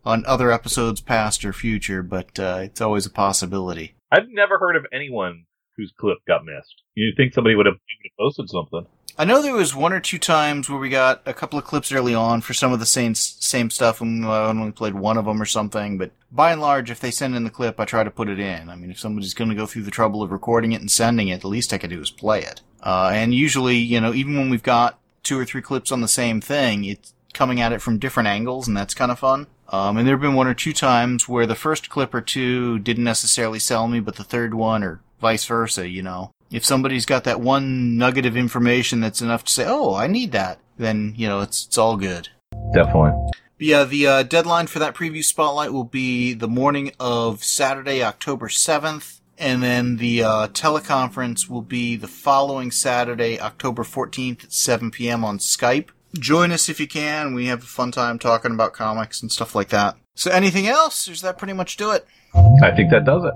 on 0.05 0.25
other 0.27 0.51
episodes, 0.51 1.01
past 1.01 1.45
or 1.45 1.53
future. 1.53 2.03
But 2.03 2.39
uh, 2.39 2.61
it's 2.63 2.81
always 2.81 3.05
a 3.07 3.11
possibility. 3.11 3.95
I've 4.13 4.29
never 4.31 4.59
heard 4.59 4.77
of 4.77 4.87
anyone 4.93 5.45
whose 5.77 5.93
clip 5.99 6.19
got 6.27 6.45
missed. 6.45 6.83
You'd 6.95 7.17
think 7.17 7.35
somebody 7.35 7.55
would 7.55 7.67
have 7.67 7.77
posted 8.19 8.49
something. 8.49 8.87
I 9.21 9.25
know 9.25 9.43
there 9.43 9.53
was 9.53 9.75
one 9.75 9.93
or 9.93 9.99
two 9.99 10.21
times 10.21 10.71
where 10.71 10.79
we 10.79 10.89
got 10.89 11.23
a 11.27 11.35
couple 11.35 11.59
of 11.59 11.65
clips 11.65 11.91
early 11.91 12.15
on 12.15 12.41
for 12.41 12.55
some 12.55 12.73
of 12.73 12.79
the 12.79 12.87
same 12.87 13.17
same 13.17 13.69
stuff, 13.69 14.01
and 14.01 14.25
I 14.25 14.47
only 14.47 14.71
played 14.71 14.95
one 14.95 15.19
of 15.19 15.25
them 15.25 15.43
or 15.43 15.45
something. 15.45 15.99
But 15.99 16.13
by 16.31 16.53
and 16.53 16.61
large, 16.61 16.89
if 16.89 17.01
they 17.01 17.11
send 17.11 17.35
in 17.35 17.43
the 17.43 17.51
clip, 17.51 17.81
I 17.81 17.85
try 17.85 18.05
to 18.05 18.13
put 18.13 18.29
it 18.29 18.39
in. 18.39 18.69
I 18.69 18.77
mean, 18.77 18.93
if 18.93 19.01
somebody's 19.01 19.35
going 19.35 19.51
to 19.51 19.57
go 19.57 19.67
through 19.67 19.83
the 19.83 19.91
trouble 19.91 20.23
of 20.23 20.31
recording 20.31 20.71
it 20.71 20.81
and 20.81 20.89
sending 20.89 21.27
it, 21.27 21.41
the 21.41 21.49
least 21.49 21.73
I 21.73 21.79
can 21.79 21.91
do 21.91 22.01
is 22.01 22.13
play 22.13 22.43
it. 22.43 22.61
Uh, 22.81 23.11
and 23.13 23.35
usually, 23.35 23.77
you 23.77 24.01
know, 24.01 24.15
even 24.15 24.37
when 24.37 24.51
we've 24.51 24.63
got 24.63 25.01
two 25.25 25.37
or 25.37 25.45
three 25.45 25.63
clips 25.63 25.91
on 25.91 26.01
the 26.01 26.07
same 26.07 26.41
thing, 26.41 26.85
it's 26.85 27.13
coming 27.35 27.61
at 27.61 27.73
it 27.73 27.83
from 27.83 27.99
different 27.99 28.29
angles, 28.29 28.69
and 28.69 28.77
that's 28.77 28.95
kind 28.95 29.11
of 29.11 29.19
fun. 29.19 29.49
Um, 29.71 29.97
and 29.97 30.07
there 30.07 30.15
have 30.15 30.23
been 30.23 30.35
one 30.35 30.47
or 30.47 30.55
two 30.55 30.73
times 30.73 31.29
where 31.29 31.45
the 31.45 31.57
first 31.57 31.91
clip 31.91 32.15
or 32.15 32.21
two 32.21 32.79
didn't 32.79 33.03
necessarily 33.03 33.59
sell 33.59 33.89
me, 33.89 33.99
but 33.99 34.15
the 34.15 34.23
third 34.23 34.55
one, 34.55 34.85
or 34.85 35.01
vice 35.21 35.45
versa, 35.45 35.89
you 35.89 36.03
know. 36.03 36.31
If 36.51 36.65
somebody's 36.65 37.07
got 37.07 37.25
that 37.25 37.41
one 37.41 37.97
nugget 37.97 38.27
of 38.27 38.37
information 38.37 39.01
that's 39.01 39.21
enough 39.21 39.45
to 39.45 39.53
say, 39.53 39.65
"Oh, 39.67 39.95
I 39.95 40.07
need 40.07 40.33
that," 40.33 40.59
then 40.77 41.15
you 41.17 41.29
know 41.29 41.41
it's 41.41 41.67
it's 41.67 41.79
all 41.79 41.97
good. 41.97 42.29
Definitely. 42.73 43.13
But 43.59 43.67
yeah, 43.67 43.85
the 43.85 44.07
uh, 44.07 44.23
deadline 44.23 44.67
for 44.69 44.79
that 44.79 44.95
preview 44.95 45.25
spotlight 45.25 45.73
will 45.73 45.85
be 45.85 46.33
the 46.33 46.49
morning 46.49 46.93
of 47.01 47.43
Saturday, 47.45 48.03
October 48.03 48.49
seventh, 48.49 49.21
and 49.37 49.63
then 49.63 49.97
the 49.97 50.23
uh, 50.23 50.49
teleconference 50.49 51.49
will 51.51 51.63
be 51.63 51.97
the 51.97 52.09
following 52.09 52.71
Saturday, 52.71 53.39
October 53.41 53.85
fourteenth 53.85 54.45
at 54.45 54.53
seven 54.53 54.91
p.m. 54.91 55.25
on 55.25 55.39
Skype. 55.39 55.89
join 56.19 56.53
us 56.53 56.69
if 56.69 56.81
you 56.81 56.89
can. 56.89 57.35
We 57.35 57.47
have 57.47 57.63
a 57.63 57.67
fun 57.67 57.93
time 57.93 58.19
talking 58.19 58.53
about 58.53 58.73
comics 58.73 59.21
and 59.21 59.31
stuff 59.31 59.55
like 59.55 59.69
that. 59.69 59.97
So 60.15 60.31
anything 60.31 60.67
else? 60.67 61.07
Or 61.07 61.13
does 61.13 61.21
that 61.23 61.39
pretty 61.39 61.53
much 61.53 61.77
do 61.77 61.91
it? 61.93 62.07
I 62.63 62.71
think 62.75 62.91
that 62.91 63.05
does 63.05 63.25
it. 63.25 63.35